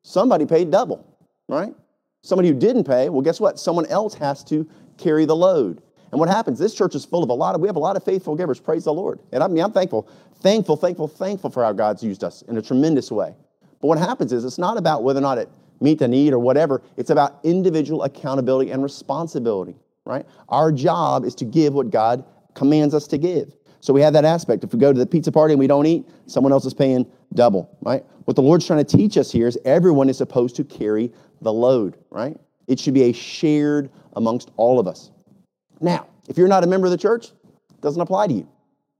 somebody 0.02 0.44
paid 0.44 0.70
double, 0.70 1.16
right? 1.48 1.74
Somebody 2.20 2.48
who 2.48 2.54
didn't 2.54 2.84
pay, 2.84 3.08
well, 3.08 3.22
guess 3.22 3.40
what? 3.40 3.58
Someone 3.58 3.86
else 3.86 4.12
has 4.16 4.44
to 4.44 4.68
carry 4.98 5.24
the 5.24 5.34
load. 5.34 5.80
And 6.10 6.20
what 6.20 6.28
happens? 6.28 6.58
This 6.58 6.74
church 6.74 6.94
is 6.94 7.06
full 7.06 7.22
of 7.22 7.30
a 7.30 7.34
lot 7.34 7.54
of, 7.54 7.62
we 7.62 7.68
have 7.68 7.76
a 7.76 7.80
lot 7.80 7.96
of 7.96 8.04
faithful 8.04 8.36
givers. 8.36 8.60
Praise 8.60 8.84
the 8.84 8.92
Lord. 8.92 9.18
And 9.32 9.42
I 9.42 9.48
mean, 9.48 9.64
I'm 9.64 9.72
thankful, 9.72 10.10
thankful, 10.42 10.76
thankful, 10.76 11.08
thankful 11.08 11.48
for 11.48 11.64
how 11.64 11.72
God's 11.72 12.04
used 12.04 12.22
us 12.22 12.42
in 12.42 12.58
a 12.58 12.62
tremendous 12.62 13.10
way. 13.10 13.34
But 13.80 13.88
what 13.88 13.96
happens 13.96 14.30
is 14.34 14.44
it's 14.44 14.58
not 14.58 14.76
about 14.76 15.02
whether 15.02 15.20
or 15.20 15.22
not 15.22 15.38
it 15.38 15.48
meet 15.82 15.98
the 15.98 16.08
need 16.08 16.32
or 16.32 16.38
whatever. 16.38 16.82
It's 16.96 17.10
about 17.10 17.40
individual 17.42 18.04
accountability 18.04 18.70
and 18.70 18.82
responsibility, 18.82 19.76
right? 20.04 20.26
Our 20.48 20.72
job 20.72 21.24
is 21.24 21.34
to 21.36 21.44
give 21.44 21.74
what 21.74 21.90
God 21.90 22.24
commands 22.54 22.94
us 22.94 23.06
to 23.08 23.18
give. 23.18 23.54
So 23.80 23.92
we 23.92 24.00
have 24.02 24.12
that 24.12 24.24
aspect. 24.24 24.62
If 24.62 24.72
we 24.72 24.78
go 24.78 24.92
to 24.92 24.98
the 24.98 25.06
pizza 25.06 25.32
party 25.32 25.54
and 25.54 25.58
we 25.58 25.66
don't 25.66 25.86
eat, 25.86 26.08
someone 26.26 26.52
else 26.52 26.64
is 26.64 26.74
paying 26.74 27.04
double, 27.34 27.76
right? 27.82 28.04
What 28.24 28.36
the 28.36 28.42
Lord's 28.42 28.66
trying 28.66 28.84
to 28.84 28.96
teach 28.96 29.16
us 29.16 29.32
here 29.32 29.48
is 29.48 29.58
everyone 29.64 30.08
is 30.08 30.16
supposed 30.16 30.54
to 30.56 30.64
carry 30.64 31.12
the 31.40 31.52
load, 31.52 31.96
right? 32.10 32.36
It 32.68 32.78
should 32.78 32.94
be 32.94 33.02
a 33.04 33.12
shared 33.12 33.90
amongst 34.14 34.52
all 34.56 34.78
of 34.78 34.86
us. 34.86 35.10
Now, 35.80 36.06
if 36.28 36.38
you're 36.38 36.48
not 36.48 36.62
a 36.62 36.66
member 36.68 36.86
of 36.86 36.92
the 36.92 36.98
church, 36.98 37.26
it 37.70 37.80
doesn't 37.80 38.00
apply 38.00 38.28
to 38.28 38.34
you. 38.34 38.48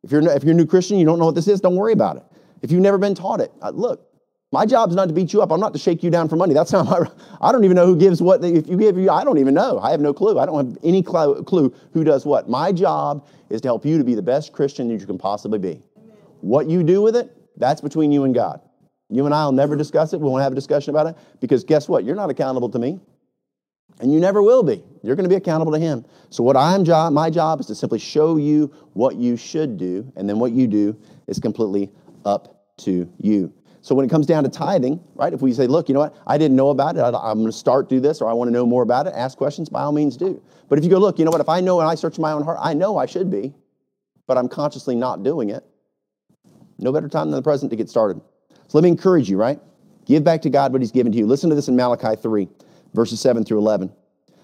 If 0.03 0.11
you're, 0.11 0.29
if 0.29 0.43
you're 0.43 0.53
a 0.53 0.57
new 0.57 0.67
Christian, 0.67 0.99
you 0.99 1.07
don't 1.07 1.21
know 1.21 1.27
what 1.27 1.37
this 1.37 1.47
is, 1.47 1.61
don't 1.61 1.77
worry 1.77 1.93
about 1.93 2.17
it. 2.17 2.25
If 2.63 2.73
you've 2.73 2.81
never 2.81 2.99
been 2.99 3.15
taught 3.15 3.41
it, 3.41 3.53
uh, 3.63 3.71
look, 3.71 4.12
my 4.53 4.67
job's 4.67 4.95
not 4.95 5.09
to 5.09 5.15
beat 5.15 5.33
you 5.33 5.41
up. 5.41 5.51
I'm 5.51 5.61
not 5.61 5.73
to 5.73 5.79
shake 5.79 6.03
you 6.03 6.11
down 6.11 6.29
for 6.29 6.37
money. 6.37 6.53
That's 6.53 6.73
not 6.73 6.85
my, 6.85 7.11
I 7.41 7.51
don't 7.53 7.65
even 7.65 7.75
know 7.75 7.87
who 7.87 7.97
gives 7.97 8.21
what. 8.21 8.45
If 8.45 8.69
you 8.69 8.77
give 8.77 8.99
you, 8.99 9.11
I 9.11 9.25
don't 9.25 9.39
even 9.39 9.55
know. 9.55 9.79
I 9.81 9.91
have 9.91 10.01
no 10.01 10.13
clue. 10.13 10.39
I 10.39 10.45
don't 10.45 10.67
have 10.67 10.79
any 10.85 11.03
clue 11.03 11.75
who 11.93 12.05
does 12.05 12.27
what. 12.27 12.51
My 12.51 12.71
job 12.71 13.27
is 13.49 13.63
to 13.63 13.69
help 13.69 13.87
you 13.87 13.97
to 13.97 14.05
be 14.05 14.15
the 14.15 14.23
best 14.23 14.53
Christian 14.53 14.89
that 14.89 15.01
you 15.01 15.07
can 15.07 15.19
possibly 15.19 15.59
be. 15.59 15.83
What 16.43 16.69
you 16.69 16.83
do 16.83 17.01
with 17.01 17.17
it, 17.17 17.35
that's 17.57 17.81
between 17.81 18.13
you 18.13 18.25
and 18.25 18.35
God. 18.35 18.61
You 19.09 19.25
and 19.25 19.35
I 19.35 19.45
will 19.45 19.53
never 19.53 19.75
discuss 19.75 20.13
it. 20.13 20.21
We 20.21 20.29
won't 20.29 20.43
have 20.43 20.53
a 20.53 20.55
discussion 20.55 20.91
about 20.91 21.07
it 21.07 21.17
because 21.41 21.65
guess 21.65 21.89
what? 21.89 22.05
You're 22.05 22.17
not 22.17 22.31
accountable 22.31 22.69
to 22.71 22.79
me. 22.79 23.01
And 24.01 24.13
you 24.13 24.21
never 24.21 24.43
will 24.43 24.63
be. 24.63 24.83
You're 25.03 25.17
going 25.17 25.25
to 25.25 25.31
be 25.31 25.37
accountable 25.37 25.73
to 25.73 25.79
him. 25.79 26.05
So 26.31 26.43
what 26.43 26.57
I'm 26.57 26.85
job, 26.85 27.13
my 27.13 27.31
job 27.31 27.61
is 27.61 27.67
to 27.67 27.75
simply 27.75 27.99
show 27.99 28.37
you 28.37 28.73
what 28.95 29.17
you 29.17 29.37
should 29.37 29.77
do, 29.77 30.11
and 30.17 30.29
then 30.29 30.39
what 30.39 30.53
you 30.53 30.67
do 30.67 30.97
is 31.27 31.39
completely 31.39 31.91
up 32.25 32.75
to 32.79 33.09
you. 33.21 33.53
So 33.83 33.95
when 33.97 34.07
it 34.07 34.09
comes 34.09 34.27
down 34.27 34.45
to 34.45 34.49
tithing, 34.49 35.03
right? 35.17 35.33
If 35.33 35.43
we 35.43 35.53
say, 35.53 35.67
look, 35.67 35.89
you 35.89 35.95
know 35.95 36.01
what, 36.01 36.17
I 36.27 36.39
didn't 36.39 36.57
know 36.57 36.71
about 36.71 36.97
it, 36.97 37.01
I, 37.01 37.31
am 37.31 37.39
going 37.39 37.47
to 37.47 37.53
start 37.53 37.89
do 37.89 37.99
this, 37.99 38.21
or 38.21 38.31
I 38.31 38.33
want 38.33 38.49
to 38.49 38.53
know 38.53 38.65
more 38.65 38.83
about 38.83 39.09
it, 39.09 39.13
ask 39.15 39.37
questions, 39.37 39.69
by 39.69 39.83
all 39.83 39.93
means 39.93 40.17
do. 40.17 40.41
But 40.69 40.79
if 40.79 40.85
you 40.85 40.91
go, 40.91 40.99
look, 40.99 41.19
you 41.19 41.25
know 41.25 41.33
what, 41.33 41.41
if 41.41 41.49
I 41.49 41.61
know 41.61 41.81
and 41.81 41.89
I 41.89 41.97
search 41.97 42.19
my 42.19 42.31
own 42.33 42.45
heart, 42.45 42.59
I 42.61 42.75
know 42.75 42.97
I 42.97 43.07
should 43.07 43.29
be, 43.31 43.53
but 44.29 44.39
I'm 44.39 44.49
consciously 44.49 44.95
not 44.95 45.25
doing 45.25 45.51
it. 45.51 45.65
No 46.79 46.93
better 46.93 47.09
time 47.09 47.31
than 47.31 47.37
the 47.37 47.43
present 47.43 47.71
to 47.71 47.77
get 47.77 47.91
started. 47.91 48.21
So 48.69 48.79
let 48.79 48.85
me 48.85 48.89
encourage 48.89 49.29
you, 49.29 49.37
right? 49.37 49.61
Give 50.07 50.23
back 50.23 50.43
to 50.43 50.51
God 50.51 50.73
what 50.73 50.81
He's 50.81 50.93
given 50.93 51.11
to 51.13 51.19
you. 51.19 51.27
Listen 51.27 51.51
to 51.51 51.57
this 51.57 51.69
in 51.69 51.77
Malachi 51.77 52.15
3 52.17 52.49
verses 52.95 53.21
7 53.21 53.45
through 53.45 53.59
11. 53.59 53.93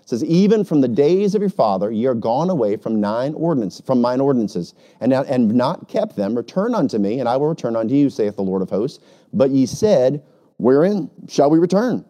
It 0.08 0.12
says, 0.12 0.24
Even 0.24 0.64
from 0.64 0.80
the 0.80 0.88
days 0.88 1.34
of 1.34 1.42
your 1.42 1.50
father 1.50 1.90
ye 1.90 2.06
are 2.06 2.14
gone 2.14 2.48
away 2.48 2.76
from 2.76 2.98
nine 2.98 3.34
ordinances, 3.34 3.84
from 3.84 4.00
mine 4.00 4.22
ordinances, 4.22 4.72
and, 5.02 5.12
and 5.12 5.54
not 5.54 5.86
kept 5.86 6.16
them. 6.16 6.34
Return 6.34 6.74
unto 6.74 6.96
me, 6.96 7.20
and 7.20 7.28
I 7.28 7.36
will 7.36 7.50
return 7.50 7.76
unto 7.76 7.94
you, 7.94 8.08
saith 8.08 8.36
the 8.36 8.42
Lord 8.42 8.62
of 8.62 8.70
hosts. 8.70 9.04
But 9.34 9.50
ye 9.50 9.66
said, 9.66 10.22
Wherein 10.56 11.10
shall 11.28 11.50
we 11.50 11.58
return? 11.58 12.06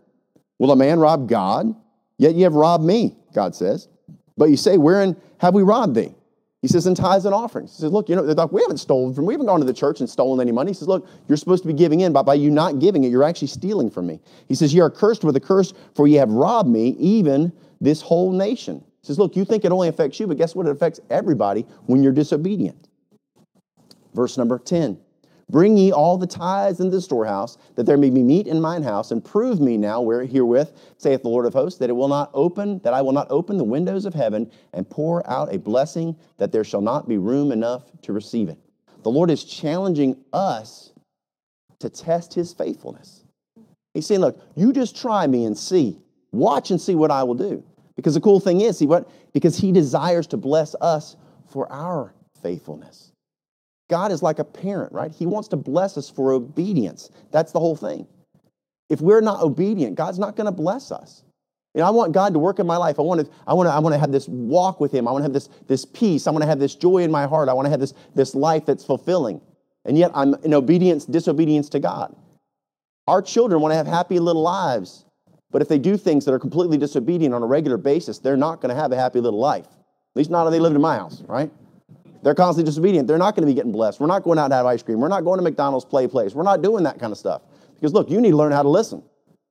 Will 0.61 0.71
a 0.71 0.77
man 0.77 1.01
rob 1.01 1.29
God? 1.29 1.75
Yet 2.19 2.37
ye 2.37 2.43
have 2.43 2.55
robbed 2.55 2.85
me, 2.85 3.17
God 3.35 3.57
says. 3.57 3.89
But 4.37 4.45
you 4.45 4.57
say, 4.57 4.79
Wherein 4.79 5.17
have 5.39 5.55
we 5.55 5.65
robbed 5.65 5.97
thee? 5.97 6.15
He 6.63 6.67
says, 6.67 6.89
in 6.89 6.97
tithes 6.97 7.25
and 7.25 7.33
offerings. 7.33 7.77
He 7.77 7.83
says, 7.83 7.93
look, 7.93 8.09
you 8.09 8.17
know, 8.17 8.27
they're 8.27 8.35
like, 8.35 8.51
we 8.51 8.63
haven't 8.63 8.79
stolen 8.79 9.15
from, 9.15 9.27
we 9.27 9.35
haven't 9.35 9.47
gone 9.47 9.61
to 9.61 9.67
the 9.67 9.73
church 9.73 10.01
and 10.01 10.11
stolen 10.11 10.41
any 10.41 10.51
money. 10.51 10.71
He 10.71 10.75
says, 10.75 10.89
look, 10.89 11.09
you're 11.29 11.37
supposed 11.37 11.63
to 11.63 11.69
be 11.69 11.73
giving 11.73 12.01
in, 12.01 12.13
but 12.13 12.25
by 12.25 12.35
you 12.35 12.51
not 12.51 12.81
giving 12.81 13.05
it, 13.05 13.13
you're 13.13 13.23
actually 13.23 13.47
stealing 13.47 13.89
from 13.89 14.09
me. 14.09 14.19
He 14.49 14.57
says, 14.57 14.75
ye 14.75 14.81
are 14.81 14.91
cursed 14.91 15.23
with 15.23 15.37
a 15.37 15.41
curse, 15.41 15.73
for 15.95 16.09
ye 16.09 16.17
have 16.17 16.31
robbed 16.31 16.69
me, 16.69 16.97
even 16.99 17.53
this 17.81 18.01
whole 18.01 18.33
nation. 18.33 18.85
He 19.01 19.07
says, 19.07 19.19
look, 19.19 19.37
you 19.37 19.45
think 19.45 19.65
it 19.65 19.73
only 19.73 19.89
affects 19.89 20.19
you, 20.19 20.27
but 20.27 20.37
guess 20.37 20.55
what? 20.55 20.67
It 20.67 20.71
affects 20.71 21.01
everybody 21.11 21.63
when 21.87 22.03
you're 22.03 22.13
disobedient. 22.13 22.89
Verse 24.15 24.37
number 24.37 24.59
10. 24.59 24.99
Bring 25.51 25.79
ye 25.79 25.93
all 25.93 26.19
the 26.19 26.27
tithes 26.27 26.81
into 26.81 26.97
the 26.97 27.01
storehouse, 27.01 27.57
that 27.77 27.87
there 27.87 27.97
may 27.97 28.11
be 28.11 28.23
meat 28.23 28.47
in 28.47 28.61
mine 28.61 28.83
house, 28.83 29.13
and 29.13 29.25
prove 29.25 29.61
me 29.61 29.79
now 29.79 30.03
where 30.03 30.25
herewith, 30.25 30.73
saith 30.99 31.23
the 31.23 31.29
Lord 31.29 31.47
of 31.47 31.55
hosts, 31.55 31.79
that 31.79 31.89
it 31.89 31.95
will 31.95 32.09
not 32.09 32.31
open, 32.35 32.81
that 32.81 32.93
I 32.93 33.01
will 33.01 33.13
not 33.13 33.29
open 33.31 33.57
the 33.57 33.65
windows 33.65 34.05
of 34.05 34.13
heaven 34.13 34.51
and 34.75 34.89
pour 34.89 35.29
out 35.31 35.55
a 35.55 35.59
blessing, 35.59 36.17
that 36.37 36.53
there 36.53 36.65
shall 36.65 36.83
not 36.83 37.09
be 37.09 37.17
room 37.17 37.51
enough 37.51 37.85
to 38.03 38.13
receive 38.13 38.51
it. 38.51 38.59
The 39.05 39.11
Lord 39.11 39.31
is 39.31 39.45
challenging 39.45 40.23
us 40.35 40.93
to 41.79 41.89
test 41.89 42.35
his 42.35 42.53
faithfulness. 42.53 43.25
He's 43.95 44.07
saying, 44.07 44.21
Look, 44.21 44.39
you 44.55 44.73
just 44.73 45.01
try 45.01 45.27
me 45.27 45.47
and 45.47 45.57
see. 45.57 45.99
Watch 46.31 46.71
and 46.71 46.81
see 46.81 46.95
what 46.95 47.11
I 47.11 47.23
will 47.23 47.35
do. 47.35 47.65
Because 47.99 48.15
the 48.15 48.21
cool 48.21 48.39
thing 48.39 48.61
is, 48.61 48.79
see 48.79 48.87
what? 48.87 49.11
Because 49.33 49.59
he 49.59 49.73
desires 49.73 50.29
to 50.29 50.37
bless 50.37 50.77
us 50.77 51.17
for 51.49 51.71
our 51.73 52.15
faithfulness. 52.41 53.11
God 53.91 54.13
is 54.13 54.23
like 54.23 54.39
a 54.39 54.45
parent, 54.45 54.93
right? 54.93 55.11
He 55.11 55.27
wants 55.27 55.49
to 55.49 55.57
bless 55.57 55.99
us 55.99 56.09
for 56.09 56.31
obedience. 56.31 57.11
That's 57.33 57.51
the 57.51 57.59
whole 57.59 57.75
thing. 57.75 58.07
If 58.89 59.01
we're 59.01 59.21
not 59.21 59.43
obedient, 59.43 59.97
God's 59.97 60.21
not 60.21 60.37
going 60.37 60.45
to 60.45 60.53
bless 60.53 60.93
us. 60.93 61.25
You 61.75 61.81
know, 61.81 61.89
I 61.89 61.91
want 61.91 62.13
God 62.13 62.35
to 62.35 62.39
work 62.39 62.61
in 62.61 62.69
my 62.69 62.77
life. 62.77 63.01
I 63.01 63.03
want 63.03 63.21
to, 63.21 63.33
I 63.49 63.53
want 63.53 63.69
to, 63.69 63.73
I 63.73 63.81
want 63.81 63.95
to 63.95 63.99
have 63.99 64.13
this 64.13 64.29
walk 64.29 64.79
with 64.79 64.93
Him. 64.93 65.09
I 65.09 65.11
want 65.11 65.23
to 65.23 65.25
have 65.25 65.33
this, 65.33 65.49
this 65.67 65.85
peace. 65.85 66.29
I 66.29 66.31
want 66.31 66.43
to 66.43 66.49
have 66.49 66.61
this 66.61 66.77
joy 66.77 66.99
in 66.99 67.11
my 67.11 67.27
heart. 67.27 67.49
I 67.49 67.53
want 67.53 67.67
to 67.67 67.71
have 67.71 67.81
this, 67.81 67.95
this 68.15 68.33
life 68.37 68.65
that's 68.65 68.85
fulfilling. 68.85 69.41
And 69.85 69.99
yet 69.99 70.13
I'm 70.15 70.35
in 70.45 70.55
obedience, 70.55 71.05
disobedience 71.05 71.69
to 71.71 71.81
God. 71.81 72.15
Our 73.09 73.23
children 73.23 73.61
want 73.61 73.73
to 73.73 73.77
have 73.77 73.89
happy 73.89 74.21
little 74.21 74.43
lives. 74.43 75.05
But 75.51 75.63
if 75.63 75.69
they 75.69 75.79
do 75.79 75.97
things 75.97 76.25
that 76.25 76.35
are 76.35 76.39
completely 76.39 76.77
disobedient 76.77 77.35
on 77.35 77.43
a 77.43 77.47
regular 77.47 77.77
basis, 77.77 78.19
they're 78.19 78.37
not 78.37 78.61
going 78.61 78.75
to 78.75 78.81
have 78.81 78.93
a 78.93 78.97
happy 78.97 79.21
little 79.21 79.41
life. 79.41 79.67
At 79.67 80.17
least 80.17 80.31
not 80.31 80.47
if 80.47 80.53
they 80.53 80.61
live 80.61 80.75
in 80.75 80.81
my 80.81 80.97
house, 80.97 81.23
right? 81.27 81.51
They're 82.23 82.35
constantly 82.35 82.69
disobedient. 82.69 83.07
They're 83.07 83.19
not 83.19 83.35
going 83.35 83.47
to 83.47 83.51
be 83.51 83.55
getting 83.55 83.73
blessed. 83.73 84.01
We're 84.01 84.09
not 84.09 84.25
going 84.25 84.39
out 84.39 84.49
to 84.49 84.55
have 84.57 84.67
ice 84.67 84.83
cream. 84.83 85.01
We're 85.01 85.09
not 85.09 85.25
going 85.25 85.39
to 85.39 85.43
McDonald's 85.43 85.85
play 85.85 86.07
place. 86.07 86.35
We're 86.35 86.43
not 86.43 86.63
doing 86.63 86.85
that 86.85 86.99
kind 86.99 87.13
of 87.13 87.19
stuff. 87.19 87.43
Because 87.75 87.93
look, 87.93 88.11
you 88.11 88.21
need 88.21 88.31
to 88.31 88.37
learn 88.37 88.53
how 88.53 88.63
to 88.63 88.69
listen. 88.69 89.03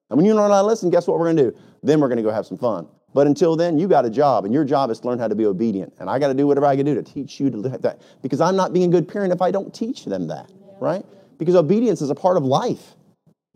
And 0.10 0.18
when 0.18 0.26
you 0.26 0.36
learn 0.36 0.52
how 0.52 0.62
to 0.62 0.68
listen, 0.68 0.90
guess 0.90 1.08
what 1.08 1.18
we're 1.20 1.26
going 1.26 1.38
to 1.38 1.52
do? 1.52 1.58
Then 1.84 2.00
we're 2.00 2.08
going 2.08 2.18
to 2.18 2.24
go 2.24 2.32
have 2.32 2.46
some 2.46 2.58
fun. 2.58 2.88
But 3.14 3.26
until 3.26 3.56
then, 3.56 3.80
you 3.80 3.88
got 3.88 4.06
a 4.06 4.10
job, 4.10 4.46
and 4.46 4.54
your 4.54 4.64
job 4.64 4.92
is 4.92 5.00
to 5.00 5.08
learn 5.08 5.18
how 5.18 5.28
to 5.28 5.36
be 5.36 5.46
obedient. 5.46 5.94
And 6.00 6.10
I 6.10 6.20
got 6.20 6.28
to 6.28 6.34
do 6.34 6.46
whatever 6.46 6.66
I 6.66 6.76
can 6.76 6.86
do 6.86 6.94
to 6.94 7.04
teach 7.04 7.40
you 7.40 7.50
to 7.50 7.64
do 7.64 7.70
that. 7.70 8.02
Because 8.22 8.42
I'm 8.42 8.56
not 8.56 8.74
being 8.74 8.90
a 8.90 8.92
good 8.92 9.08
parent 9.08 9.34
if 9.34 9.42
I 9.42 9.50
don't 9.50 9.74
teach 9.74 10.06
them 10.06 10.28
that, 10.28 10.52
right? 10.80 11.06
Because 11.38 11.56
obedience 11.56 12.02
is 12.02 12.10
a 12.10 12.16
part 12.16 12.38
of 12.38 12.44
life. 12.44 12.96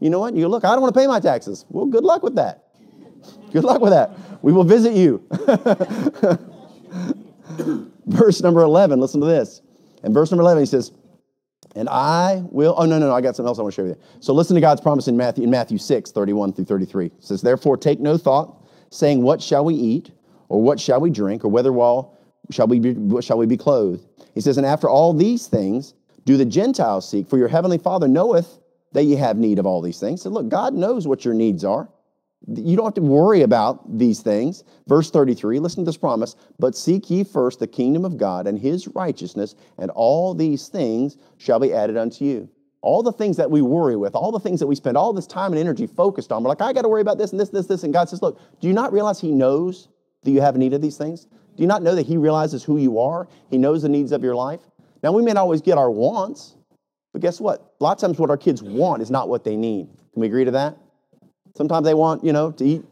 You 0.02 0.10
know 0.10 0.20
what? 0.20 0.36
You 0.36 0.50
look, 0.50 0.66
I 0.66 0.72
don't 0.72 0.82
want 0.82 0.94
to 0.94 1.00
pay 1.00 1.08
my 1.08 1.20
taxes. 1.20 1.66
Well, 1.70 1.86
good 1.86 2.04
luck 2.04 2.24
with 2.24 2.36
that. 2.36 2.66
Good 3.54 3.64
luck 3.64 3.82
with 3.82 3.92
that. 3.92 4.12
We 4.42 4.52
will 4.52 4.64
visit 4.64 4.94
you. 4.94 5.24
verse 8.08 8.42
number 8.42 8.62
11, 8.62 9.00
listen 9.00 9.22
to 9.22 9.28
this. 9.28 9.62
In 10.04 10.12
verse 10.12 10.32
number 10.32 10.42
11, 10.42 10.64
he 10.64 10.66
says, 10.66 10.92
and 11.76 11.88
I 11.88 12.44
will, 12.50 12.74
oh, 12.78 12.86
no, 12.86 12.98
no, 12.98 13.08
no, 13.08 13.16
I 13.16 13.22
got 13.22 13.36
something 13.36 13.48
else 13.48 13.60
I 13.60 13.62
want 13.62 13.74
to 13.74 13.76
share 13.76 13.86
with 13.86 13.98
you. 13.98 14.04
So 14.20 14.34
listen 14.34 14.56
to 14.56 14.62
God's 14.62 14.82
promise 14.82 15.08
in 15.08 15.16
Matthew, 15.16 15.44
in 15.44 15.52
Matthew 15.52 15.78
6, 15.78 16.12
31 16.12 16.54
through 16.54 16.66
33. 16.66 17.06
It 17.06 17.14
says, 17.20 17.42
Therefore, 17.42 17.78
take 17.78 18.00
no 18.00 18.18
thought, 18.18 18.66
saying, 18.90 19.22
What 19.22 19.42
shall 19.42 19.64
we 19.64 19.76
eat? 19.76 20.12
Or 20.50 20.62
what 20.62 20.80
shall 20.80 21.00
we 21.00 21.12
drink? 21.12 21.46
Or 21.46 21.48
whether 21.48 21.72
while 21.72 22.18
shall 22.50 22.68
we 22.68 22.80
be, 22.80 23.22
shall 23.22 23.38
we 23.38 23.46
be 23.46 23.56
clothed? 23.56 24.06
He 24.34 24.42
says, 24.42 24.58
And 24.58 24.66
after 24.66 24.90
all 24.90 25.14
these 25.14 25.48
things 25.48 25.94
do 26.26 26.36
the 26.36 26.46
Gentiles 26.46 27.08
seek, 27.08 27.30
for 27.30 27.38
your 27.38 27.48
heavenly 27.48 27.78
Father 27.78 28.08
knoweth 28.08 28.60
that 28.94 29.04
you 29.04 29.18
have 29.18 29.38
need 29.38 29.60
of 29.60 29.66
all 29.66 29.82
these 29.82 30.00
things. 30.00 30.22
So 30.22 30.30
look, 30.30 30.50
God 30.50 30.74
knows 30.74 31.08
what 31.08 31.26
your 31.26 31.34
needs 31.34 31.64
are. 31.64 31.90
You 32.48 32.76
don't 32.76 32.86
have 32.86 32.94
to 32.96 33.02
worry 33.02 33.44
about 33.44 34.00
these 34.00 34.22
things. 34.22 34.64
Verse 34.88 35.12
33, 35.12 35.60
listen 35.60 35.84
to 35.84 35.90
this 35.90 35.98
promise. 35.98 36.36
But 36.58 36.76
seek 36.76 37.10
ye 37.10 37.24
first 37.24 37.60
the 37.60 37.68
kingdom 37.68 38.04
of 38.04 38.18
God 38.18 38.48
and 38.48 38.58
his 38.58 38.88
righteousness, 38.88 39.56
and 39.78 39.92
all 39.92 40.34
these 40.34 40.68
things 40.68 41.18
shall 41.38 41.60
be 41.60 41.74
added 41.74 41.98
unto 41.98 42.26
you. 42.26 42.50
All 42.82 43.04
the 43.04 43.12
things 43.12 43.38
that 43.38 43.52
we 43.52 43.62
worry 43.62 43.96
with, 43.96 44.16
all 44.16 44.32
the 44.32 44.40
things 44.40 44.60
that 44.60 44.66
we 44.66 44.76
spend 44.76 44.98
all 44.98 45.14
this 45.14 45.28
time 45.28 45.52
and 45.52 45.60
energy 45.60 45.86
focused 45.86 46.32
on, 46.32 46.44
we're 46.44 46.50
like, 46.50 46.62
I 46.62 46.74
got 46.74 46.82
to 46.82 46.90
worry 46.90 47.02
about 47.02 47.20
this 47.20 47.30
and 47.30 47.40
this, 47.40 47.50
this, 47.50 47.68
this. 47.68 47.84
And 47.84 47.94
God 47.94 48.10
says, 48.10 48.24
Look, 48.24 48.40
do 48.60 48.68
you 48.68 48.74
not 48.74 48.92
realize 48.92 49.22
He 49.22 49.32
knows 49.32 49.88
that 50.24 50.32
you 50.32 50.42
have 50.42 50.58
need 50.58 50.74
of 50.74 50.82
these 50.82 50.98
things? 50.98 51.26
Do 51.26 51.62
you 51.62 51.68
not 51.68 51.84
know 51.84 51.94
that 51.94 52.08
He 52.08 52.18
realizes 52.18 52.64
who 52.64 52.78
you 52.78 52.98
are? 52.98 53.28
He 53.52 53.60
knows 53.60 53.84
the 53.84 53.90
needs 53.90 54.12
of 54.12 54.24
your 54.24 54.36
life. 54.36 54.62
Now, 55.04 55.12
we 55.12 55.22
may 55.22 55.34
not 55.34 55.42
always 55.42 55.62
get 55.62 55.78
our 55.78 55.92
wants, 55.92 56.56
but 57.14 57.22
guess 57.22 57.40
what? 57.40 57.74
A 57.80 57.84
lot 57.84 57.94
of 57.94 57.98
times, 58.00 58.20
what 58.20 58.30
our 58.30 58.38
kids 58.38 58.64
want 58.64 59.02
is 59.02 59.12
not 59.12 59.30
what 59.30 59.44
they 59.44 59.56
need. 59.56 59.88
Can 60.14 60.22
we 60.22 60.28
agree 60.28 60.46
to 60.46 60.52
that? 60.52 60.78
Sometimes 61.56 61.86
they 61.86 61.94
want, 61.94 62.24
you 62.24 62.32
know, 62.32 62.52
to 62.52 62.64
eat 62.64 62.84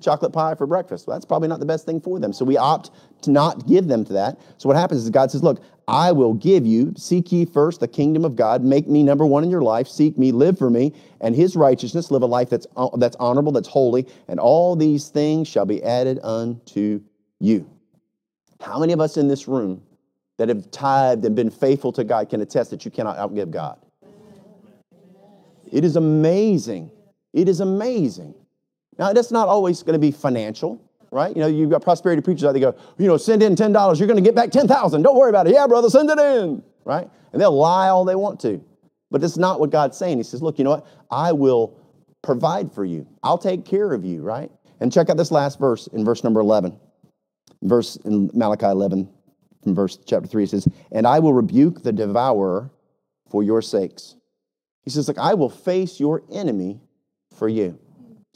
chocolate 0.00 0.32
pie 0.32 0.54
for 0.54 0.66
breakfast. 0.66 1.06
Well, 1.06 1.16
that's 1.16 1.24
probably 1.24 1.48
not 1.48 1.60
the 1.60 1.66
best 1.66 1.86
thing 1.86 2.00
for 2.00 2.18
them. 2.18 2.32
So 2.32 2.44
we 2.44 2.56
opt 2.56 2.90
to 3.22 3.30
not 3.30 3.66
give 3.66 3.86
them 3.86 4.04
to 4.04 4.12
that. 4.14 4.38
So 4.58 4.68
what 4.68 4.76
happens 4.76 5.04
is 5.04 5.10
God 5.10 5.30
says, 5.30 5.42
Look, 5.42 5.62
I 5.88 6.10
will 6.10 6.34
give 6.34 6.66
you, 6.66 6.92
seek 6.96 7.30
ye 7.30 7.44
first 7.44 7.78
the 7.78 7.88
kingdom 7.88 8.24
of 8.24 8.34
God, 8.34 8.62
make 8.62 8.88
me 8.88 9.04
number 9.04 9.24
one 9.24 9.44
in 9.44 9.50
your 9.50 9.62
life, 9.62 9.86
seek 9.86 10.18
me, 10.18 10.32
live 10.32 10.58
for 10.58 10.68
me, 10.68 10.92
and 11.20 11.34
his 11.34 11.54
righteousness, 11.54 12.10
live 12.10 12.22
a 12.22 12.26
life 12.26 12.50
that's, 12.50 12.66
uh, 12.76 12.88
that's 12.96 13.16
honorable, 13.20 13.52
that's 13.52 13.68
holy, 13.68 14.06
and 14.26 14.40
all 14.40 14.74
these 14.74 15.08
things 15.08 15.46
shall 15.46 15.64
be 15.64 15.82
added 15.84 16.18
unto 16.24 17.00
you. 17.38 17.70
How 18.60 18.80
many 18.80 18.92
of 18.92 19.00
us 19.00 19.16
in 19.16 19.28
this 19.28 19.46
room 19.46 19.82
that 20.38 20.48
have 20.48 20.70
tithed 20.70 21.24
and 21.24 21.34
been 21.34 21.50
faithful 21.50 21.92
to 21.92 22.04
God 22.04 22.28
can 22.28 22.40
attest 22.40 22.70
that 22.70 22.84
you 22.84 22.90
cannot 22.90 23.16
outgive 23.16 23.50
God? 23.50 23.78
It 25.72 25.84
is 25.84 25.96
amazing 25.96 26.90
it 27.36 27.50
is 27.50 27.60
amazing. 27.60 28.34
Now, 28.98 29.12
that's 29.12 29.30
not 29.30 29.46
always 29.46 29.82
going 29.82 29.92
to 29.92 29.98
be 29.98 30.10
financial, 30.10 30.80
right? 31.10 31.36
You 31.36 31.42
know, 31.42 31.48
you've 31.48 31.68
got 31.68 31.82
prosperity 31.82 32.22
preachers 32.22 32.44
out 32.44 32.52
there 32.52 32.72
go, 32.72 32.78
you 32.96 33.06
know, 33.06 33.18
send 33.18 33.42
in 33.42 33.54
$10, 33.54 33.98
you're 33.98 34.08
going 34.08 34.16
to 34.16 34.22
get 34.22 34.34
back 34.34 34.50
10,000. 34.50 35.02
Don't 35.02 35.16
worry 35.16 35.28
about 35.28 35.46
it. 35.46 35.52
Yeah, 35.52 35.66
brother, 35.66 35.90
send 35.90 36.08
it 36.08 36.18
in, 36.18 36.62
right? 36.86 37.08
And 37.32 37.40
they'll 37.40 37.56
lie 37.56 37.88
all 37.88 38.06
they 38.06 38.14
want 38.14 38.40
to. 38.40 38.64
But 39.10 39.20
that's 39.20 39.36
not 39.36 39.60
what 39.60 39.68
God's 39.68 39.98
saying. 39.98 40.16
He 40.16 40.22
says, 40.22 40.40
look, 40.40 40.56
you 40.56 40.64
know 40.64 40.70
what? 40.70 40.86
I 41.10 41.30
will 41.30 41.78
provide 42.22 42.72
for 42.72 42.86
you. 42.86 43.06
I'll 43.22 43.38
take 43.38 43.66
care 43.66 43.92
of 43.92 44.02
you, 44.02 44.22
right? 44.22 44.50
And 44.80 44.90
check 44.90 45.10
out 45.10 45.18
this 45.18 45.30
last 45.30 45.58
verse 45.58 45.88
in 45.88 46.06
verse 46.06 46.24
number 46.24 46.40
11. 46.40 46.74
Verse 47.62 47.96
in 47.96 48.30
Malachi 48.32 48.66
11, 48.66 49.08
from 49.66 49.74
verse 49.74 49.98
chapter 50.06 50.28
3, 50.28 50.44
it 50.44 50.50
says, 50.50 50.68
And 50.92 51.08
I 51.08 51.18
will 51.18 51.32
rebuke 51.32 51.82
the 51.82 51.92
devourer 51.92 52.70
for 53.28 53.42
your 53.42 53.60
sakes. 53.60 54.14
He 54.84 54.90
says, 54.90 55.08
Look, 55.08 55.18
I 55.18 55.34
will 55.34 55.50
face 55.50 55.98
your 55.98 56.22
enemy 56.30 56.78
for 57.36 57.48
you. 57.48 57.76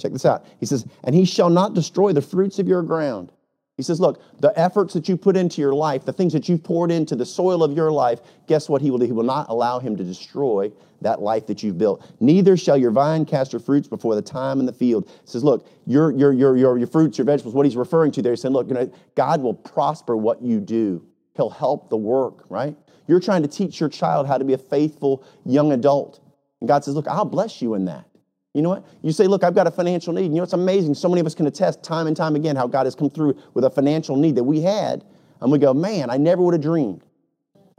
Check 0.00 0.10
this 0.10 0.26
out. 0.26 0.44
He 0.58 0.66
says, 0.66 0.84
And 1.04 1.14
he 1.14 1.24
shall 1.24 1.48
not 1.48 1.72
destroy 1.72 2.12
the 2.12 2.20
fruits 2.20 2.58
of 2.58 2.66
your 2.66 2.82
ground. 2.82 3.30
He 3.76 3.84
says, 3.84 4.00
Look, 4.00 4.20
the 4.40 4.52
efforts 4.58 4.92
that 4.94 5.08
you 5.08 5.16
put 5.16 5.36
into 5.36 5.60
your 5.60 5.72
life, 5.72 6.04
the 6.04 6.12
things 6.12 6.32
that 6.32 6.48
you've 6.48 6.64
poured 6.64 6.90
into 6.90 7.14
the 7.14 7.24
soil 7.24 7.62
of 7.62 7.76
your 7.76 7.92
life, 7.92 8.18
guess 8.48 8.68
what 8.68 8.82
he 8.82 8.90
will 8.90 8.98
do? 8.98 9.06
He 9.06 9.12
will 9.12 9.22
not 9.22 9.48
allow 9.48 9.78
him 9.78 9.96
to 9.96 10.02
destroy 10.02 10.72
that 11.02 11.22
life 11.22 11.46
that 11.46 11.62
you've 11.62 11.78
built. 11.78 12.04
Neither 12.20 12.56
shall 12.56 12.76
your 12.76 12.90
vine 12.90 13.24
cast 13.24 13.52
her 13.52 13.58
fruits 13.58 13.88
before 13.88 14.14
the 14.14 14.22
time 14.22 14.60
in 14.60 14.66
the 14.66 14.72
field. 14.72 15.08
He 15.08 15.30
says, 15.30 15.44
Look, 15.44 15.66
your, 15.86 16.10
your, 16.12 16.32
your, 16.32 16.56
your, 16.56 16.76
your 16.76 16.88
fruits, 16.88 17.16
your 17.16 17.24
vegetables, 17.24 17.54
what 17.54 17.64
he's 17.64 17.76
referring 17.76 18.12
to 18.12 18.22
there, 18.22 18.32
he's 18.32 18.42
saying, 18.42 18.52
Look, 18.52 18.68
you 18.68 18.74
know, 18.74 18.92
God 19.14 19.40
will 19.40 19.54
prosper 19.54 20.16
what 20.16 20.42
you 20.42 20.60
do, 20.60 21.06
he'll 21.40 21.48
help 21.48 21.88
the 21.88 21.96
work, 21.96 22.44
right? 22.50 22.76
You're 23.06 23.20
trying 23.20 23.40
to 23.42 23.48
teach 23.48 23.80
your 23.80 23.88
child 23.88 24.26
how 24.26 24.36
to 24.36 24.44
be 24.44 24.52
a 24.52 24.58
faithful 24.58 25.24
young 25.46 25.72
adult. 25.72 26.20
And 26.60 26.68
God 26.68 26.84
says, 26.84 26.94
Look, 26.94 27.08
I'll 27.08 27.24
bless 27.24 27.62
you 27.62 27.74
in 27.74 27.86
that. 27.86 28.04
You 28.52 28.62
know 28.62 28.68
what? 28.70 28.84
You 29.02 29.12
say, 29.12 29.28
look, 29.28 29.44
I've 29.44 29.54
got 29.54 29.68
a 29.68 29.70
financial 29.70 30.12
need. 30.12 30.24
You 30.24 30.28
know, 30.30 30.42
it's 30.42 30.54
amazing. 30.54 30.94
So 30.94 31.08
many 31.08 31.20
of 31.20 31.26
us 31.26 31.36
can 31.36 31.46
attest 31.46 31.84
time 31.84 32.08
and 32.08 32.16
time 32.16 32.34
again 32.34 32.56
how 32.56 32.66
God 32.66 32.84
has 32.84 32.96
come 32.96 33.08
through 33.08 33.38
with 33.54 33.64
a 33.64 33.70
financial 33.70 34.16
need 34.16 34.34
that 34.34 34.42
we 34.42 34.60
had. 34.60 35.04
And 35.40 35.52
we 35.52 35.58
go, 35.60 35.72
man, 35.72 36.10
I 36.10 36.16
never 36.16 36.42
would 36.42 36.54
have 36.54 36.62
dreamed. 36.62 37.04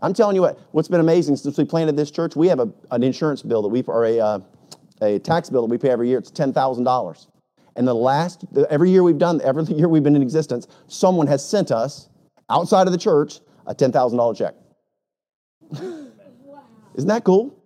I'm 0.01 0.13
telling 0.13 0.33
you 0.35 0.41
what, 0.41 0.57
what's 0.71 0.87
been 0.87 1.01
amazing 1.01 1.35
since 1.35 1.57
we 1.57 1.65
planted 1.65 1.97
this 1.97 2.09
church, 2.09 2.37
we 2.37 2.47
have 2.47 2.61
a, 2.61 2.71
an 2.91 3.03
insurance 3.03 3.41
bill 3.41 3.61
that 3.63 3.67
we, 3.67 3.83
or 3.83 4.05
a, 4.05 4.19
uh, 4.19 4.39
a 5.01 5.19
tax 5.19 5.49
bill 5.49 5.63
that 5.63 5.69
we 5.69 5.77
pay 5.77 5.89
every 5.89 6.07
year. 6.07 6.19
It's 6.19 6.31
$10,000. 6.31 7.27
And 7.75 7.85
the 7.85 7.93
last, 7.93 8.45
every 8.69 8.91
year 8.91 9.03
we've 9.03 9.17
done, 9.17 9.41
every 9.43 9.63
year 9.75 9.89
we've 9.89 10.03
been 10.03 10.15
in 10.15 10.21
existence, 10.21 10.67
someone 10.87 11.27
has 11.27 11.47
sent 11.47 11.69
us 11.69 12.07
outside 12.49 12.87
of 12.87 12.93
the 12.93 12.99
church 12.99 13.39
a 13.65 13.75
$10,000 13.75 14.37
check. 14.37 14.55
Isn't 16.95 17.07
that 17.07 17.23
cool? 17.23 17.57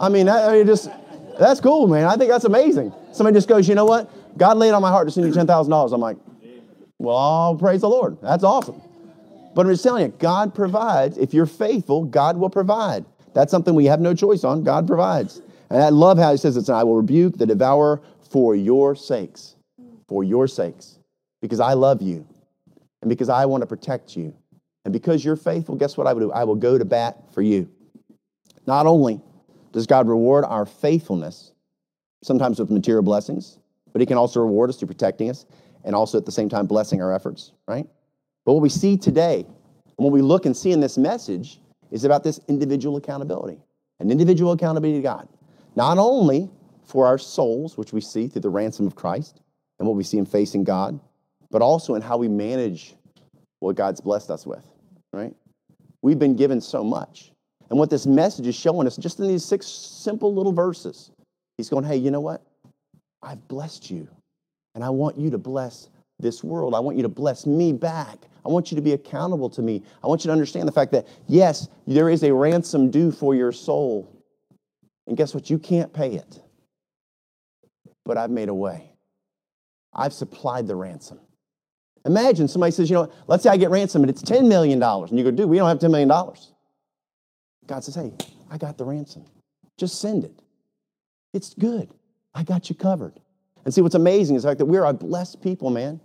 I 0.00 0.08
mean, 0.08 0.28
I, 0.28 0.48
I 0.48 0.52
mean, 0.52 0.66
just, 0.66 0.90
that's 1.38 1.60
cool, 1.60 1.86
man. 1.88 2.06
I 2.06 2.16
think 2.16 2.30
that's 2.30 2.44
amazing. 2.44 2.92
Somebody 3.12 3.36
just 3.36 3.48
goes, 3.48 3.68
you 3.68 3.74
know 3.74 3.84
what? 3.84 4.10
God 4.38 4.56
laid 4.56 4.70
on 4.70 4.82
my 4.82 4.90
heart 4.90 5.08
to 5.08 5.12
send 5.12 5.26
you 5.26 5.32
$10,000. 5.32 5.92
I'm 5.92 6.00
like, 6.00 6.16
well, 6.98 7.56
praise 7.56 7.80
the 7.80 7.88
Lord. 7.88 8.18
That's 8.22 8.44
awesome. 8.44 8.80
But 9.54 9.66
I'm 9.66 9.72
just 9.72 9.82
telling 9.82 10.04
you, 10.06 10.16
God 10.18 10.54
provides. 10.54 11.18
If 11.18 11.34
you're 11.34 11.46
faithful, 11.46 12.04
God 12.04 12.36
will 12.36 12.50
provide. 12.50 13.04
That's 13.34 13.50
something 13.50 13.74
we 13.74 13.86
have 13.86 14.00
no 14.00 14.14
choice 14.14 14.44
on. 14.44 14.62
God 14.62 14.86
provides. 14.86 15.42
And 15.70 15.82
I 15.82 15.90
love 15.90 16.18
how 16.18 16.30
he 16.32 16.38
says 16.38 16.56
it's, 16.56 16.68
I 16.68 16.82
will 16.82 16.96
rebuke 16.96 17.36
the 17.36 17.46
devourer 17.46 18.00
for 18.30 18.54
your 18.54 18.94
sakes. 18.94 19.56
For 20.06 20.24
your 20.24 20.48
sakes. 20.48 20.98
Because 21.40 21.60
I 21.60 21.74
love 21.74 22.02
you. 22.02 22.26
And 23.02 23.08
because 23.08 23.28
I 23.28 23.46
want 23.46 23.62
to 23.62 23.66
protect 23.66 24.16
you. 24.16 24.34
And 24.88 24.92
because 24.94 25.22
you're 25.22 25.36
faithful, 25.36 25.76
guess 25.76 25.98
what 25.98 26.06
I 26.06 26.14
will 26.14 26.20
do? 26.20 26.32
I 26.32 26.44
will 26.44 26.54
go 26.54 26.78
to 26.78 26.84
bat 26.86 27.18
for 27.34 27.42
you. 27.42 27.68
Not 28.66 28.86
only 28.86 29.20
does 29.70 29.86
God 29.86 30.08
reward 30.08 30.46
our 30.46 30.64
faithfulness, 30.64 31.52
sometimes 32.24 32.58
with 32.58 32.70
material 32.70 33.02
blessings, 33.02 33.58
but 33.92 34.00
He 34.00 34.06
can 34.06 34.16
also 34.16 34.40
reward 34.40 34.70
us 34.70 34.78
through 34.78 34.88
protecting 34.88 35.28
us 35.28 35.44
and 35.84 35.94
also 35.94 36.16
at 36.16 36.24
the 36.24 36.32
same 36.32 36.48
time 36.48 36.64
blessing 36.64 37.02
our 37.02 37.12
efforts, 37.12 37.52
right? 37.66 37.86
But 38.46 38.54
what 38.54 38.62
we 38.62 38.70
see 38.70 38.96
today, 38.96 39.44
and 39.44 39.96
what 39.98 40.10
we 40.10 40.22
look 40.22 40.46
and 40.46 40.56
see 40.56 40.72
in 40.72 40.80
this 40.80 40.96
message, 40.96 41.60
is 41.90 42.04
about 42.04 42.24
this 42.24 42.40
individual 42.48 42.96
accountability. 42.96 43.60
an 44.00 44.10
individual 44.10 44.52
accountability 44.52 45.00
to 45.00 45.02
God, 45.02 45.28
not 45.76 45.98
only 45.98 46.48
for 46.86 47.06
our 47.06 47.18
souls, 47.18 47.76
which 47.76 47.92
we 47.92 48.00
see 48.00 48.26
through 48.26 48.40
the 48.40 48.48
ransom 48.48 48.86
of 48.86 48.94
Christ 48.94 49.42
and 49.78 49.86
what 49.86 49.98
we 49.98 50.02
see 50.02 50.16
in 50.16 50.24
facing 50.24 50.64
God, 50.64 50.98
but 51.50 51.60
also 51.60 51.94
in 51.94 52.00
how 52.00 52.16
we 52.16 52.28
manage 52.28 52.94
what 53.58 53.76
God's 53.76 54.00
blessed 54.00 54.30
us 54.30 54.46
with, 54.46 54.64
right? 55.12 55.34
We've 56.02 56.18
been 56.18 56.36
given 56.36 56.60
so 56.60 56.84
much. 56.84 57.32
And 57.70 57.78
what 57.78 57.90
this 57.90 58.06
message 58.06 58.46
is 58.46 58.54
showing 58.54 58.86
us, 58.86 58.96
just 58.96 59.20
in 59.20 59.28
these 59.28 59.44
six 59.44 59.66
simple 59.66 60.34
little 60.34 60.52
verses, 60.52 61.10
He's 61.58 61.68
going, 61.68 61.84
hey, 61.84 61.96
you 61.96 62.10
know 62.10 62.20
what? 62.20 62.42
I've 63.20 63.46
blessed 63.48 63.90
you, 63.90 64.08
and 64.74 64.84
I 64.84 64.90
want 64.90 65.18
you 65.18 65.28
to 65.30 65.38
bless 65.38 65.88
this 66.20 66.42
world. 66.44 66.74
I 66.74 66.78
want 66.78 66.96
you 66.96 67.02
to 67.02 67.08
bless 67.08 67.46
me 67.46 67.72
back. 67.72 68.16
I 68.46 68.48
want 68.48 68.70
you 68.70 68.76
to 68.76 68.82
be 68.82 68.92
accountable 68.92 69.50
to 69.50 69.60
me. 69.60 69.82
I 70.02 70.06
want 70.06 70.24
you 70.24 70.28
to 70.28 70.32
understand 70.32 70.68
the 70.68 70.72
fact 70.72 70.92
that, 70.92 71.06
yes, 71.26 71.68
there 71.86 72.08
is 72.08 72.22
a 72.22 72.32
ransom 72.32 72.90
due 72.90 73.10
for 73.10 73.34
your 73.34 73.52
soul. 73.52 74.08
And 75.06 75.16
guess 75.16 75.34
what? 75.34 75.50
You 75.50 75.58
can't 75.58 75.92
pay 75.92 76.12
it. 76.12 76.40
But 78.04 78.16
I've 78.16 78.30
made 78.30 78.48
a 78.48 78.54
way. 78.54 78.92
I've 79.92 80.12
supplied 80.12 80.66
the 80.66 80.76
ransom. 80.76 81.18
Imagine 82.04 82.48
somebody 82.48 82.72
says, 82.72 82.88
you 82.88 82.94
know, 82.94 83.12
let's 83.26 83.42
say 83.42 83.50
I 83.50 83.56
get 83.56 83.70
ransom 83.70 84.02
and 84.02 84.10
it's 84.10 84.22
$10 84.22 84.48
million. 84.48 84.82
And 84.82 85.18
you 85.18 85.24
go, 85.24 85.30
dude, 85.30 85.48
we 85.48 85.56
don't 85.56 85.68
have 85.68 85.78
$10 85.78 85.90
million. 85.90 86.08
God 86.08 87.84
says, 87.84 87.94
hey, 87.94 88.12
I 88.50 88.58
got 88.58 88.78
the 88.78 88.84
ransom. 88.84 89.24
Just 89.76 90.00
send 90.00 90.24
it. 90.24 90.42
It's 91.34 91.54
good. 91.54 91.90
I 92.34 92.42
got 92.42 92.68
you 92.68 92.74
covered. 92.74 93.20
And 93.64 93.74
see, 93.74 93.80
what's 93.80 93.94
amazing 93.94 94.36
is 94.36 94.42
the 94.42 94.48
fact 94.48 94.58
that 94.58 94.66
we're 94.66 94.84
a 94.84 94.92
blessed 94.92 95.42
people, 95.42 95.70
man. 95.70 96.00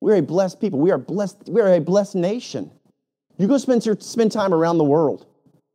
We're 0.00 0.16
a 0.16 0.22
blessed 0.22 0.60
people. 0.60 0.78
We 0.78 0.92
are 0.92 0.98
blessed. 0.98 1.48
We 1.48 1.60
are 1.60 1.74
a 1.74 1.80
blessed 1.80 2.14
nation. 2.14 2.70
You 3.38 3.48
go 3.48 3.58
spend, 3.58 3.84
your, 3.84 3.96
spend 3.98 4.32
time 4.32 4.54
around 4.54 4.78
the 4.78 4.84
world. 4.84 5.26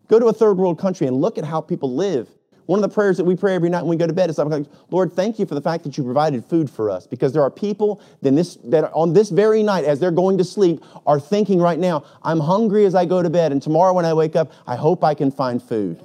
Go 0.07 0.19
to 0.19 0.27
a 0.27 0.33
third 0.33 0.57
world 0.57 0.79
country 0.79 1.07
and 1.07 1.17
look 1.19 1.37
at 1.37 1.43
how 1.43 1.61
people 1.61 1.93
live. 1.95 2.29
One 2.65 2.81
of 2.81 2.89
the 2.89 2.93
prayers 2.93 3.17
that 3.17 3.25
we 3.25 3.35
pray 3.35 3.55
every 3.55 3.69
night 3.69 3.81
when 3.81 3.89
we 3.89 3.97
go 3.97 4.07
to 4.07 4.13
bed 4.13 4.29
is 4.29 4.37
like, 4.37 4.65
Lord, 4.89 5.11
thank 5.11 5.37
you 5.37 5.45
for 5.45 5.53
the 5.53 5.61
fact 5.61 5.83
that 5.83 5.97
you 5.97 6.03
provided 6.03 6.45
food 6.45 6.69
for 6.69 6.89
us. 6.89 7.05
Because 7.05 7.33
there 7.33 7.41
are 7.41 7.51
people 7.51 8.01
this, 8.21 8.55
that 8.65 8.91
on 8.93 9.13
this 9.13 9.29
very 9.29 9.63
night, 9.63 9.83
as 9.83 9.99
they're 9.99 10.11
going 10.11 10.37
to 10.37 10.43
sleep, 10.43 10.81
are 11.05 11.19
thinking 11.19 11.59
right 11.59 11.79
now, 11.79 12.05
I'm 12.23 12.39
hungry 12.39 12.85
as 12.85 12.95
I 12.95 13.05
go 13.05 13.21
to 13.21 13.29
bed, 13.29 13.51
and 13.51 13.61
tomorrow 13.61 13.93
when 13.93 14.05
I 14.05 14.13
wake 14.13 14.35
up, 14.35 14.51
I 14.65 14.75
hope 14.75 15.03
I 15.03 15.13
can 15.13 15.29
find 15.29 15.61
food. 15.61 16.03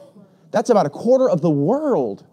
That's 0.50 0.70
about 0.70 0.86
a 0.86 0.90
quarter 0.90 1.28
of 1.28 1.42
the 1.42 1.50
world. 1.50 2.24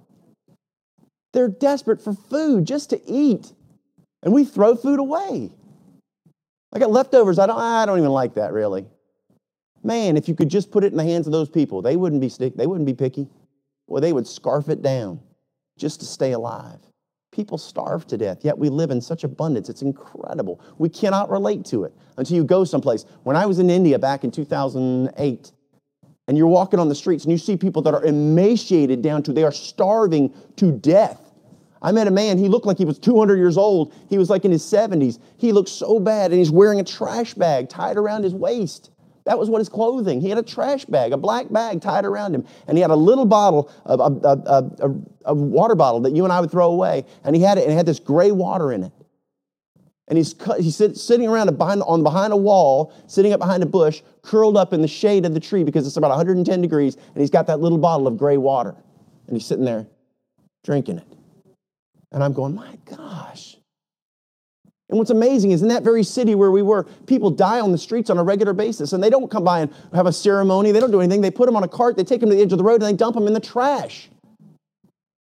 They're 1.33 1.49
desperate 1.49 2.01
for 2.01 2.13
food 2.13 2.65
just 2.65 2.89
to 2.91 3.01
eat. 3.05 3.51
And 4.23 4.33
we 4.33 4.43
throw 4.43 4.75
food 4.75 4.99
away. 4.99 5.51
I 6.73 6.79
got 6.79 6.91
leftovers. 6.91 7.37
I 7.37 7.45
don't, 7.45 7.59
I 7.59 7.85
don't 7.85 7.99
even 7.99 8.11
like 8.11 8.35
that 8.35 8.53
really. 8.53 8.85
Man, 9.83 10.17
if 10.17 10.27
you 10.27 10.33
could 10.33 10.49
just 10.49 10.71
put 10.71 10.83
it 10.83 10.91
in 10.91 10.97
the 10.97 11.03
hands 11.03 11.27
of 11.27 11.31
those 11.31 11.47
people, 11.47 11.81
they 11.81 11.95
wouldn't 11.95 12.21
be 12.21 12.27
they 12.27 12.65
wouldn't 12.65 12.87
be 12.87 12.93
picky. 12.93 13.27
Well, 13.87 14.01
they 14.01 14.13
would 14.13 14.27
scarf 14.27 14.69
it 14.69 14.81
down 14.81 15.19
just 15.77 15.99
to 15.99 16.05
stay 16.05 16.31
alive. 16.31 16.79
People 17.31 17.57
starve 17.57 18.07
to 18.07 18.17
death, 18.17 18.39
yet 18.43 18.57
we 18.57 18.69
live 18.69 18.91
in 18.91 19.01
such 19.01 19.23
abundance. 19.23 19.67
It's 19.67 19.81
incredible. 19.81 20.61
We 20.77 20.89
cannot 20.89 21.29
relate 21.29 21.65
to 21.65 21.83
it 21.83 21.93
until 22.17 22.37
you 22.37 22.43
go 22.43 22.63
someplace. 22.63 23.05
When 23.23 23.35
I 23.35 23.45
was 23.45 23.59
in 23.59 23.69
India 23.69 23.99
back 23.99 24.23
in 24.23 24.31
2008, 24.31 25.51
and 26.27 26.37
you're 26.37 26.47
walking 26.47 26.79
on 26.79 26.89
the 26.89 26.95
streets 26.95 27.23
and 27.23 27.31
you 27.31 27.37
see 27.37 27.55
people 27.55 27.81
that 27.83 27.93
are 27.93 28.03
emaciated 28.03 29.01
down 29.01 29.21
to, 29.23 29.33
they 29.33 29.43
are 29.43 29.51
starving 29.51 30.33
to 30.55 30.71
death. 30.71 31.21
I 31.81 31.91
met 31.91 32.07
a 32.07 32.11
man, 32.11 32.39
he 32.39 32.47
looked 32.47 32.65
like 32.65 32.79
he 32.79 32.85
was 32.85 32.97
200 32.97 33.35
years 33.35 33.57
old. 33.57 33.93
He 34.09 34.17
was 34.17 34.29
like 34.29 34.43
in 34.43 34.51
his 34.51 34.63
70s. 34.63 35.19
He 35.37 35.51
looked 35.51 35.69
so 35.69 35.99
bad, 35.99 36.31
and 36.31 36.39
he's 36.39 36.49
wearing 36.49 36.79
a 36.79 36.83
trash 36.83 37.35
bag 37.35 37.69
tied 37.69 37.97
around 37.97 38.23
his 38.23 38.33
waist. 38.33 38.89
That 39.25 39.39
was 39.39 39.49
what 39.49 39.59
his 39.59 39.69
clothing. 39.69 40.21
He 40.21 40.29
had 40.29 40.37
a 40.37 40.43
trash 40.43 40.85
bag, 40.85 41.11
a 41.11 41.17
black 41.17 41.51
bag 41.51 41.81
tied 41.81 42.05
around 42.05 42.35
him, 42.35 42.45
and 42.67 42.77
he 42.77 42.81
had 42.81 42.91
a 42.91 42.95
little 42.95 43.25
bottle, 43.25 43.71
a, 43.85 43.95
a, 43.95 44.61
a, 44.83 44.95
a, 45.25 45.33
water 45.33 45.73
bottle 45.73 45.99
that 46.01 46.15
you 46.15 46.23
and 46.23 46.31
I 46.31 46.39
would 46.39 46.51
throw 46.51 46.71
away, 46.71 47.05
and 47.23 47.35
he 47.35 47.41
had 47.41 47.57
it, 47.57 47.63
and 47.63 47.73
it 47.73 47.75
had 47.75 47.87
this 47.87 47.99
gray 47.99 48.31
water 48.31 48.71
in 48.71 48.83
it. 48.83 48.91
And 50.07 50.17
he's, 50.19 50.35
he's 50.59 50.75
sitting 50.75 51.27
around 51.27 51.57
behind, 51.57 51.81
on 51.81 52.03
behind 52.03 52.33
a 52.33 52.37
wall, 52.37 52.93
sitting 53.07 53.33
up 53.33 53.39
behind 53.39 53.63
a 53.63 53.65
bush, 53.65 54.03
curled 54.21 54.55
up 54.57 54.71
in 54.73 54.83
the 54.83 54.87
shade 54.87 55.25
of 55.25 55.33
the 55.33 55.39
tree 55.39 55.63
because 55.63 55.87
it's 55.87 55.97
about 55.97 56.11
110 56.11 56.61
degrees, 56.61 56.95
and 56.95 57.17
he's 57.17 57.31
got 57.31 57.47
that 57.47 57.59
little 57.59 57.79
bottle 57.79 58.05
of 58.07 58.19
gray 58.19 58.37
water, 58.37 58.75
and 59.27 59.35
he's 59.35 59.45
sitting 59.47 59.65
there 59.65 59.87
drinking 60.63 60.99
it. 60.99 61.07
And 62.11 62.23
I'm 62.23 62.33
going, 62.33 62.53
my 62.53 62.77
gosh, 62.85 63.57
and 64.95 64.99
what's 64.99 65.11
amazing 65.11 65.51
is 65.51 65.61
in 65.61 65.67
that 65.67 65.83
very 65.83 66.03
city 66.03 66.35
where 66.35 66.51
we 66.51 66.61
were, 66.61 66.85
people 67.05 67.29
die 67.29 67.59
on 67.59 67.73
the 67.73 67.77
streets 67.77 68.09
on 68.09 68.17
a 68.17 68.23
regular 68.23 68.53
basis, 68.53 68.93
and 68.93 69.03
they 69.03 69.09
don't 69.09 69.29
come 69.29 69.43
by 69.43 69.59
and 69.59 69.73
have 69.93 70.05
a 70.05 70.13
ceremony. 70.13 70.71
They 70.71 70.79
don't 70.79 70.89
do 70.89 71.01
anything. 71.01 71.19
They 71.19 71.31
put 71.31 71.47
them 71.47 71.57
on 71.57 71.65
a 71.65 71.67
cart, 71.67 71.97
they 71.97 72.05
take 72.05 72.21
them 72.21 72.29
to 72.29 72.35
the 72.37 72.41
edge 72.41 72.53
of 72.53 72.57
the 72.57 72.63
road, 72.63 72.75
and 72.75 72.83
they 72.83 72.93
dump 72.93 73.15
them 73.15 73.27
in 73.27 73.33
the 73.33 73.41
trash. 73.41 74.09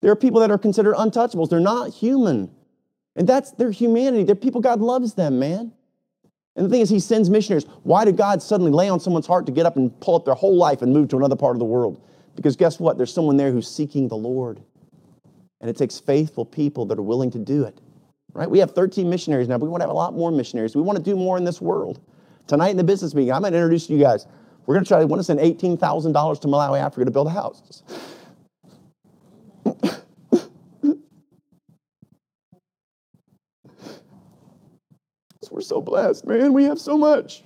There 0.02 0.12
are 0.12 0.18
people 0.18 0.42
that 0.42 0.52
are 0.52 0.58
considered 0.58 0.96
untouchables. 0.96 1.50
They're 1.50 1.62
not 1.62 1.94
human. 1.94 2.52
And 3.16 3.26
that's 3.26 3.52
their 3.52 3.72
humanity. 3.72 4.26
They're 4.26 4.36
people, 4.36 4.60
God 4.60 4.82
loves 4.82 5.14
them, 5.14 5.40
man. 5.40 5.72
And 6.58 6.66
the 6.66 6.70
thing 6.70 6.82
is, 6.82 6.90
He 6.90 7.00
sends 7.00 7.30
missionaries. 7.30 7.66
Why 7.84 8.04
did 8.04 8.18
God 8.18 8.44
suddenly 8.44 8.72
lay 8.74 8.90
on 8.90 9.00
someone's 9.00 9.28
heart 9.28 9.46
to 9.46 9.54
get 9.54 9.66
up 9.66 9.78
and 9.78 9.98
pull 10.02 10.18
up 10.18 10.26
their 10.26 10.34
whole 10.34 10.58
life 10.58 10.82
and 10.82 10.92
move 10.92 11.08
to 11.08 11.16
another 11.16 11.38
part 11.38 11.56
of 11.56 11.60
the 11.60 11.66
world? 11.66 12.06
Because 12.36 12.58
guess 12.58 12.82
what? 12.82 12.98
There's 12.98 13.14
someone 13.14 13.38
there 13.38 13.54
who's 13.54 13.74
seeking 13.74 14.10
the 14.10 14.18
Lord. 14.18 14.62
And 15.62 15.70
it 15.70 15.78
takes 15.78 16.02
faithful 16.02 16.44
people 16.44 16.86
that 16.88 17.00
are 17.00 17.04
willing 17.04 17.32
to 17.32 17.40
do 17.40 17.64
it 17.64 17.80
right? 18.34 18.50
We 18.50 18.60
have 18.60 18.72
13 18.72 19.10
missionaries 19.10 19.48
now, 19.48 19.58
but 19.58 19.66
we 19.66 19.70
want 19.70 19.82
to 19.82 19.86
have 19.86 19.92
a 19.92 19.98
lot 19.98 20.14
more 20.14 20.32
missionaries. 20.32 20.76
We 20.76 20.82
want 20.82 20.98
to 20.98 21.04
do 21.04 21.16
more 21.16 21.38
in 21.38 21.44
this 21.44 21.62
world. 21.62 22.02
Tonight 22.48 22.70
in 22.70 22.78
the 22.78 22.84
business 22.84 23.14
meeting, 23.14 23.32
I'm 23.32 23.42
going 23.42 23.54
to 23.54 23.60
introduce 23.60 23.90
you 23.90 24.00
guys. 24.00 24.26
We're 24.66 24.76
going 24.76 24.86
to 24.86 24.88
try 24.88 25.00
to 25.00 25.08
want 25.08 25.20
to 25.20 25.24
send 25.24 25.40
$18,000 25.40 26.42
to 26.42 26.48
Malawi, 26.48 26.80
Africa 26.80 27.06
to 27.06 27.12
build 27.12 27.28
a 27.28 27.30
house. 27.30 27.84
we're 35.52 35.62
so 35.62 35.82
blessed, 35.82 36.26
man. 36.26 36.54
We 36.54 36.64
have 36.64 36.80
so 36.80 36.98
much. 36.98 37.44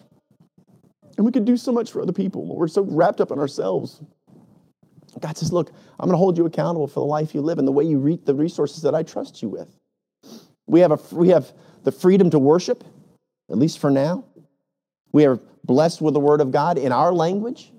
And 1.18 1.26
we 1.26 1.32
can 1.32 1.44
do 1.44 1.58
so 1.58 1.72
much 1.72 1.92
for 1.92 2.02
other 2.02 2.14
people. 2.14 2.56
We're 2.56 2.68
so 2.68 2.84
wrapped 2.84 3.20
up 3.20 3.32
in 3.32 3.40
ourselves. 3.40 4.02
God 5.20 5.38
says, 5.38 5.52
Look, 5.52 5.72
I'm 6.00 6.06
going 6.06 6.14
to 6.14 6.18
hold 6.18 6.38
you 6.38 6.46
accountable 6.46 6.88
for 6.88 7.00
the 7.00 7.06
life 7.06 7.34
you 7.34 7.42
live 7.42 7.58
and 7.58 7.68
the 7.68 7.72
way 7.72 7.84
you 7.84 7.98
reap 7.98 8.26
the 8.26 8.36
resources 8.36 8.84
that 8.84 8.94
I 8.94 9.04
trust 9.04 9.42
you 9.42 9.50
with. 9.50 9.77
We 10.68 10.82
have, 10.82 10.92
a, 10.92 11.16
we 11.16 11.30
have 11.30 11.52
the 11.84 11.92
freedom 11.92 12.30
to 12.32 12.40
worship, 12.40 12.84
at 13.50 13.58
least 13.58 13.80
for 13.80 13.90
now. 13.90 14.26
We 15.14 15.26
are 15.26 15.40
blessed 15.64 16.02
with 16.02 16.14
the 16.14 16.20
Word 16.20 16.42
of 16.42 16.52
God 16.52 16.78
in 16.78 16.92
our 16.92 17.14
language, 17.14 17.72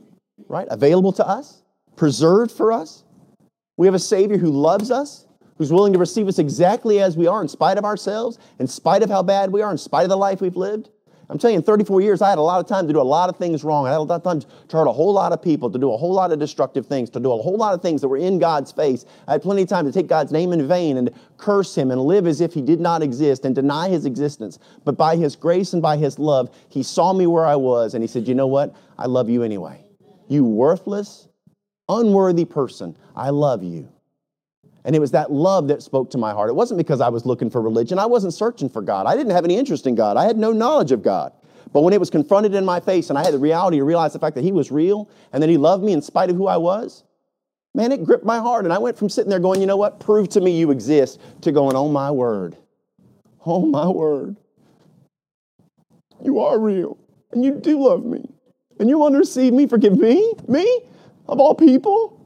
right? 0.49 0.66
Available 0.70 1.12
to 1.12 1.26
us, 1.26 1.62
preserved 1.97 2.51
for 2.51 2.72
us. 2.72 3.05
We 3.76 3.86
have 3.86 3.95
a 3.95 3.99
Savior 3.99 4.39
who 4.39 4.51
loves 4.51 4.91
us, 4.91 5.26
who's 5.57 5.72
willing 5.72 5.93
to 5.93 5.99
receive 5.99 6.28
us 6.28 6.39
exactly 6.39 7.01
as 7.01 7.16
we 7.16 7.26
are, 7.26 7.43
in 7.43 7.49
spite 7.49 7.78
of 7.78 7.84
ourselves, 7.84 8.39
in 8.59 8.66
spite 8.66 9.03
of 9.03 9.11
how 9.11 9.22
bad 9.22 9.53
we 9.53 9.62
are, 9.62 9.70
in 9.70 9.78
spite 9.78 10.05
of 10.05 10.11
the 10.11 10.16
life 10.16 10.41
we've 10.41 10.57
lived. 10.57 10.91
I'm 11.31 11.37
telling 11.37 11.55
you, 11.55 11.59
in 11.59 11.64
34 11.64 12.01
years, 12.01 12.22
I 12.22 12.31
had 12.31 12.39
a 12.39 12.43
lot 12.43 12.59
of 12.59 12.66
time 12.66 12.87
to 12.87 12.93
do 12.93 13.01
a 13.01 13.03
lot 13.03 13.29
of 13.29 13.37
things 13.37 13.62
wrong. 13.62 13.87
I 13.87 13.91
had 13.91 13.99
a 13.99 14.01
lot 14.01 14.16
of 14.16 14.22
time 14.22 14.41
to 14.41 14.76
hurt 14.76 14.87
a 14.87 14.93
whole 14.93 15.12
lot 15.12 15.33
of 15.33 15.43
people, 15.43 15.70
to 15.70 15.79
do 15.79 15.93
a 15.93 15.97
whole 15.97 16.14
lot 16.14 16.33
of 16.33 16.39
destructive 16.39 16.87
things, 16.87 17.11
to 17.11 17.20
do 17.20 17.31
a 17.31 17.37
whole 17.37 17.59
lot 17.59 17.74
of 17.74 17.83
things 17.83 18.01
that 18.01 18.09
were 18.09 18.16
in 18.16 18.39
God's 18.39 18.72
face. 18.72 19.05
I 19.26 19.33
had 19.33 19.43
plenty 19.43 19.62
of 19.62 19.68
time 19.68 19.85
to 19.85 19.93
take 19.93 20.07
God's 20.07 20.33
name 20.33 20.53
in 20.53 20.66
vain 20.66 20.97
and 20.97 21.11
curse 21.37 21.76
Him 21.76 21.91
and 21.91 22.01
live 22.01 22.26
as 22.26 22.41
if 22.41 22.55
He 22.55 22.62
did 22.62 22.81
not 22.81 23.03
exist 23.03 23.45
and 23.45 23.55
deny 23.55 23.91
His 23.91 24.07
existence. 24.07 24.59
But 24.85 24.97
by 24.97 25.16
His 25.16 25.37
grace 25.37 25.74
and 25.74 25.83
by 25.83 25.99
His 25.99 26.18
love, 26.18 26.49
He 26.70 26.83
saw 26.83 27.12
me 27.12 27.26
where 27.26 27.45
I 27.45 27.57
was 27.57 27.93
and 27.93 28.03
He 28.03 28.09
said, 28.09 28.26
You 28.26 28.35
know 28.35 28.47
what? 28.47 28.74
I 28.97 29.05
love 29.05 29.29
you 29.29 29.43
anyway. 29.43 29.85
You 30.29 30.45
worthless, 30.45 31.29
unworthy 31.91 32.47
person, 32.47 32.97
I 33.14 33.31
love 33.31 33.62
you. 33.62 33.89
And 34.85 34.95
it 34.97 35.01
was 35.01 35.11
that 35.11 35.33
love 35.33 35.68
that 35.68 35.83
spoke 35.83 36.11
to 36.11 36.18
my 36.18 36.33
heart. 36.33 36.49
It 36.49 36.55
wasn't 36.55 36.79
because 36.79 37.01
I 37.01 37.09
was 37.09 37.26
looking 37.26 37.51
for 37.51 37.61
religion. 37.61 37.99
I 37.99 38.07
wasn't 38.07 38.33
searching 38.33 38.68
for 38.68 38.81
God. 38.81 39.07
I 39.07 39.16
didn't 39.16 39.33
have 39.33 39.45
any 39.45 39.57
interest 39.57 39.87
in 39.87 39.95
God. 39.95 40.16
I 40.16 40.24
had 40.24 40.39
no 40.39 40.53
knowledge 40.53 40.93
of 40.93 41.03
God. 41.03 41.33
But 41.72 41.83
when 41.83 41.93
it 41.93 42.01
was 42.01 42.11
confronted 42.11 42.55
in 42.55 42.64
my 42.64 42.81
face 42.81 43.11
and 43.11 43.18
I 43.18 43.24
had 43.24 43.35
the 43.35 43.39
reality 43.39 43.79
to 43.79 43.85
realize 43.85 44.12
the 44.12 44.18
fact 44.18 44.37
that 44.37 44.45
He 44.45 44.53
was 44.53 44.70
real 44.70 45.11
and 45.33 45.43
that 45.43 45.51
He 45.51 45.57
loved 45.57 45.85
me 45.85 45.93
in 45.93 46.01
spite 46.01 46.31
of 46.31 46.37
who 46.37 46.47
I 46.47 46.57
was, 46.57 47.05
man, 47.74 47.93
it 47.93 48.05
gripped 48.05 48.24
my 48.24 48.39
heart. 48.39 48.64
And 48.64 48.72
I 48.72 48.79
went 48.79 48.97
from 48.97 49.09
sitting 49.09 49.31
there 49.31 49.39
going, 49.39 49.61
you 49.61 49.66
know 49.66 49.76
what, 49.76 50.01
prove 50.01 50.29
to 50.31 50.41
me 50.41 50.59
you 50.59 50.70
exist, 50.70 51.20
to 51.43 51.53
going, 51.53 51.76
oh 51.76 51.89
my 51.89 52.11
word. 52.11 52.57
Oh 53.45 53.66
my 53.66 53.87
word. 53.87 54.37
You 56.22 56.41
are 56.41 56.59
real. 56.59 56.99
And 57.33 57.45
you 57.45 57.55
do 57.55 57.79
love 57.79 58.05
me. 58.05 58.29
And 58.81 58.89
you 58.89 58.99
want 58.99 59.14
to 59.14 59.18
receive 59.18 59.53
me, 59.53 59.66
forgive 59.66 59.99
me, 59.99 60.33
me, 60.47 60.81
of 61.29 61.41
all 61.41 61.55
people. 61.55 62.18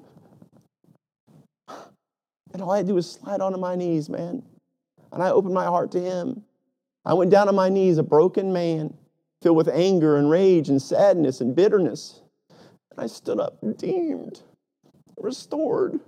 And 2.53 2.63
all 2.63 2.73
I 2.73 2.79
had 2.79 2.87
to 2.87 2.93
do 2.93 2.95
was 2.97 3.11
slide 3.11 3.41
onto 3.41 3.59
my 3.59 3.75
knees, 3.75 4.09
man. 4.09 4.43
And 5.13 5.23
I 5.23 5.31
opened 5.31 5.55
my 5.55 5.65
heart 5.65 5.91
to 5.93 6.01
Him. 6.01 6.43
I 7.05 7.15
went 7.15 7.31
down 7.31 7.49
on 7.49 7.55
my 7.55 7.69
knees, 7.69 7.99
a 7.99 8.03
broken 8.03 8.53
man, 8.53 8.95
filled 9.41 9.57
with 9.57 9.69
anger 9.69 10.17
and 10.17 10.31
rage 10.31 10.69
and 10.69 10.81
sadness 10.81 11.41
and 11.41 11.55
bitterness. 11.55 12.21
And 12.91 13.01
I 13.01 13.07
stood 13.07 13.41
up, 13.41 13.59
redeemed, 13.63 14.41
restored. 15.19 15.99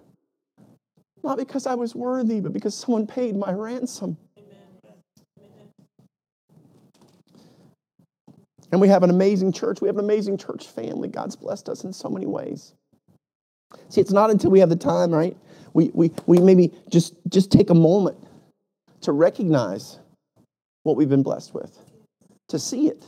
Not 1.23 1.39
because 1.39 1.67
I 1.67 1.75
was 1.75 1.95
worthy, 1.95 2.41
but 2.41 2.53
because 2.53 2.75
someone 2.75 3.07
paid 3.07 3.35
my 3.35 3.53
ransom. 3.53 4.19
And 8.71 8.81
we 8.81 8.89
have 8.89 9.05
an 9.05 9.11
amazing 9.11 9.53
church. 9.53 9.81
We 9.81 9.89
have 9.89 9.97
an 9.99 10.05
amazing 10.05 10.37
church 10.37 10.67
family. 10.67 11.09
God's 11.09 11.37
blessed 11.37 11.69
us 11.69 11.85
in 11.85 11.93
so 11.93 12.09
many 12.09 12.27
ways. 12.27 12.75
See, 13.89 14.01
it's 14.01 14.13
not 14.13 14.31
until 14.31 14.51
we 14.51 14.61
have 14.61 14.69
the 14.69 14.77
time, 14.77 15.13
right? 15.13 15.37
We, 15.75 15.91
we, 15.93 16.11
we 16.27 16.39
maybe 16.39 16.73
just, 16.89 17.15
just 17.29 17.51
take 17.51 17.71
a 17.71 17.75
moment 17.75 18.17
to 19.03 19.13
recognize 19.13 19.99
what 20.85 20.97
we've 20.97 21.09
been 21.09 21.23
blessed 21.23 21.53
with, 21.53 21.79
to 22.49 22.59
see 22.59 22.89
it, 22.89 23.07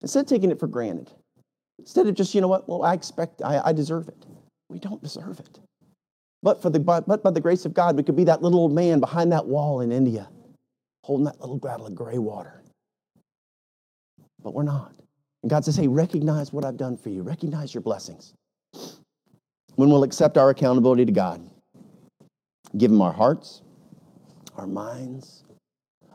instead 0.00 0.20
of 0.20 0.26
taking 0.26 0.50
it 0.50 0.58
for 0.58 0.66
granted. 0.66 1.10
Instead 1.78 2.06
of 2.06 2.14
just, 2.14 2.34
you 2.34 2.40
know 2.40 2.48
what, 2.48 2.68
well, 2.68 2.82
I 2.82 2.94
expect, 2.94 3.42
I, 3.42 3.60
I 3.66 3.72
deserve 3.72 4.08
it. 4.08 4.26
We 4.68 4.78
don't 4.78 5.02
deserve 5.02 5.38
it. 5.40 5.58
But, 6.42 6.62
for 6.62 6.70
the, 6.70 6.80
but, 6.80 7.06
but 7.06 7.22
by 7.22 7.30
the 7.30 7.40
grace 7.40 7.64
of 7.66 7.74
God, 7.74 7.96
we 7.96 8.02
could 8.02 8.16
be 8.16 8.24
that 8.24 8.42
little 8.42 8.60
old 8.60 8.72
man 8.72 8.98
behind 8.98 9.30
that 9.32 9.46
wall 9.46 9.80
in 9.80 9.92
India, 9.92 10.28
holding 11.04 11.24
that 11.26 11.40
little 11.40 11.58
bottle 11.58 11.86
of 11.86 11.94
gray 11.94 12.18
water. 12.18 12.62
But 14.42 14.54
we're 14.54 14.62
not. 14.62 14.92
And 15.42 15.50
God 15.50 15.64
says, 15.64 15.76
hey, 15.76 15.88
recognize 15.88 16.52
what 16.52 16.64
I've 16.64 16.76
done 16.76 16.96
for 16.96 17.10
you, 17.10 17.22
recognize 17.22 17.74
your 17.74 17.80
blessings. 17.82 18.32
When 19.74 19.88
we'll 19.90 20.04
accept 20.04 20.38
our 20.38 20.50
accountability 20.50 21.04
to 21.04 21.12
God, 21.12 21.48
give 22.76 22.90
Him 22.90 23.02
our 23.02 23.12
hearts, 23.12 23.62
our 24.56 24.66
minds, 24.66 25.44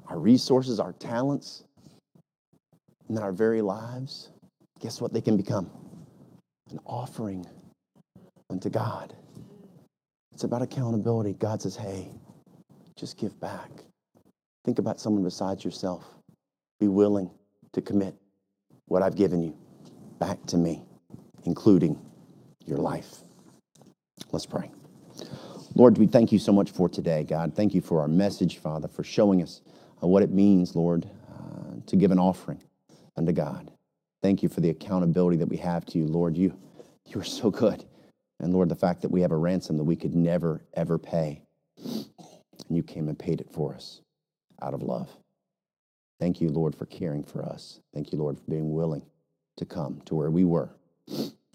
our 0.07 0.19
resources, 0.19 0.79
our 0.79 0.93
talents, 0.93 1.63
and 3.09 3.19
our 3.19 3.31
very 3.31 3.61
lives, 3.61 4.31
guess 4.79 5.01
what 5.01 5.13
they 5.13 5.21
can 5.21 5.37
become? 5.37 5.69
An 6.71 6.79
offering 6.85 7.45
unto 8.49 8.69
God. 8.69 9.13
It's 10.33 10.43
about 10.43 10.61
accountability. 10.61 11.33
God 11.33 11.61
says, 11.61 11.75
hey, 11.75 12.09
just 12.95 13.17
give 13.17 13.39
back. 13.39 13.69
Think 14.65 14.79
about 14.79 14.99
someone 14.99 15.23
besides 15.23 15.63
yourself. 15.63 16.05
Be 16.79 16.87
willing 16.87 17.29
to 17.73 17.81
commit 17.81 18.15
what 18.87 19.01
I've 19.01 19.15
given 19.15 19.41
you 19.41 19.55
back 20.19 20.45
to 20.47 20.57
me, 20.57 20.83
including 21.45 21.99
your 22.65 22.77
life. 22.77 23.21
Let's 24.31 24.45
pray. 24.45 24.71
Lord, 25.77 25.99
we 25.99 26.07
thank 26.07 26.31
you 26.31 26.39
so 26.39 26.51
much 26.51 26.71
for 26.71 26.89
today, 26.89 27.23
God. 27.23 27.53
Thank 27.53 27.75
you 27.75 27.81
for 27.81 28.01
our 28.01 28.07
message, 28.07 28.57
Father, 28.57 28.87
for 28.87 29.03
showing 29.03 29.43
us 29.43 29.61
uh, 30.01 30.07
what 30.07 30.23
it 30.23 30.31
means, 30.31 30.75
Lord, 30.75 31.07
uh, 31.31 31.75
to 31.85 31.95
give 31.95 32.09
an 32.09 32.17
offering 32.17 32.63
unto 33.15 33.31
God. 33.31 33.69
Thank 34.23 34.41
you 34.41 34.49
for 34.49 34.59
the 34.59 34.71
accountability 34.71 35.37
that 35.37 35.49
we 35.49 35.57
have 35.57 35.85
to 35.85 35.99
you, 35.99 36.07
Lord. 36.07 36.35
You, 36.35 36.57
you 37.05 37.21
are 37.21 37.23
so 37.23 37.51
good. 37.51 37.85
And 38.39 38.53
Lord, 38.53 38.69
the 38.69 38.75
fact 38.75 39.03
that 39.03 39.11
we 39.11 39.21
have 39.21 39.31
a 39.31 39.37
ransom 39.37 39.77
that 39.77 39.83
we 39.83 39.95
could 39.95 40.15
never, 40.15 40.65
ever 40.73 40.97
pay. 40.97 41.43
And 41.77 42.75
you 42.75 42.81
came 42.81 43.07
and 43.07 43.17
paid 43.17 43.39
it 43.39 43.51
for 43.51 43.75
us 43.75 44.01
out 44.63 44.73
of 44.73 44.81
love. 44.81 45.15
Thank 46.19 46.41
you, 46.41 46.49
Lord, 46.49 46.75
for 46.75 46.87
caring 46.87 47.23
for 47.23 47.45
us. 47.45 47.81
Thank 47.93 48.11
you, 48.11 48.17
Lord, 48.17 48.39
for 48.39 48.49
being 48.49 48.73
willing 48.73 49.03
to 49.57 49.65
come 49.65 50.01
to 50.05 50.15
where 50.15 50.31
we 50.31 50.43
were, 50.43 50.71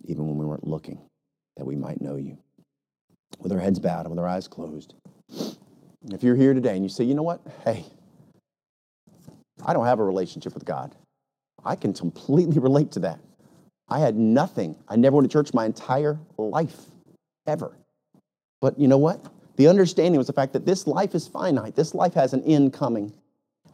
even 0.05 0.29
when 0.29 0.37
we 0.37 0.47
weren't 0.47 0.69
looking, 0.69 1.01
that 1.57 1.67
we 1.67 1.75
might 1.75 2.01
know 2.01 2.15
you. 2.15 2.39
With 3.43 3.53
our 3.53 3.59
heads 3.59 3.81
bowed 3.81 4.07
and 4.07 4.11
with 4.11 4.21
our 4.21 4.29
eyes 4.29 4.47
closed. 4.47 4.95
If 6.11 6.23
you're 6.23 6.37
here 6.37 6.55
today 6.55 6.75
and 6.75 6.85
you 6.85 6.89
say, 6.89 7.05
you 7.05 7.15
know 7.15 7.25
what? 7.25 7.41
Hey, 7.65 7.85
I 9.65 9.73
don't 9.73 9.87
have 9.87 9.99
a 9.99 10.05
relationship 10.05 10.55
with 10.55 10.65
God. 10.65 10.95
I 11.65 11.77
can 11.77 11.93
completely 11.93 12.59
relate 12.59 12.93
to 12.93 13.01
that. 13.01 13.19
I 13.89 13.99
had 13.99 14.17
nothing. 14.17 14.77
I 14.89 14.97
never 14.97 15.17
went 15.17 15.31
to 15.31 15.33
church 15.33 15.53
my 15.53 15.67
entire 15.67 16.19
life, 16.39 16.77
ever. 17.47 17.77
But 18.61 18.79
you 18.79 18.89
know 18.89 18.99
what? 18.99 19.27
The 19.57 19.69
understanding 19.69 20.19
was 20.19 20.29
the 20.29 20.33
fact 20.33 20.53
that 20.55 20.65
this 20.65 20.87
life 20.87 21.15
is 21.15 21.27
finite. 21.27 21.75
This 21.75 21.95
life 21.95 22.15
has 22.15 22.33
an 22.33 22.43
end 22.45 22.73
coming. 22.73 23.13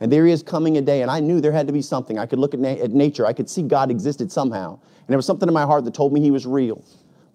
And 0.01 0.11
there 0.11 0.27
is 0.27 0.43
coming 0.43 0.77
a 0.77 0.81
day, 0.81 1.03
and 1.03 1.11
I 1.11 1.21
knew 1.21 1.41
there 1.41 1.53
had 1.53 1.67
to 1.67 1.73
be 1.73 1.83
something. 1.83 2.19
I 2.19 2.27
could 2.27 2.39
look 2.39 2.55
at, 2.55 2.61
na- 2.61 2.69
at 2.69 2.91
nature, 2.93 3.27
I 3.27 3.33
could 3.33 3.51
see 3.51 3.63
God 3.63 3.91
existed 3.91 4.31
somehow. 4.31 4.75
And 4.75 5.09
there 5.09 5.19
was 5.19 5.27
something 5.27 5.49
in 5.49 5.55
my 5.55 5.65
heart 5.65 5.85
that 5.85 5.95
told 5.95 6.13
me 6.13 6.21
He 6.21 6.31
was 6.31 6.47
real. 6.47 6.85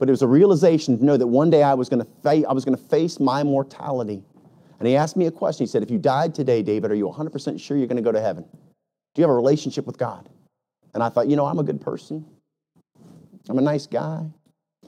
But 0.03 0.09
it 0.09 0.11
was 0.11 0.21
a 0.21 0.27
realization 0.27 0.97
to 0.97 1.05
know 1.05 1.15
that 1.15 1.27
one 1.27 1.49
day 1.49 1.63
I 1.63 1.73
was 1.75 1.87
going 1.87 2.01
to 2.03 2.07
fa- 2.21 2.45
I 2.45 2.51
was 2.51 2.65
going 2.65 2.77
to 2.77 2.83
face 2.83 3.21
my 3.21 3.41
mortality. 3.41 4.21
And 4.79 4.85
He 4.85 4.97
asked 4.97 5.15
me 5.15 5.27
a 5.27 5.31
question. 5.31 5.65
He 5.65 5.69
said, 5.69 5.81
"If 5.81 5.89
you 5.89 5.97
died 5.97 6.35
today, 6.35 6.61
David, 6.61 6.91
are 6.91 6.95
you 6.95 7.07
100% 7.07 7.57
sure 7.57 7.77
you're 7.77 7.87
going 7.87 7.95
to 7.95 8.03
go 8.03 8.11
to 8.11 8.19
heaven? 8.19 8.43
Do 8.43 9.21
you 9.21 9.23
have 9.23 9.29
a 9.29 9.33
relationship 9.33 9.85
with 9.85 9.97
God?" 9.97 10.27
And 10.93 11.01
I 11.01 11.07
thought, 11.07 11.29
you 11.29 11.37
know, 11.37 11.45
I'm 11.45 11.57
a 11.57 11.63
good 11.63 11.79
person. 11.79 12.25
I'm 13.47 13.57
a 13.57 13.61
nice 13.61 13.87
guy. 13.87 14.25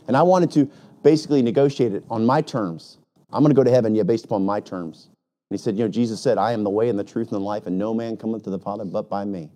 And 0.09 0.17
I 0.17 0.21
wanted 0.21 0.51
to 0.51 0.69
basically 1.01 1.41
negotiate 1.41 1.93
it 1.93 2.03
on 2.09 2.25
my 2.25 2.41
terms. 2.41 2.97
I'm 3.31 3.41
going 3.41 3.55
to 3.55 3.55
go 3.55 3.63
to 3.63 3.71
heaven, 3.71 3.95
yeah, 3.95 4.03
based 4.03 4.25
upon 4.25 4.45
my 4.45 4.59
terms. 4.59 5.07
And 5.49 5.57
he 5.57 5.63
said, 5.63 5.77
You 5.77 5.85
know, 5.85 5.89
Jesus 5.89 6.19
said, 6.19 6.37
I 6.37 6.51
am 6.51 6.65
the 6.65 6.69
way 6.69 6.89
and 6.89 6.99
the 6.99 7.05
truth 7.05 7.31
and 7.31 7.39
the 7.39 7.45
life, 7.45 7.67
and 7.67 7.77
no 7.77 7.93
man 7.93 8.17
cometh 8.17 8.43
to 8.43 8.49
the 8.49 8.59
Father 8.59 8.83
but 8.83 9.09
by 9.09 9.23
me. 9.23 9.49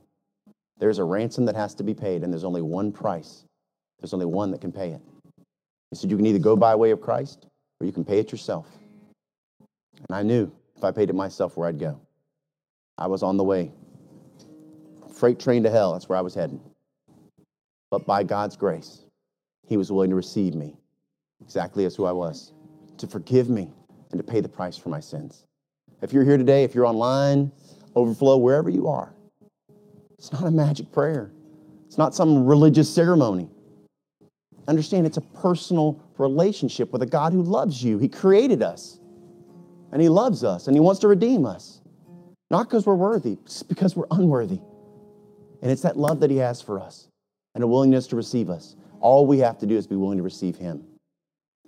There's 0.78 1.00
a 1.00 1.04
ransom 1.04 1.44
that 1.48 1.58
has 1.58 1.76
to 1.76 1.84
be 1.84 1.94
paid, 1.94 2.24
and 2.24 2.32
there's 2.32 2.46
only 2.46 2.62
one 2.62 2.94
price. 2.94 3.44
There's 4.00 4.14
only 4.14 4.26
one 4.26 4.52
that 4.52 4.62
can 4.62 4.72
pay 4.72 4.92
it. 4.92 5.02
He 5.92 5.98
said, 5.98 6.12
You 6.12 6.18
can 6.18 6.26
either 6.26 6.40
go 6.40 6.56
by 6.56 6.76
way 6.76 6.92
of 6.92 7.02
Christ 7.02 7.48
or 7.80 7.86
you 7.86 7.92
can 7.92 8.06
pay 8.06 8.20
it 8.20 8.32
yourself. 8.32 8.68
And 10.08 10.16
I 10.16 10.24
knew 10.24 10.52
if 10.78 10.84
I 10.84 10.92
paid 10.92 11.10
it 11.10 11.14
myself 11.16 11.58
where 11.58 11.68
I'd 11.68 11.80
go. 11.80 12.00
I 12.98 13.08
was 13.08 13.24
on 13.24 13.38
the 13.38 13.44
way. 13.44 13.72
Freight 15.14 15.40
train 15.40 15.64
to 15.64 15.70
hell, 15.70 15.94
that's 15.94 16.08
where 16.08 16.18
I 16.18 16.22
was 16.22 16.36
heading. 16.36 16.62
But 17.92 18.06
by 18.06 18.24
God's 18.24 18.56
grace, 18.56 19.06
He 19.68 19.78
was 19.78 19.92
willing 19.92 20.10
to 20.12 20.16
receive 20.16 20.56
me 20.56 20.76
exactly 21.42 21.86
as 21.86 21.96
who 21.96 22.06
I 22.06 22.12
was, 22.12 22.54
to 22.98 23.08
forgive 23.08 23.50
me, 23.50 23.70
and 24.12 24.20
to 24.20 24.24
pay 24.24 24.42
the 24.42 24.50
price 24.50 24.78
for 24.78 24.90
my 24.90 25.00
sins. 25.00 25.46
If 26.02 26.14
you're 26.14 26.24
here 26.24 26.38
today, 26.38 26.64
if 26.64 26.76
you're 26.76 26.86
online, 26.86 27.52
overflow, 27.96 28.38
wherever 28.38 28.70
you 28.70 28.88
are, 28.88 29.14
it's 30.18 30.32
not 30.32 30.44
a 30.44 30.52
magic 30.52 30.92
prayer. 30.92 31.32
It's 31.88 31.98
not 31.98 32.14
some 32.14 32.46
religious 32.46 32.94
ceremony. 32.94 33.50
Understand 34.70 35.08
it's 35.08 35.18
a 35.18 35.22
personal 35.22 36.00
relationship 36.20 36.94
with 36.94 37.02
a 37.02 37.08
God 37.08 37.34
who 37.34 37.42
loves 37.42 37.84
you. 37.84 37.98
He 37.98 38.08
created 38.08 38.62
us, 38.62 39.00
and 39.92 40.00
He 40.00 40.10
loves 40.10 40.44
us, 40.44 40.68
and 40.68 40.76
He 40.76 40.80
wants 40.80 41.02
to 41.02 41.08
redeem 41.08 41.44
us. 41.44 41.82
Not 42.52 42.70
because 42.70 42.86
we're 42.86 42.94
worthy, 42.94 43.40
because 43.68 43.96
we're 43.96 44.06
unworthy. 44.12 44.60
And 45.64 45.72
it's 45.72 45.82
that 45.82 45.98
love 45.98 46.20
that 46.20 46.30
He 46.30 46.38
has 46.38 46.62
for 46.62 46.80
us 46.80 47.08
and 47.56 47.64
a 47.64 47.68
willingness 47.68 48.06
to 48.08 48.16
receive 48.16 48.52
us. 48.52 48.76
All 49.00 49.26
we 49.26 49.40
have 49.40 49.58
to 49.58 49.66
do 49.66 49.76
is 49.76 49.88
be 49.88 49.96
willing 49.96 50.18
to 50.20 50.24
receive 50.24 50.56
Him. 50.56 50.86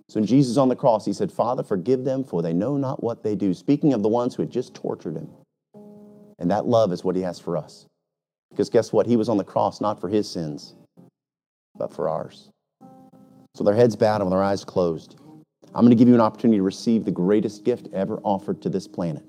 So 0.08 0.20
when 0.20 0.28
Jesus 0.28 0.58
on 0.58 0.70
the 0.70 0.76
cross, 0.76 1.04
He 1.04 1.14
said, 1.14 1.32
Father, 1.32 1.64
forgive 1.64 2.04
them, 2.04 2.24
for 2.24 2.44
they 2.44 2.54
know 2.54 2.78
not 2.78 3.04
what 3.04 3.24
they 3.24 3.34
do. 3.34 3.56
Speaking 3.56 3.94
of 3.94 4.04
the 4.04 4.10
ones 4.10 4.36
who 4.36 4.44
had 4.44 4.52
just 4.52 4.76
tortured 4.76 5.16
Him. 5.16 5.28
And 6.38 6.52
that 6.52 6.68
love 6.68 6.92
is 6.94 7.04
what 7.04 7.16
He 7.16 7.24
has 7.24 7.40
for 7.40 7.58
us. 7.58 7.88
Because 8.52 8.70
guess 8.70 8.94
what? 8.94 9.08
He 9.08 9.16
was 9.16 9.28
on 9.28 9.38
the 9.38 9.44
cross 9.44 9.82
not 9.82 10.00
for 10.00 10.08
His 10.08 10.30
sins, 10.30 10.76
but 11.76 11.92
for 11.92 12.08
ours. 12.08 12.52
So 13.56 13.64
their 13.64 13.76
heads 13.76 13.96
bowed 13.96 14.22
and 14.22 14.32
their 14.32 14.44
eyes 14.44 14.64
closed. 14.64 15.18
I'm 15.74 15.86
going 15.86 15.90
to 15.90 15.96
give 15.96 16.08
you 16.08 16.16
an 16.16 16.22
opportunity 16.22 16.58
to 16.58 16.64
receive 16.64 17.06
the 17.06 17.12
greatest 17.12 17.64
gift 17.64 17.88
ever 17.94 18.20
offered 18.24 18.62
to 18.62 18.70
this 18.70 18.88
planet 18.88 19.24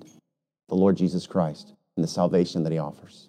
the 0.68 0.75
Lord 0.75 0.97
Jesus 0.97 1.27
Christ 1.27 1.75
and 1.97 2.05
the 2.05 2.09
salvation 2.09 2.62
that 2.62 2.73
He 2.73 2.79
offers. 2.79 3.29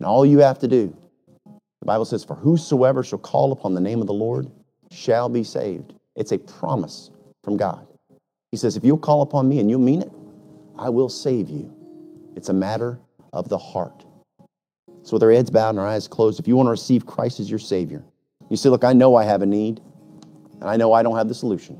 And 0.00 0.06
all 0.06 0.26
you 0.26 0.38
have 0.38 0.58
to 0.58 0.68
do, 0.68 0.96
the 1.44 1.86
Bible 1.86 2.04
says, 2.04 2.24
For 2.24 2.34
whosoever 2.34 3.04
shall 3.04 3.18
call 3.18 3.52
upon 3.52 3.74
the 3.74 3.80
name 3.80 4.00
of 4.00 4.08
the 4.08 4.12
Lord 4.12 4.50
shall 4.90 5.28
be 5.28 5.44
saved. 5.44 5.94
It's 6.16 6.32
a 6.32 6.38
promise 6.38 7.10
from 7.44 7.56
God. 7.56 7.86
He 8.50 8.56
says, 8.56 8.76
If 8.76 8.84
you'll 8.84 8.98
call 8.98 9.22
upon 9.22 9.48
me 9.48 9.60
and 9.60 9.70
you'll 9.70 9.80
mean 9.80 10.02
it, 10.02 10.10
I 10.76 10.88
will 10.88 11.08
save 11.08 11.48
you. 11.48 11.72
It's 12.34 12.48
a 12.48 12.54
matter 12.54 12.98
of 13.32 13.48
the 13.48 13.58
heart. 13.58 14.04
So, 15.02 15.12
with 15.14 15.22
our 15.22 15.30
heads 15.30 15.50
bowed 15.50 15.70
and 15.70 15.78
our 15.78 15.86
eyes 15.86 16.08
closed, 16.08 16.40
if 16.40 16.48
you 16.48 16.56
want 16.56 16.66
to 16.66 16.72
receive 16.72 17.06
Christ 17.06 17.38
as 17.38 17.48
your 17.48 17.60
Savior, 17.60 18.04
you 18.50 18.56
say, 18.56 18.68
Look, 18.68 18.84
I 18.84 18.92
know 18.92 19.16
I 19.16 19.24
have 19.24 19.42
a 19.42 19.46
need, 19.46 19.80
and 20.60 20.64
I 20.64 20.76
know 20.76 20.92
I 20.92 21.02
don't 21.02 21.16
have 21.16 21.28
the 21.28 21.34
solution, 21.34 21.78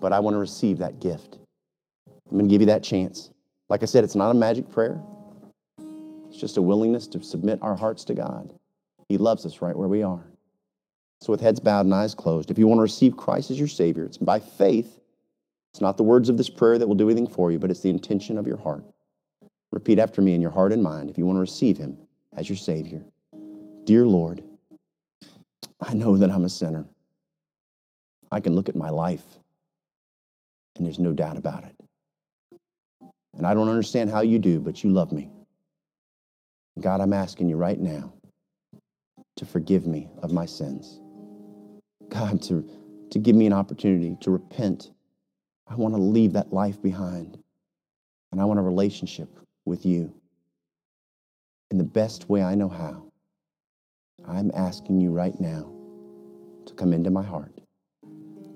but 0.00 0.12
I 0.12 0.20
want 0.20 0.34
to 0.34 0.38
receive 0.38 0.78
that 0.78 1.00
gift. 1.00 1.38
I'm 2.30 2.36
going 2.36 2.48
to 2.48 2.50
give 2.50 2.60
you 2.60 2.66
that 2.66 2.82
chance. 2.82 3.30
Like 3.68 3.82
I 3.82 3.86
said, 3.86 4.04
it's 4.04 4.14
not 4.14 4.30
a 4.30 4.34
magic 4.34 4.70
prayer, 4.70 5.00
it's 6.28 6.38
just 6.38 6.56
a 6.56 6.62
willingness 6.62 7.06
to 7.08 7.22
submit 7.22 7.58
our 7.62 7.74
hearts 7.74 8.04
to 8.04 8.14
God. 8.14 8.52
He 9.08 9.16
loves 9.16 9.46
us 9.46 9.62
right 9.62 9.76
where 9.76 9.88
we 9.88 10.02
are. 10.02 10.24
So, 11.20 11.32
with 11.32 11.40
heads 11.40 11.58
bowed 11.58 11.86
and 11.86 11.94
eyes 11.94 12.14
closed, 12.14 12.50
if 12.50 12.58
you 12.58 12.66
want 12.66 12.78
to 12.78 12.82
receive 12.82 13.16
Christ 13.16 13.50
as 13.50 13.58
your 13.58 13.68
Savior, 13.68 14.04
it's 14.04 14.18
by 14.18 14.38
faith. 14.38 15.00
It's 15.72 15.80
not 15.80 15.96
the 15.96 16.02
words 16.02 16.28
of 16.28 16.36
this 16.36 16.48
prayer 16.48 16.78
that 16.78 16.86
will 16.86 16.94
do 16.94 17.08
anything 17.08 17.26
for 17.26 17.50
you, 17.50 17.58
but 17.58 17.70
it's 17.70 17.80
the 17.80 17.90
intention 17.90 18.38
of 18.38 18.46
your 18.46 18.56
heart. 18.56 18.84
Repeat 19.72 19.98
after 19.98 20.22
me 20.22 20.34
in 20.34 20.40
your 20.40 20.50
heart 20.50 20.72
and 20.72 20.82
mind 20.82 21.10
if 21.10 21.18
you 21.18 21.26
want 21.26 21.36
to 21.36 21.40
receive 21.40 21.76
Him 21.76 21.98
as 22.36 22.48
your 22.48 22.56
Savior. 22.56 23.04
Dear 23.84 24.06
Lord, 24.06 24.42
I 25.80 25.94
know 25.94 26.16
that 26.16 26.30
I'm 26.30 26.44
a 26.44 26.48
sinner. 26.48 26.86
I 28.30 28.40
can 28.40 28.54
look 28.54 28.68
at 28.68 28.76
my 28.76 28.90
life, 28.90 29.24
and 30.76 30.84
there's 30.84 30.98
no 30.98 31.12
doubt 31.12 31.36
about 31.36 31.64
it. 31.64 31.74
And 33.36 33.46
I 33.46 33.54
don't 33.54 33.68
understand 33.68 34.10
how 34.10 34.20
you 34.20 34.38
do, 34.38 34.58
but 34.58 34.82
you 34.82 34.90
love 34.90 35.12
me. 35.12 35.30
God, 36.80 37.00
I'm 37.00 37.12
asking 37.12 37.48
you 37.48 37.56
right 37.56 37.78
now 37.78 38.12
to 39.36 39.46
forgive 39.46 39.86
me 39.86 40.08
of 40.22 40.32
my 40.32 40.46
sins. 40.46 41.00
God, 42.08 42.42
to, 42.42 42.68
to 43.10 43.18
give 43.18 43.36
me 43.36 43.46
an 43.46 43.52
opportunity 43.52 44.16
to 44.20 44.30
repent. 44.30 44.90
I 45.68 45.74
want 45.76 45.94
to 45.94 46.00
leave 46.00 46.32
that 46.32 46.52
life 46.52 46.80
behind. 46.82 47.38
And 48.32 48.40
I 48.40 48.44
want 48.44 48.60
a 48.60 48.62
relationship 48.62 49.28
with 49.64 49.86
you 49.86 50.12
in 51.70 51.78
the 51.78 51.84
best 51.84 52.28
way 52.28 52.42
I 52.42 52.54
know 52.54 52.68
how. 52.68 53.07
I'm 54.28 54.50
asking 54.54 55.00
you 55.00 55.10
right 55.10 55.38
now 55.40 55.72
to 56.66 56.74
come 56.74 56.92
into 56.92 57.10
my 57.10 57.22
heart, 57.22 57.58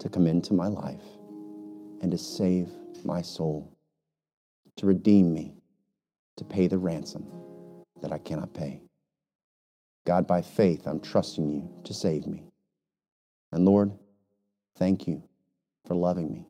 to 0.01 0.09
come 0.11 0.27
into 0.27 0.53
my 0.53 0.67
life 0.67 1.01
and 2.03 2.11
to 2.11 2.19
save 2.19 2.69
my 3.05 3.23
soul, 3.23 3.75
to 4.77 4.87
redeem 4.87 5.33
me, 5.33 5.55
to 6.37 6.45
pay 6.45 6.67
the 6.67 6.77
ransom 6.77 7.27
that 8.03 8.13
I 8.13 8.19
cannot 8.19 8.53
pay. 8.53 8.83
God, 10.05 10.27
by 10.27 10.43
faith, 10.43 10.87
I'm 10.87 11.01
trusting 11.01 11.49
you 11.49 11.71
to 11.85 11.95
save 11.95 12.27
me. 12.27 12.45
And 13.51 13.65
Lord, 13.65 13.93
thank 14.77 15.07
you 15.07 15.23
for 15.87 15.95
loving 15.95 16.31
me. 16.31 16.49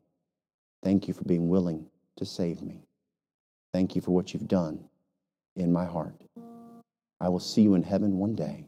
Thank 0.83 1.07
you 1.07 1.13
for 1.13 1.23
being 1.23 1.47
willing 1.47 1.87
to 2.17 2.25
save 2.25 2.61
me. 2.61 2.83
Thank 3.71 3.95
you 3.95 4.01
for 4.01 4.11
what 4.11 4.33
you've 4.33 4.49
done 4.49 4.83
in 5.55 5.71
my 5.71 5.85
heart. 5.85 6.21
I 7.21 7.29
will 7.29 7.39
see 7.39 7.61
you 7.61 7.75
in 7.75 7.83
heaven 7.83 8.17
one 8.17 8.35
day. 8.35 8.67